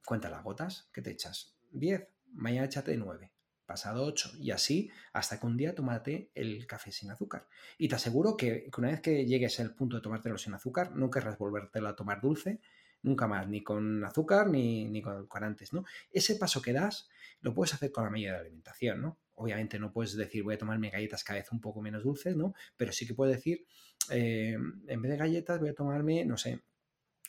cuenta 0.04 0.30
las 0.30 0.44
gotas 0.44 0.88
que 0.92 1.02
te 1.02 1.10
echas. 1.10 1.56
10, 1.72 2.06
mañana 2.34 2.66
échate 2.66 2.96
9, 2.96 3.32
pasado 3.66 4.04
8 4.04 4.32
y 4.38 4.52
así 4.52 4.90
hasta 5.12 5.40
que 5.40 5.46
un 5.46 5.56
día 5.56 5.74
tómate 5.74 6.30
el 6.34 6.66
café 6.66 6.92
sin 6.92 7.10
azúcar. 7.10 7.48
Y 7.78 7.88
te 7.88 7.96
aseguro 7.96 8.36
que, 8.36 8.70
una 8.76 8.88
vez 8.88 9.00
que 9.00 9.26
llegues 9.26 9.58
al 9.58 9.74
punto 9.74 9.96
de 9.96 10.02
tomártelo 10.02 10.38
sin 10.38 10.54
azúcar, 10.54 10.92
no 10.92 11.10
querrás 11.10 11.36
volvértelo 11.38 11.88
a 11.88 11.96
tomar 11.96 12.20
dulce 12.20 12.60
nunca 13.04 13.28
más, 13.28 13.46
ni 13.46 13.62
con 13.62 14.02
azúcar 14.04 14.48
ni, 14.48 14.86
ni 14.86 15.00
con 15.00 15.14
edulcorantes, 15.14 15.72
¿no? 15.72 15.84
Ese 16.10 16.36
paso 16.36 16.60
que 16.60 16.72
das 16.72 17.08
lo 17.40 17.54
puedes 17.54 17.74
hacer 17.74 17.92
con 17.92 18.04
la 18.04 18.10
medida 18.10 18.32
de 18.32 18.40
alimentación, 18.40 19.02
¿no? 19.02 19.18
Obviamente 19.34 19.78
no 19.78 19.92
puedes 19.92 20.16
decir 20.16 20.42
voy 20.42 20.54
a 20.54 20.58
tomarme 20.58 20.90
galletas 20.90 21.22
cada 21.22 21.38
vez 21.38 21.52
un 21.52 21.60
poco 21.60 21.82
menos 21.82 22.02
dulces, 22.02 22.34
¿no? 22.34 22.54
Pero 22.76 22.92
sí 22.92 23.06
que 23.06 23.14
puedes 23.14 23.36
decir, 23.36 23.66
eh, 24.10 24.56
en 24.86 25.02
vez 25.02 25.10
de 25.10 25.16
galletas 25.16 25.60
voy 25.60 25.68
a 25.68 25.74
tomarme, 25.74 26.24
no 26.24 26.38
sé, 26.38 26.60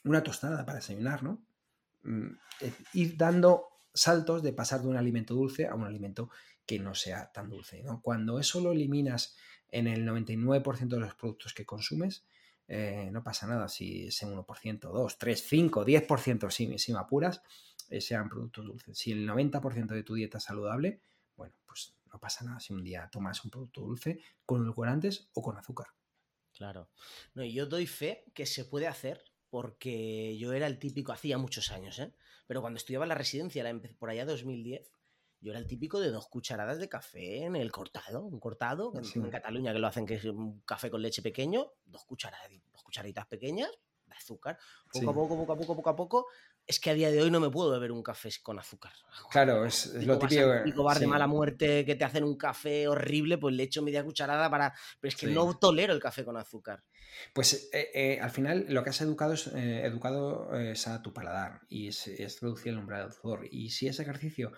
una 0.06 0.24
tostada 0.24 0.66
para 0.66 0.78
desayunar, 0.78 1.24
¿no? 1.24 1.46
Mm, 2.04 2.38
ir 2.94 3.18
dando 3.18 3.68
saltos 3.94 4.44
de 4.44 4.54
pasar 4.54 4.82
de 4.82 4.88
un 4.88 4.98
alimento 4.98 5.34
dulce 5.34 5.68
a 5.68 5.76
un 5.76 5.84
alimento 5.84 6.30
que 6.66 6.80
no 6.80 6.96
sea 6.96 7.32
tan 7.32 7.50
dulce, 7.50 7.84
¿no? 7.84 8.02
Cuando 8.02 8.40
eso 8.40 8.62
lo 8.62 8.72
eliminas 8.72 9.36
en 9.70 9.88
el 9.88 10.06
99% 10.06 10.96
de 10.96 11.00
los 11.02 11.16
productos 11.16 11.54
que 11.54 11.66
consumes, 11.66 12.26
eh, 12.68 13.10
no 13.12 13.24
pasa 13.24 13.48
nada 13.48 13.68
si 13.68 14.08
ese 14.08 14.26
1%, 14.26 14.80
2, 14.80 15.18
3, 15.18 15.44
5, 15.44 15.86
10% 15.86 16.50
si, 16.50 16.78
si 16.78 16.94
me 16.94 17.00
apuras, 17.00 17.42
eh, 17.90 18.02
sean 18.02 18.30
productos 18.30 18.66
dulces. 18.66 18.98
Si 18.98 19.12
el 19.12 19.28
90% 19.28 19.88
de 19.88 20.04
tu 20.04 20.16
dieta 20.16 20.40
es 20.40 20.44
saludable, 20.44 21.02
bueno, 21.36 21.56
pues 21.66 21.96
no 22.12 22.20
pasa 22.20 22.46
nada 22.46 22.60
si 22.60 22.74
un 22.74 22.84
día 22.84 23.10
tomas 23.12 23.44
un 23.44 23.52
producto 23.52 23.82
dulce 23.82 24.20
con 24.46 24.62
edulcorantes 24.62 25.30
o 25.34 25.42
con 25.42 25.58
azúcar. 25.58 25.88
Claro. 26.54 26.90
No, 27.34 27.44
yo 27.44 27.66
doy 27.66 27.86
fe 27.86 28.24
que 28.34 28.46
se 28.46 28.66
puede 28.66 28.88
hacer 28.88 29.24
porque 29.50 30.38
yo 30.38 30.54
era 30.54 30.68
el 30.68 30.80
típico, 30.80 31.12
hacía 31.12 31.38
muchos 31.38 31.72
años, 31.72 32.00
¿eh? 32.00 32.14
Pero 32.48 32.62
cuando 32.62 32.78
estudiaba 32.78 33.06
en 33.06 33.10
la 33.10 33.16
residencia, 33.16 33.64
por 33.98 34.10
allá 34.10 34.26
2010, 34.26 34.92
yo 35.42 35.52
era 35.52 35.60
el 35.60 35.68
típico 35.68 36.00
de 36.00 36.10
dos 36.10 36.28
cucharadas 36.28 36.80
de 36.80 36.90
café 36.90 37.44
en 37.44 37.56
el 37.56 37.72
cortado, 37.72 38.24
un 38.24 38.40
cortado, 38.40 38.94
en, 38.96 39.30
Cataluña 39.30 39.74
que 39.74 39.80
lo 39.80 39.88
hacen 39.88 40.06
que 40.06 40.16
es 40.16 40.26
un 40.26 40.62
café 40.62 40.90
con 40.90 41.02
leche 41.02 41.22
pequeño, 41.22 41.72
dos, 41.86 42.06
cucharadas, 42.06 42.50
dos 42.72 42.84
cucharitas 42.84 43.26
pequeñas 43.28 43.70
de 44.08 44.16
azúcar, 44.16 44.58
poco 44.92 45.10
a 45.10 45.14
poco, 45.14 45.38
poco 45.38 45.54
a 45.54 45.58
poco, 45.58 45.76
poco 45.76 45.90
a 45.90 45.96
poco, 45.96 46.28
es 46.68 46.80
que 46.80 46.90
a 46.90 46.94
día 46.94 47.12
de 47.12 47.22
hoy 47.22 47.30
no 47.30 47.40
me 47.40 47.50
puedo 47.50 47.72
beber 47.72 47.92
un 47.92 48.02
café 48.02 48.30
con 48.42 48.58
azúcar. 48.60 48.94
Claro, 49.32 49.66
es, 49.66 49.94
lo 50.06 50.18
típico. 50.18 50.82
Un 50.82 50.86
bar 50.86 51.00
de 51.00 51.08
mala 51.08 51.28
muerte 51.28 51.86
que 51.86 51.96
te 51.96 52.06
hacen 52.06 52.24
un 52.24 52.38
café 52.38 52.88
horrible, 52.88 53.38
pues 53.38 53.56
le 53.56 53.64
echo 53.64 53.82
media 53.82 54.04
cucharada 54.04 54.50
para. 54.50 54.74
Pero 55.00 55.10
es 55.10 55.16
que 55.16 55.28
no 55.28 55.58
tolero 55.58 55.94
el 55.94 56.00
café 56.00 56.24
con 56.24 56.38
azúcar. 56.38 56.84
Pues 57.34 57.70
eh, 57.72 57.92
eh, 57.94 58.20
al 58.22 58.32
final 58.32 58.66
lo 58.70 58.84
que 58.84 58.90
has 58.90 59.02
educado 59.02 59.34
es, 59.34 59.48
eh, 59.48 59.86
educado 59.86 60.54
es 60.58 60.88
a 60.88 61.02
tu 61.02 61.14
paladar 61.14 61.62
y 61.70 61.88
es, 61.88 62.08
es 62.08 62.42
reducir 62.42 62.74
el 62.74 62.80
umbral 62.80 63.10
del. 63.10 63.50
Y 63.52 63.70
si 63.70 63.88
ese 63.88 64.02
ejercicio 64.02 64.52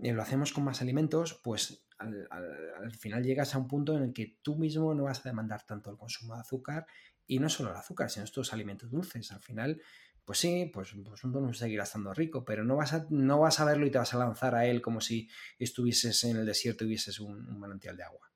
lo 0.00 0.22
hacemos 0.22 0.52
con 0.52 0.64
más 0.64 0.82
alimentos, 0.82 1.40
pues 1.42 1.86
al, 1.98 2.26
al, 2.30 2.92
final 2.92 3.22
llegas 3.22 3.54
a 3.54 3.58
un 3.58 3.68
punto 3.68 3.96
en 3.96 4.02
el 4.04 4.12
que 4.12 4.38
tú 4.42 4.56
mismo 4.56 4.94
no 4.94 5.04
vas 5.04 5.24
a 5.24 5.28
demandar 5.28 5.64
tanto 5.64 5.90
el 5.90 5.96
consumo 5.96 6.34
de 6.34 6.40
azúcar 6.40 6.86
y 7.26 7.38
no 7.38 7.48
solo 7.48 7.70
el 7.70 7.76
azúcar, 7.76 8.10
sino 8.10 8.24
estos 8.24 8.52
alimentos 8.52 8.90
dulces. 8.90 9.30
Al 9.30 9.40
final 9.40 9.80
pues 10.24 10.38
sí, 10.38 10.70
pues, 10.72 10.94
pues 11.04 11.24
uno 11.24 11.52
seguirá 11.52 11.82
estando 11.82 12.14
rico, 12.14 12.44
pero 12.44 12.64
no 12.64 12.76
vas, 12.76 12.92
a, 12.92 13.06
no 13.10 13.40
vas 13.40 13.58
a 13.60 13.64
verlo 13.64 13.86
y 13.86 13.90
te 13.90 13.98
vas 13.98 14.14
a 14.14 14.18
lanzar 14.18 14.54
a 14.54 14.66
él 14.66 14.80
como 14.80 15.00
si 15.00 15.28
estuvieses 15.58 16.22
en 16.24 16.36
el 16.36 16.46
desierto 16.46 16.84
y 16.84 16.88
vieses 16.88 17.18
un, 17.18 17.58
manantial 17.58 17.96
de 17.96 18.04
agua. 18.04 18.31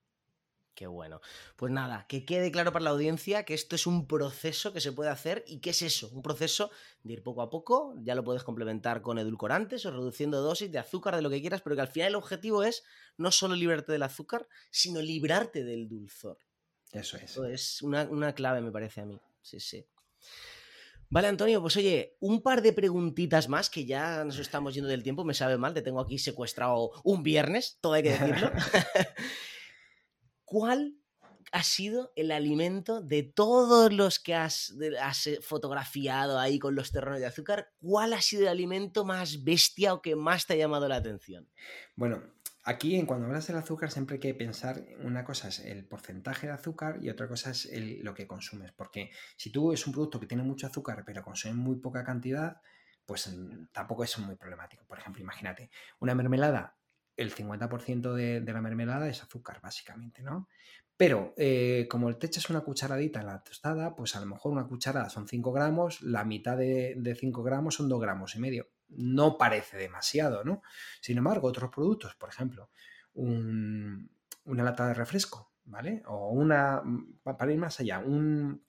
Qué 0.76 0.86
bueno. 0.86 1.22
Pues 1.56 1.72
nada, 1.72 2.04
que 2.06 2.26
quede 2.26 2.52
claro 2.52 2.70
para 2.70 2.84
la 2.84 2.90
audiencia 2.90 3.44
que 3.44 3.54
esto 3.54 3.76
es 3.76 3.86
un 3.86 4.06
proceso 4.06 4.74
que 4.74 4.82
se 4.82 4.92
puede 4.92 5.08
hacer 5.08 5.42
y 5.46 5.60
qué 5.60 5.70
es 5.70 5.80
eso, 5.80 6.10
un 6.12 6.20
proceso 6.20 6.70
de 7.02 7.14
ir 7.14 7.22
poco 7.22 7.40
a 7.40 7.48
poco, 7.48 7.94
ya 8.02 8.14
lo 8.14 8.22
puedes 8.22 8.44
complementar 8.44 9.00
con 9.00 9.18
edulcorantes 9.18 9.86
o 9.86 9.90
reduciendo 9.90 10.42
dosis 10.42 10.70
de 10.70 10.78
azúcar, 10.78 11.16
de 11.16 11.22
lo 11.22 11.30
que 11.30 11.40
quieras, 11.40 11.62
pero 11.62 11.76
que 11.76 11.80
al 11.80 11.88
final 11.88 12.10
el 12.10 12.16
objetivo 12.16 12.62
es 12.62 12.84
no 13.16 13.32
solo 13.32 13.54
librarte 13.54 13.90
del 13.90 14.02
azúcar, 14.02 14.46
sino 14.70 15.00
librarte 15.00 15.64
del 15.64 15.88
dulzor. 15.88 16.36
Eso 16.92 17.16
es. 17.16 17.22
Eso 17.22 17.46
es 17.46 17.80
una, 17.80 18.02
una 18.02 18.34
clave, 18.34 18.60
me 18.60 18.70
parece 18.70 19.00
a 19.00 19.06
mí. 19.06 19.18
Sí, 19.40 19.58
sí. 19.58 19.86
Vale, 21.08 21.28
Antonio, 21.28 21.62
pues 21.62 21.74
oye, 21.78 22.18
un 22.20 22.42
par 22.42 22.60
de 22.60 22.74
preguntitas 22.74 23.48
más 23.48 23.70
que 23.70 23.86
ya 23.86 24.22
nos 24.24 24.38
estamos 24.38 24.74
yendo 24.74 24.90
del 24.90 25.02
tiempo, 25.02 25.24
me 25.24 25.32
sabe 25.32 25.56
mal, 25.56 25.72
te 25.72 25.80
tengo 25.80 26.00
aquí 26.00 26.18
secuestrado 26.18 26.90
un 27.02 27.22
viernes, 27.22 27.78
todo 27.80 27.94
hay 27.94 28.02
que 28.02 28.10
decirlo. 28.10 28.50
¿Cuál 30.46 30.96
ha 31.52 31.62
sido 31.64 32.12
el 32.16 32.30
alimento 32.30 33.02
de 33.02 33.24
todos 33.24 33.92
los 33.92 34.18
que 34.20 34.34
has, 34.34 34.72
eh, 34.80 35.40
fotografiado 35.42 36.38
ahí 36.38 36.58
con 36.58 36.74
los 36.74 36.92
terrenos 36.92 37.20
de 37.20 37.26
azúcar? 37.26 37.72
¿Cuál 37.80 38.14
ha 38.14 38.20
sido 38.20 38.42
el 38.42 38.48
alimento 38.48 39.04
más 39.04 39.44
bestia 39.44 39.92
o 39.92 40.00
que 40.00 40.16
más 40.16 40.46
te 40.46 40.54
ha 40.54 40.56
llamado 40.56 40.88
la 40.88 40.96
atención? 40.96 41.48
Bueno, 41.96 42.22
Aquí, 42.68 43.00
cuando 43.06 43.26
hablas 43.26 43.46
del 43.46 43.58
azúcar, 43.58 43.92
siempre 43.92 44.14
hay 44.14 44.20
que 44.20 44.34
pensar, 44.34 44.84
una 45.04 45.22
cosa 45.22 45.46
es 45.46 45.60
el 45.60 45.86
porcentaje 45.86 46.48
de 46.48 46.52
azúcar 46.52 46.98
y 47.00 47.08
otra 47.08 47.28
cosa 47.28 47.50
es 47.52 47.68
lo 48.02 48.12
que 48.12 48.26
consumes. 48.26 48.72
Porque 48.72 49.12
si 49.36 49.52
tú 49.52 49.72
es 49.72 49.86
un 49.86 49.92
producto 49.92 50.18
que 50.18 50.26
tiene 50.26 50.42
mucho 50.42 50.66
azúcar, 50.66 51.04
pero 51.06 51.22
consume 51.22 51.54
muy 51.54 51.76
poca 51.76 52.02
cantidad, 52.02 52.60
pues 53.06 53.28
mm, 53.28 53.68
tampoco 53.70 54.02
es 54.02 54.18
muy 54.18 54.34
problemático. 54.34 54.84
Por 54.84 54.98
ejemplo, 54.98 55.22
imagínate, 55.22 55.70
una 56.00 56.16
mermelada, 56.16 56.76
el 57.16 57.34
50% 57.34 58.12
de, 58.12 58.40
de, 58.40 58.52
la 58.52 58.60
mermelada 58.60 59.08
es 59.08 59.22
azúcar, 59.22 59.60
básicamente, 59.62 60.22
¿no? 60.22 60.48
Pero 60.96 61.34
eh, 61.36 61.86
como 61.90 62.14
te 62.16 62.26
echas 62.26 62.48
una 62.48 62.60
cucharadita 62.60 63.20
en 63.20 63.26
la 63.26 63.42
tostada, 63.42 63.94
pues 63.94 64.16
a 64.16 64.20
lo 64.20 64.26
mejor 64.26 64.52
una 64.52 64.66
cucharada 64.66 65.10
son 65.10 65.28
5 65.28 65.52
gramos, 65.52 66.00
la 66.02 66.24
mitad 66.24 66.56
de, 66.56 66.94
de 66.96 67.14
5 67.14 67.42
gramos 67.42 67.74
son 67.74 67.88
2 67.88 68.00
gramos 68.00 68.34
y 68.34 68.40
medio 68.40 68.68
no 68.88 69.38
parece 69.38 69.76
demasiado, 69.76 70.44
¿no? 70.44 70.62
Sin 71.00 71.18
embargo, 71.18 71.48
otros 71.48 71.70
productos, 71.70 72.14
por 72.14 72.28
ejemplo, 72.28 72.70
una 73.14 74.62
lata 74.62 74.88
de 74.88 74.94
refresco, 74.94 75.52
¿vale? 75.64 76.02
O 76.06 76.30
una, 76.30 76.82
para 77.22 77.52
ir 77.52 77.58
más 77.58 77.80
allá, 77.80 77.98
una 77.98 78.60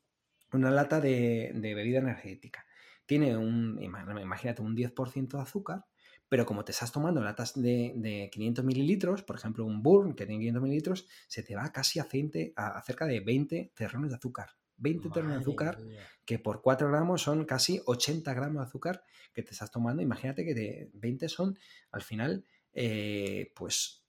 lata 0.72 1.00
de, 1.00 1.52
bebida 1.54 2.00
energética. 2.00 2.66
Tiene 3.06 3.38
un, 3.38 3.82
imagínate, 3.82 4.62
un 4.62 4.76
10% 4.76 5.38
de 5.38 5.42
azúcar, 5.42 5.86
pero 6.30 6.46
como 6.46 6.64
te 6.66 6.72
estás 6.72 6.92
tomando 6.92 7.22
latas 7.22 7.54
de, 7.62 8.30
500 8.32 8.66
mililitros, 8.66 9.24
por 9.24 9.38
ejemplo, 9.38 9.66
un 9.66 9.82
Burn 9.82 10.14
que 10.14 10.26
tiene 10.26 10.40
500 10.40 10.64
mililitros, 10.64 11.08
se 11.28 11.44
te 11.44 11.56
va 11.56 11.72
casi 11.72 12.00
a, 12.00 12.08
a 12.56 12.82
cerca 12.82 13.06
de 13.06 13.20
20 13.20 13.72
terrenos 13.76 14.10
de 14.10 14.16
azúcar. 14.16 14.50
20 14.78 15.10
terrenos 15.10 15.38
de 15.38 15.42
azúcar, 15.42 15.78
que 16.24 16.40
por 16.40 16.62
4 16.62 16.90
gramos 16.90 17.24
son 17.24 17.46
casi 17.46 17.82
80 17.86 18.34
gramos 18.34 18.62
de 18.62 18.68
azúcar 18.68 19.04
que 19.34 19.44
te 19.44 19.52
estás 19.52 19.72
tomando. 19.72 20.02
Imagínate 20.02 20.46
que 20.46 20.54
de 20.54 20.90
20 20.94 21.30
son, 21.30 21.58
al 21.92 22.02
final, 22.02 22.46
eh, 22.74 23.52
pues 23.56 24.04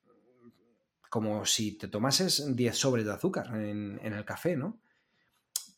como 1.09 1.47
si 1.47 1.79
te 1.79 1.89
tomases 1.89 2.55
10 2.55 2.77
sobres 2.77 3.07
de 3.07 3.13
azúcar 3.13 3.47
en, 3.55 3.99
el 4.03 4.25
café, 4.25 4.57
¿no? 4.57 4.81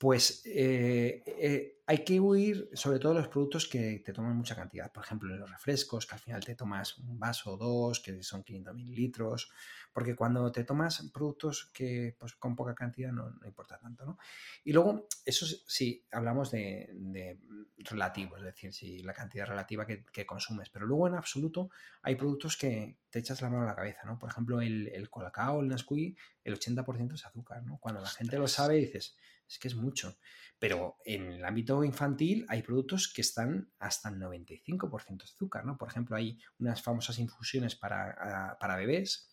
Pues 0.00 0.40
eh, 0.46 1.22
eh, 1.26 1.82
hay 1.86 2.04
que 2.04 2.18
huir 2.18 2.70
sobre 2.72 2.98
todo 2.98 3.12
los 3.12 3.28
productos 3.28 3.68
que 3.68 3.98
te 3.98 4.14
toman 4.14 4.34
mucha 4.34 4.56
cantidad. 4.56 4.90
Por 4.90 5.04
ejemplo, 5.04 5.36
los 5.36 5.50
refrescos, 5.50 6.06
que 6.06 6.14
al 6.14 6.20
final 6.22 6.42
te 6.42 6.54
tomas 6.54 6.96
un 6.96 7.18
vaso 7.18 7.52
o 7.52 7.56
dos, 7.58 8.00
que 8.00 8.22
son 8.22 8.42
500 8.42 8.74
mililitros. 8.74 9.50
Porque 9.92 10.16
cuando 10.16 10.50
te 10.50 10.64
tomas 10.64 11.10
productos 11.12 11.70
que 11.74 12.16
pues, 12.18 12.32
con 12.36 12.56
poca 12.56 12.74
cantidad 12.74 13.12
no, 13.12 13.30
importa 13.44 13.78
tanto, 13.78 14.06
¿no? 14.06 14.16
Y 14.64 14.72
luego, 14.72 15.06
eso 15.26 15.44
sí, 15.66 16.02
hablamos 16.12 16.50
de, 16.50 17.38
relativo, 17.76 18.38
es 18.38 18.44
decir, 18.44 18.72
si 18.72 19.02
la 19.02 19.12
cantidad 19.12 19.44
relativa 19.44 19.86
que, 19.86 20.24
consumes. 20.24 20.70
Pero 20.70 20.86
luego, 20.86 21.08
en 21.08 21.14
absoluto, 21.16 21.68
hay 22.00 22.14
productos 22.14 22.56
que 22.56 22.96
te 23.10 23.18
echas 23.18 23.42
la 23.42 23.50
mano 23.50 23.64
a 23.64 23.66
la 23.66 23.76
cabeza, 23.76 24.00
¿no? 24.06 24.18
Por 24.18 24.30
ejemplo, 24.30 24.62
el, 24.62 24.88
el 24.94 25.10
colacao, 25.10 25.60
el 25.60 25.68
Nesquik, 25.68 26.18
el 26.42 26.58
80% 26.58 27.12
es 27.12 27.26
azúcar, 27.26 27.62
¿no? 27.64 27.76
Cuando 27.76 28.00
la 28.00 28.08
gente 28.08 28.38
lo 28.38 28.48
sabe, 28.48 28.76
dices, 28.76 29.18
es 29.50 29.58
que 29.58 29.68
es 29.68 29.74
mucho. 29.74 30.16
Pero 30.58 30.98
en 31.04 31.32
el 31.32 31.44
ámbito 31.44 31.82
infantil 31.84 32.46
hay 32.48 32.62
productos 32.62 33.12
que 33.12 33.22
están 33.22 33.72
hasta 33.78 34.08
el 34.08 34.16
95% 34.16 35.18
de 35.18 35.24
azúcar, 35.24 35.64
¿no? 35.64 35.76
Por 35.76 35.88
ejemplo, 35.88 36.16
hay 36.16 36.38
unas 36.58 36.82
famosas 36.82 37.18
infusiones 37.18 37.74
para, 37.74 38.56
para 38.60 38.76
bebés 38.76 39.26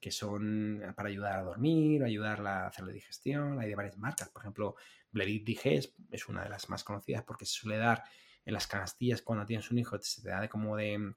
que 0.00 0.10
son 0.10 0.82
para 0.96 1.08
ayudar 1.08 1.38
a 1.38 1.42
dormir, 1.44 2.02
ayudar 2.02 2.44
a 2.44 2.66
hacer 2.66 2.84
la 2.84 2.92
digestión. 2.92 3.60
Hay 3.60 3.68
de 3.68 3.76
varias 3.76 3.96
marcas. 3.96 4.28
Por 4.30 4.42
ejemplo, 4.42 4.74
Bledit 5.12 5.44
Digest 5.44 5.96
es 6.10 6.28
una 6.28 6.42
de 6.42 6.50
las 6.50 6.68
más 6.68 6.82
conocidas 6.82 7.22
porque 7.22 7.46
se 7.46 7.52
suele 7.52 7.78
dar 7.78 8.02
en 8.44 8.52
las 8.52 8.66
canastillas 8.66 9.22
cuando 9.22 9.46
tienes 9.46 9.70
un 9.70 9.78
hijo, 9.78 9.96
se 10.00 10.20
te 10.20 10.30
da 10.30 10.40
de 10.40 10.48
como 10.48 10.76
de... 10.76 11.14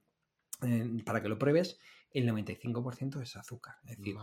para 1.03 1.21
que 1.21 1.29
lo 1.29 1.39
pruebes, 1.39 1.79
el 2.11 2.29
95% 2.29 3.21
es 3.21 3.35
azúcar. 3.35 3.75
Es 3.83 3.97
decir, 3.97 4.15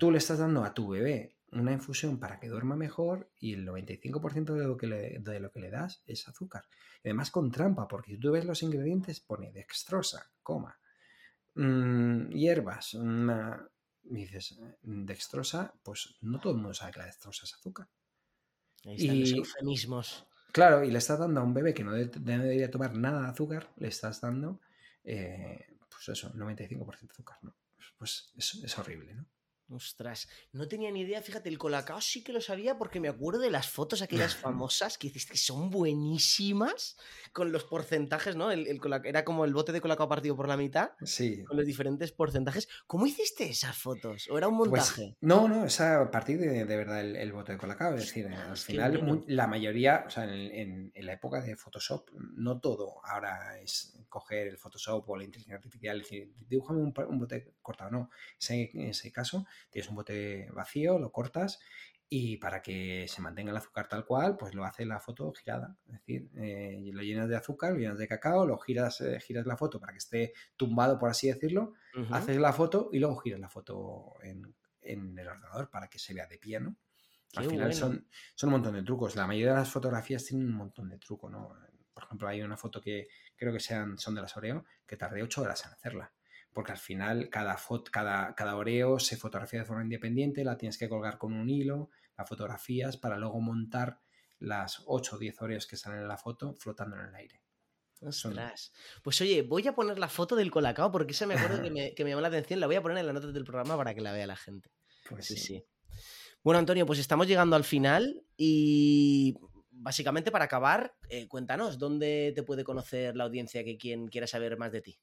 tú 0.00 0.10
le 0.10 0.18
estás 0.18 0.40
dando 0.40 0.64
a 0.64 0.74
tu 0.74 0.88
bebé 0.88 1.36
una 1.54 1.72
infusión 1.72 2.18
para 2.18 2.38
que 2.38 2.48
duerma 2.48 2.76
mejor 2.76 3.30
y 3.40 3.54
el 3.54 3.66
95% 3.66 4.54
de 4.54 4.66
lo, 4.66 4.76
que 4.76 4.86
le, 4.86 5.18
de 5.20 5.40
lo 5.40 5.50
que 5.50 5.60
le 5.60 5.70
das 5.70 6.02
es 6.06 6.28
azúcar. 6.28 6.64
Y 7.02 7.08
además 7.08 7.30
con 7.30 7.50
trampa, 7.50 7.88
porque 7.88 8.12
si 8.12 8.18
tú 8.18 8.32
ves 8.32 8.44
los 8.44 8.62
ingredientes 8.62 9.20
pone 9.20 9.52
dextrosa, 9.52 10.30
coma, 10.42 10.78
mm, 11.54 12.30
hierbas, 12.30 12.94
una, 12.94 13.68
dices, 14.02 14.58
dextrosa, 14.82 15.74
pues 15.82 16.16
no 16.20 16.40
todo 16.40 16.52
el 16.52 16.58
mundo 16.58 16.74
sabe 16.74 16.92
que 16.92 16.98
la 17.00 17.06
dextrosa 17.06 17.44
es 17.44 17.54
azúcar. 17.54 17.88
Ahí 18.84 18.96
están 18.96 19.16
y, 19.16 19.20
los 19.20 19.32
eufemismos. 19.32 20.26
Claro, 20.52 20.84
y 20.84 20.90
le 20.90 20.98
estás 20.98 21.18
dando 21.18 21.40
a 21.40 21.44
un 21.44 21.54
bebé 21.54 21.74
que 21.74 21.84
no 21.84 21.92
debería 21.92 22.70
tomar 22.70 22.94
nada 22.94 23.22
de 23.22 23.28
azúcar, 23.28 23.70
le 23.76 23.88
estás 23.88 24.20
dando 24.20 24.60
eh, 25.04 25.66
pues 25.88 26.08
eso, 26.08 26.32
95% 26.32 27.00
de 27.00 27.06
azúcar, 27.10 27.38
¿no? 27.42 27.56
Pues 27.98 28.32
es, 28.36 28.78
horrible, 28.78 29.14
¿no? 29.14 29.26
Ostras, 29.70 30.28
no 30.52 30.68
tenía 30.68 30.90
ni 30.90 31.00
idea, 31.00 31.22
fíjate, 31.22 31.48
el 31.48 31.56
colacao 31.56 31.98
sí 32.00 32.22
que 32.22 32.34
lo 32.34 32.42
sabía 32.42 32.76
porque 32.76 33.00
me 33.00 33.08
acuerdo 33.08 33.40
de 33.40 33.50
las 33.50 33.68
fotos 33.68 34.02
aquellas 34.02 34.34
famosas 34.36 34.98
que 34.98 35.06
hiciste 35.06 35.32
que 35.32 35.38
son 35.38 35.70
buenísimas 35.70 36.96
con 37.32 37.50
los 37.50 37.64
porcentajes, 37.64 38.36
¿no? 38.36 38.50
El, 38.50 38.80
era 39.04 39.24
como 39.24 39.44
el 39.44 39.54
bote 39.54 39.72
de 39.72 39.80
colacao 39.80 40.08
partido 40.08 40.36
por 40.36 40.48
la 40.48 40.56
mitad. 40.56 40.90
Sí. 41.02 41.42
Con 41.44 41.56
los 41.56 41.66
diferentes 41.66 42.12
porcentajes. 42.12 42.68
¿Cómo 42.86 43.06
hiciste 43.06 43.48
esas 43.48 43.76
fotos? 43.76 44.28
¿O 44.30 44.36
era 44.36 44.48
un 44.48 44.58
pues, 44.58 44.70
montaje? 44.70 45.16
no, 45.22 45.48
no, 45.48 45.64
es 45.64 45.80
a 45.80 46.10
partir 46.10 46.38
de, 46.38 46.64
de 46.64 46.76
verdad 46.76 47.00
el, 47.00 47.32
bote 47.32 47.52
de 47.52 47.58
colacao. 47.58 47.94
Es 47.94 48.06
decir, 48.06 48.26
al 48.28 48.56
final 48.56 49.24
la 49.26 49.46
mayoría, 49.46 50.04
o 50.06 50.10
sea, 50.10 50.24
en, 50.24 50.92
en, 50.94 51.06
la 51.06 51.14
época 51.14 51.40
de 51.40 51.56
Photoshop, 51.56 52.10
no 52.36 52.60
todo 52.60 53.00
ahora 53.04 53.58
es 53.60 53.98
coger 54.08 54.46
el 54.46 54.58
Photoshop 54.58 55.08
o 55.08 55.16
la 55.16 55.24
inteligencia 55.24 55.56
artificial 55.56 55.96
y 55.96 56.00
decir, 56.00 56.32
dibújame 56.48 56.80
un, 56.80 56.94
un 57.08 57.18
bote 57.18 57.54
cortado. 57.62 57.90
No, 57.90 58.10
en 58.48 58.88
ese 58.88 59.10
caso 59.10 59.46
tienes 59.70 59.88
un 59.88 59.96
bote 59.96 60.48
vacío, 60.52 60.98
lo 60.98 61.10
cortas 61.12 61.60
y 62.08 62.36
para 62.36 62.62
que 62.62 63.06
se 63.08 63.20
mantenga 63.22 63.50
el 63.50 63.56
azúcar 63.56 63.88
tal 63.88 64.04
cual, 64.04 64.36
pues 64.36 64.54
lo 64.54 64.64
hace 64.64 64.84
la 64.84 65.00
foto 65.00 65.32
girada. 65.32 65.76
Es 65.86 65.92
decir, 65.94 66.30
eh, 66.36 66.90
lo 66.92 67.02
llenas 67.02 67.28
de 67.28 67.36
azúcar, 67.36 67.72
lo 67.72 67.78
llenas 67.78 67.98
de 67.98 68.06
cacao, 68.06 68.46
lo 68.46 68.58
giras, 68.58 69.00
eh, 69.00 69.18
giras 69.20 69.46
la 69.46 69.56
foto 69.56 69.80
para 69.80 69.92
que 69.92 69.98
esté 69.98 70.32
tumbado, 70.56 70.98
por 70.98 71.10
así 71.10 71.28
decirlo, 71.28 71.72
haces 72.10 72.36
la 72.38 72.52
foto 72.52 72.88
y 72.92 72.98
luego 72.98 73.16
giras 73.16 73.40
la 73.40 73.48
foto 73.48 74.14
en, 74.22 74.54
el 74.80 75.26
ordenador 75.26 75.70
para 75.70 75.88
que 75.88 75.98
se 75.98 76.14
vea 76.14 76.26
de 76.26 76.38
pie, 76.38 76.60
¿no? 76.60 76.76
Al 77.36 77.46
final 77.46 77.74
son, 77.74 78.06
son 78.36 78.48
un 78.48 78.52
montón 78.52 78.74
de 78.74 78.82
trucos. 78.84 79.16
La 79.16 79.26
mayoría 79.26 79.54
de 79.54 79.58
las 79.58 79.70
fotografías 79.70 80.24
tienen 80.24 80.46
un 80.46 80.54
montón 80.54 80.88
de 80.88 80.98
trucos, 80.98 81.32
¿no? 81.32 81.56
Por 81.92 82.04
ejemplo, 82.04 82.28
hay 82.28 82.42
una 82.42 82.56
foto 82.56 82.80
que 82.80 83.08
creo 83.34 83.52
que 83.52 83.58
sean, 83.58 83.98
son 83.98 84.14
de 84.14 84.20
las 84.20 84.36
Oreo, 84.36 84.66
que 84.86 84.96
tardé 84.96 85.22
ocho 85.22 85.42
horas 85.42 85.64
en 85.64 85.72
hacerla. 85.72 86.12
Porque 86.54 86.72
al 86.72 86.78
final 86.78 87.28
cada, 87.28 87.58
foto, 87.58 87.90
cada, 87.90 88.34
cada 88.34 88.56
Oreo 88.56 88.98
se 88.98 89.16
fotografía 89.16 89.60
de 89.60 89.66
forma 89.66 89.82
independiente, 89.82 90.44
la 90.44 90.56
tienes 90.56 90.78
que 90.78 90.88
colgar 90.88 91.18
con 91.18 91.34
un 91.34 91.50
hilo, 91.50 91.90
la 92.16 92.24
fotografías 92.24 92.96
para 92.96 93.18
luego 93.18 93.40
montar 93.40 94.00
las 94.38 94.82
8 94.86 95.16
o 95.16 95.18
10 95.18 95.42
Oreos 95.42 95.66
que 95.66 95.76
salen 95.76 96.00
en 96.00 96.08
la 96.08 96.16
foto 96.16 96.54
flotando 96.54 96.96
en 96.96 97.06
el 97.06 97.14
aire. 97.14 97.42
Pues 99.02 99.20
oye, 99.20 99.42
voy 99.42 99.66
a 99.66 99.74
poner 99.74 99.98
la 99.98 100.08
foto 100.08 100.36
del 100.36 100.50
colacao 100.50 100.92
porque 100.92 101.12
esa 101.12 101.26
me 101.26 101.34
acuerdo 101.34 101.62
que 101.62 101.70
me, 101.70 101.94
que 101.94 102.04
me 102.04 102.10
llamó 102.10 102.22
la 102.22 102.28
atención. 102.28 102.60
La 102.60 102.66
voy 102.66 102.76
a 102.76 102.82
poner 102.82 102.98
en 102.98 103.06
las 103.06 103.14
notas 103.14 103.32
del 103.32 103.44
programa 103.44 103.76
para 103.76 103.94
que 103.94 104.00
la 104.00 104.12
vea 104.12 104.26
la 104.26 104.36
gente. 104.36 104.70
Pues 105.08 105.26
sí, 105.26 105.36
sí. 105.36 105.66
Bueno, 106.42 106.58
Antonio, 106.58 106.84
pues 106.86 106.98
estamos 106.98 107.26
llegando 107.26 107.56
al 107.56 107.64
final 107.64 108.22
y 108.36 109.34
básicamente 109.70 110.30
para 110.30 110.44
acabar, 110.44 110.94
eh, 111.08 111.26
cuéntanos, 111.28 111.78
¿dónde 111.78 112.32
te 112.34 112.42
puede 112.42 112.64
conocer 112.64 113.16
la 113.16 113.24
audiencia 113.24 113.64
que 113.64 113.78
quien 113.78 114.08
quiera 114.08 114.26
saber 114.26 114.56
más 114.58 114.72
de 114.72 114.82
ti? 114.82 114.98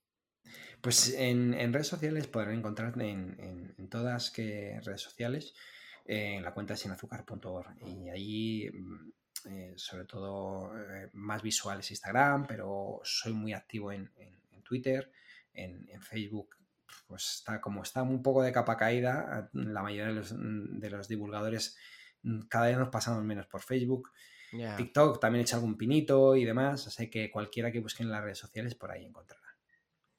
Pues 0.82 1.14
en, 1.14 1.74
redes 1.74 1.88
sociales 1.88 2.28
podrán 2.28 2.56
encontrar 2.56 3.00
en, 3.02 3.76
todas 3.90 4.32
que 4.32 4.80
redes 4.84 5.02
sociales 5.02 5.54
eh, 6.06 6.36
en 6.38 6.44
la 6.44 6.54
cuenta 6.54 6.76
sinazúcar.org 6.76 7.76
y 7.86 8.10
ahí 8.10 8.70
mm, 8.72 9.12
eh, 9.50 9.74
sobre 9.76 10.06
todo 10.06 10.72
más 11.14 11.42
visuales 11.42 11.90
Instagram, 11.92 12.48
pero 12.48 13.00
soy 13.04 13.34
muy 13.34 13.54
activo 13.54 13.92
en, 13.92 14.12
Twitter, 14.64 15.12
en, 15.54 16.02
Facebook 16.02 16.56
pues 17.08 17.40
está 17.40 17.60
como 17.60 17.84
está 17.84 18.02
un 18.04 18.24
poco 18.24 18.42
de 18.42 18.54
capa 18.54 18.78
caída, 18.78 19.50
la 19.54 19.84
mayoría 19.84 20.08
de 20.08 20.14
los, 20.14 20.34
de 20.38 20.90
los 20.90 21.08
divulgadores 21.08 21.78
mm, 22.24 22.42
cada 22.48 22.68
vez 22.68 22.78
nos 22.78 22.90
pasamos 22.90 23.24
menos 23.24 23.48
por 23.48 23.62
Facebook. 23.62 24.12
TikTok 24.52 25.20
también 25.20 25.42
he 25.42 25.44
hecho 25.44 25.56
algún 25.56 25.78
pinito 25.78 26.36
y 26.36 26.44
demás, 26.44 26.86
así 26.88 27.10
que 27.10 27.32
cualquiera 27.32 27.72
que 27.72 27.80
busque 27.80 28.04
en 28.04 28.12
las 28.12 28.22
redes 28.22 28.38
sociales 28.38 28.76
por 28.76 28.92
ahí 28.92 29.06
encontrará. 29.06 29.41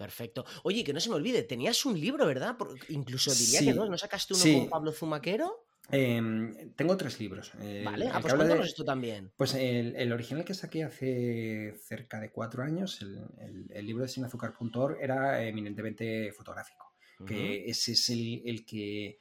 Perfecto. 0.02 0.44
Oye, 0.64 0.82
que 0.82 0.92
no 0.92 0.98
se 0.98 1.10
me 1.10 1.14
olvide, 1.14 1.44
tenías 1.44 1.86
un 1.86 1.98
libro, 1.98 2.26
¿verdad? 2.26 2.56
incluso 2.88 3.32
diría 3.32 3.60
que 3.60 3.72
no, 3.72 3.88
¿no 3.88 3.96
sacaste 3.96 4.34
uno 4.34 4.58
con 4.58 4.68
Pablo 4.68 4.90
Zumaquero? 4.90 5.64
Em, 5.90 6.72
tengo 6.74 6.96
tres 6.96 7.20
libros. 7.20 7.52
Eh, 7.60 7.82
vale, 7.84 8.08
ah, 8.08 8.18
pues 8.20 8.34
cuéntanos 8.34 8.66
esto 8.66 8.84
también. 8.84 9.32
Pues 9.36 9.54
el, 9.54 10.12
original 10.12 10.44
que 10.44 10.54
saqué 10.54 10.82
hace 10.82 11.76
cerca 11.86 12.18
de 12.18 12.32
cuatro 12.32 12.64
años, 12.64 13.00
el, 13.00 13.86
libro 13.86 14.02
de 14.02 14.08
sinazúcar.org, 14.08 14.98
era 15.00 15.44
eminentemente 15.44 16.32
fotográfico. 16.32 16.94
Que 17.24 17.66
ese 17.70 17.92
es 17.92 18.10
el, 18.10 18.66
que 18.66 19.18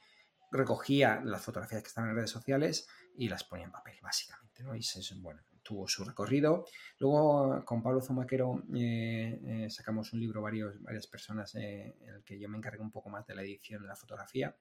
recogía 0.50 1.20
las 1.24 1.42
fotografías 1.42 1.82
que 1.82 1.88
estaban 1.88 2.10
en 2.10 2.16
redes 2.16 2.30
sociales 2.30 2.88
y 3.16 3.28
las 3.28 3.44
ponía 3.44 3.66
en 3.66 3.70
papel, 3.70 3.98
básicamente. 4.02 4.64
¿no? 4.64 4.74
Y 4.74 4.82
bueno, 5.20 5.42
tuvo 5.62 5.88
su 5.88 6.04
recorrido. 6.04 6.66
Luego 6.98 7.64
con 7.64 7.82
Pablo 7.82 8.00
Zumaquero 8.00 8.62
eh, 8.74 9.40
eh, 9.46 9.70
sacamos 9.70 10.12
un 10.12 10.20
libro 10.20 10.42
varios, 10.42 10.80
varias 10.82 11.06
personas 11.06 11.54
en 11.54 11.94
el 12.06 12.22
que 12.24 12.38
yo 12.38 12.48
me 12.48 12.58
encargué 12.58 12.82
un 12.82 12.90
poco 12.90 13.10
más 13.10 13.26
de 13.26 13.34
la 13.34 13.42
edición 13.42 13.82
de 13.82 13.88
la 13.88 13.96
fotografía 13.96 14.54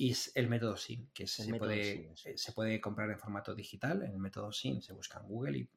y 0.00 0.12
es 0.12 0.32
el 0.34 0.48
método 0.48 0.78
SIN, 0.78 1.10
que 1.12 1.26
se, 1.26 1.52
puede, 1.56 2.14
eh, 2.24 2.38
se 2.38 2.52
puede 2.52 2.80
comprar 2.80 3.10
en 3.10 3.18
formato 3.18 3.54
digital. 3.54 4.02
En 4.02 4.12
el 4.12 4.18
método 4.18 4.50
SIN 4.50 4.80
se 4.80 4.94
busca 4.94 5.18
en 5.20 5.26
Google 5.26 5.58
y, 5.58 5.68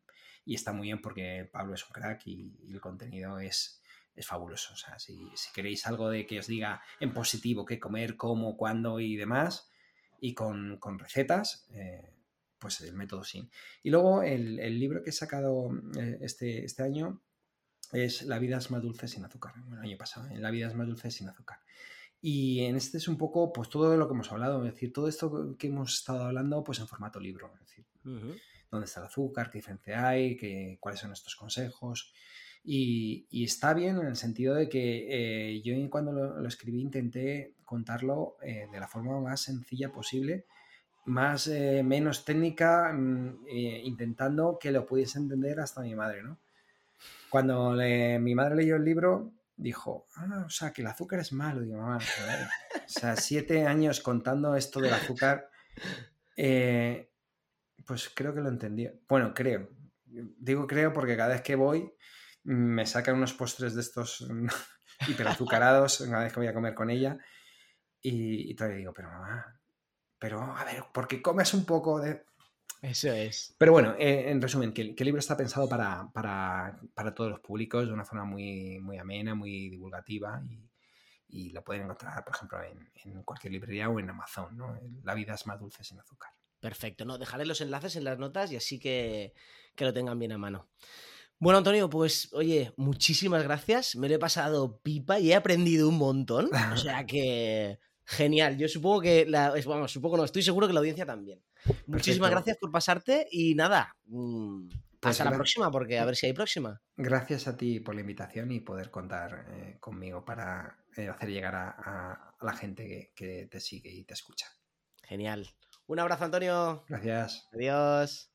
y 0.45 0.55
está 0.55 0.71
muy 0.71 0.87
bien 0.87 1.01
porque 1.01 1.49
Pablo 1.51 1.73
es 1.73 1.85
un 1.85 1.91
crack 1.91 2.25
y, 2.27 2.55
el 2.69 2.79
contenido 2.79 3.37
es, 3.39 3.81
es, 4.15 4.25
fabuloso. 4.25 4.75
O 4.75 4.77
sea, 4.77 4.97
si, 4.97 5.29
si, 5.35 5.51
queréis 5.51 5.85
algo 5.87 6.09
de 6.09 6.25
que 6.25 6.39
os 6.39 6.47
diga 6.47 6.81
en 7.01 7.11
positivo 7.11 7.65
qué 7.65 7.81
comer, 7.81 8.15
cómo, 8.15 8.55
cuándo 8.55 9.01
y 9.01 9.17
demás, 9.17 9.69
y 10.21 10.33
con, 10.33 10.77
con 10.77 10.99
recetas, 10.99 11.67
eh, 11.73 12.13
pues 12.63 12.79
el 12.79 12.95
método 12.95 13.25
SIN. 13.25 13.49
Y 13.83 13.89
luego 13.89 14.23
el, 14.23 14.57
el 14.57 14.79
libro 14.79 15.03
que 15.03 15.09
he 15.09 15.13
sacado 15.13 15.69
eh, 15.99 16.17
este, 16.21 16.63
este 16.63 16.81
año 16.81 17.21
es 17.91 18.21
La 18.23 18.39
vida 18.39 18.57
es 18.57 18.71
más 18.71 18.81
dulce 18.81 19.09
sin 19.09 19.25
azúcar. 19.25 19.53
el 19.69 19.79
año 19.79 19.97
pasado, 19.97 20.29
La 20.37 20.49
vida 20.49 20.67
es 20.67 20.75
más 20.75 20.87
dulce 20.87 21.11
sin 21.11 21.27
azúcar. 21.27 21.59
Y 22.21 22.61
en 22.61 22.77
este 22.77 22.99
es 22.99 23.09
un 23.09 23.17
poco, 23.17 23.51
pues 23.51 23.67
todo 23.67 23.97
lo 23.97 24.07
que 24.07 24.13
hemos 24.13 24.31
hablado, 24.31 24.65
es 24.65 24.73
decir, 24.73 24.93
todo 24.93 25.09
esto 25.09 25.57
que 25.59 25.67
hemos 25.67 25.93
estado 25.93 26.23
hablando, 26.23 26.63
pues 26.63 26.79
en 26.79 26.87
formato 26.87 27.19
libro, 27.19 27.51
es 27.55 27.67
decir, 27.67 27.85
dónde 28.71 28.85
está 28.85 29.01
el 29.01 29.07
azúcar, 29.07 29.51
qué 29.51 29.57
diferencia 29.57 30.07
hay, 30.07 30.37
qué, 30.37 30.77
cuáles 30.79 31.01
son 31.01 31.11
estos 31.11 31.35
consejos. 31.35 32.13
Y, 32.63 33.43
está 33.43 33.73
bien 33.73 33.97
en 33.97 34.07
el 34.07 34.15
sentido 34.15 34.55
de 34.55 34.69
que 34.69 35.07
eh, 35.09 35.61
yo 35.63 35.73
cuando 35.89 36.13
lo, 36.13 36.47
escribí 36.47 36.79
intenté 36.79 37.55
contarlo 37.65 38.37
eh, 38.41 38.67
de 38.71 38.79
la 38.79 38.87
forma 38.87 39.19
más 39.19 39.41
sencilla 39.41 39.91
posible, 39.91 40.45
más 41.05 41.47
eh, 41.47 41.83
menos 41.83 42.25
técnica, 42.25 42.91
mm, 42.93 43.47
intentando 43.83 44.57
que 44.59 44.71
lo 44.71 44.85
pudiese 44.85 45.19
entender 45.19 45.59
hasta 45.59 45.81
mi 45.81 45.95
madre, 45.95 46.23
¿no? 46.23 46.39
Cuando 47.29 47.71
mi 47.73 48.35
madre 48.35 48.55
leyó 48.55 48.75
el 48.75 48.85
libro, 48.85 49.33
dijo, 49.55 50.07
ah, 50.15 50.43
o 50.45 50.49
sea, 50.49 50.71
que 50.71 50.81
el 50.81 50.87
azúcar 50.87 51.19
es 51.19 51.31
malo. 51.33 51.61
Digo, 51.61 51.77
mamá, 51.77 51.97
o 51.97 52.89
sea, 52.89 53.15
siete 53.15 53.65
años 53.65 54.01
contando 54.01 54.55
esto 54.55 54.79
del 54.79 54.93
azúcar, 54.93 55.49
eh, 56.35 57.11
pues 57.85 58.11
creo 58.13 58.33
que 58.33 58.41
lo 58.41 58.49
entendí. 58.49 58.89
Bueno, 59.07 59.33
creo. 59.33 59.69
Digo 60.05 60.67
creo 60.67 60.93
porque 60.93 61.17
cada 61.17 61.29
vez 61.29 61.41
que 61.41 61.55
voy 61.55 61.91
me 62.43 62.85
sacan 62.85 63.15
unos 63.15 63.33
postres 63.33 63.73
de 63.73 63.81
estos 63.81 64.27
hiperazucarados 65.07 66.03
cada 66.07 66.23
vez 66.23 66.33
que 66.33 66.39
voy 66.39 66.47
a 66.47 66.53
comer 66.53 66.75
con 66.75 66.89
ella 66.89 67.17
y, 67.99 68.51
y 68.51 68.55
todavía 68.55 68.77
digo, 68.77 68.93
pero 68.93 69.09
mamá, 69.09 69.59
pero 70.23 70.41
a 70.41 70.63
ver, 70.63 70.85
¿por 70.93 71.05
qué 71.05 71.21
comes 71.21 71.53
un 71.53 71.65
poco 71.65 71.99
de... 71.99 72.23
Eso 72.81 73.11
es. 73.11 73.53
Pero 73.57 73.73
bueno, 73.73 73.93
eh, 73.99 74.31
en 74.31 74.41
resumen, 74.41 74.71
que, 74.71 74.95
el 74.97 75.05
libro 75.05 75.19
está 75.19 75.35
pensado 75.35 75.67
para, 75.67 76.79
todos 77.13 77.29
los 77.29 77.41
públicos 77.41 77.85
de 77.85 77.91
una 77.91 78.05
forma 78.05 78.23
muy, 78.23 78.79
muy 78.79 78.97
amena, 78.97 79.35
muy 79.35 79.69
divulgativa 79.69 80.41
y, 81.27 81.49
lo 81.49 81.61
pueden 81.61 81.83
encontrar, 81.83 82.23
por 82.23 82.35
ejemplo, 82.35 82.57
en, 82.63 83.21
cualquier 83.23 83.51
librería 83.51 83.89
o 83.89 83.99
en 83.99 84.11
Amazon. 84.11 84.55
¿no? 84.55 84.79
La 85.03 85.13
vida 85.13 85.33
es 85.33 85.45
más 85.45 85.59
dulce 85.59 85.83
sin 85.83 85.99
azúcar. 85.99 86.31
Perfecto, 86.61 87.03
no, 87.03 87.17
dejaré 87.17 87.45
los 87.45 87.59
enlaces 87.59 87.97
en 87.97 88.05
las 88.05 88.17
notas 88.17 88.49
y 88.49 88.55
así 88.55 88.79
que, 88.79 89.33
que 89.75 89.83
lo 89.83 89.93
tengan 89.93 90.19
bien 90.19 90.31
a 90.31 90.37
mano. 90.37 90.69
Bueno, 91.37 91.57
Antonio, 91.57 91.89
pues 91.89 92.31
oye, 92.31 92.71
muchísimas 92.77 93.43
gracias. 93.43 93.97
Me 93.97 94.07
lo 94.07 94.15
he 94.15 94.19
pasado 94.19 94.79
pipa 94.79 95.19
y 95.19 95.33
he 95.33 95.35
aprendido 95.35 95.89
un 95.89 95.97
montón. 95.97 96.49
O 96.73 96.77
sea 96.77 97.05
que 97.05 97.77
genial. 98.05 98.57
Yo 98.57 98.67
supongo 98.67 99.01
que, 99.01 99.25
la, 99.25 99.53
vamos, 99.65 99.91
supongo 99.91 100.17
no, 100.17 100.25
estoy 100.25 100.43
seguro 100.43 100.67
que 100.67 100.73
la 100.73 100.79
audiencia 100.79 101.05
también. 101.05 101.41
Muchísimas 101.87 102.31
gracias 102.31 102.57
por 102.57 102.71
pasarte 102.71 103.27
y 103.31 103.55
nada, 103.55 103.95
mm, 104.05 104.67
pues 104.99 105.19
hasta 105.19 105.29
la 105.29 105.35
próxima, 105.35 105.71
porque 105.71 105.99
a 105.99 106.05
ver 106.05 106.15
si 106.15 106.25
hay 106.25 106.33
próxima. 106.33 106.81
Gracias 106.95 107.47
a 107.47 107.57
ti 107.57 107.79
por 107.79 107.95
la 107.95 108.01
invitación 108.01 108.51
y 108.51 108.59
poder 108.59 108.91
contar 108.91 109.45
eh, 109.49 109.77
conmigo 109.79 110.23
para 110.23 110.85
eh, 110.97 111.07
hacer 111.07 111.29
llegar 111.29 111.55
a, 111.55 112.35
la 112.41 112.53
gente 112.53 113.13
que 113.15 113.47
te 113.49 113.59
sigue 113.61 113.89
y 113.89 114.03
te 114.03 114.13
escucha. 114.13 114.47
Genial. 115.03 115.47
Un 115.87 115.99
abrazo, 115.99 116.25
Antonio. 116.25 116.83
Gracias. 116.87 117.47
Adiós. 117.53 118.32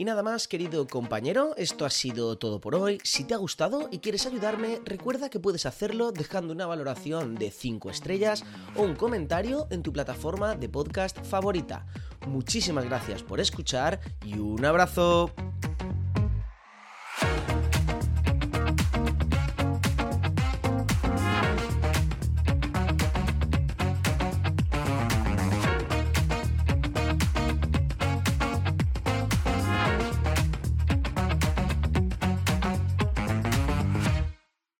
Y 0.00 0.04
nada 0.04 0.22
más, 0.22 0.46
querido 0.46 0.86
compañero, 0.86 1.56
esto 1.56 1.84
ha 1.84 1.90
sido 1.90 2.38
todo 2.38 2.60
por 2.60 2.76
hoy. 2.76 3.00
Si 3.02 3.24
te 3.24 3.34
ha 3.34 3.36
gustado 3.36 3.88
y 3.90 3.98
quieres 3.98 4.26
ayudarme, 4.26 4.78
recuerda 4.84 5.28
que 5.28 5.40
puedes 5.40 5.66
hacerlo 5.66 6.12
dejando 6.12 6.52
una 6.52 6.66
valoración 6.66 7.34
de 7.34 7.50
5 7.50 7.90
estrellas 7.90 8.44
o 8.76 8.82
un 8.82 8.94
comentario 8.94 9.66
en 9.70 9.82
tu 9.82 9.92
plataforma 9.92 10.54
de 10.54 10.68
podcast 10.68 11.20
favorita. 11.24 11.84
Muchísimas 12.28 12.84
gracias 12.84 13.24
por 13.24 13.40
escuchar 13.40 13.98
y 14.24 14.38
un 14.38 14.64
abrazo. 14.64 15.32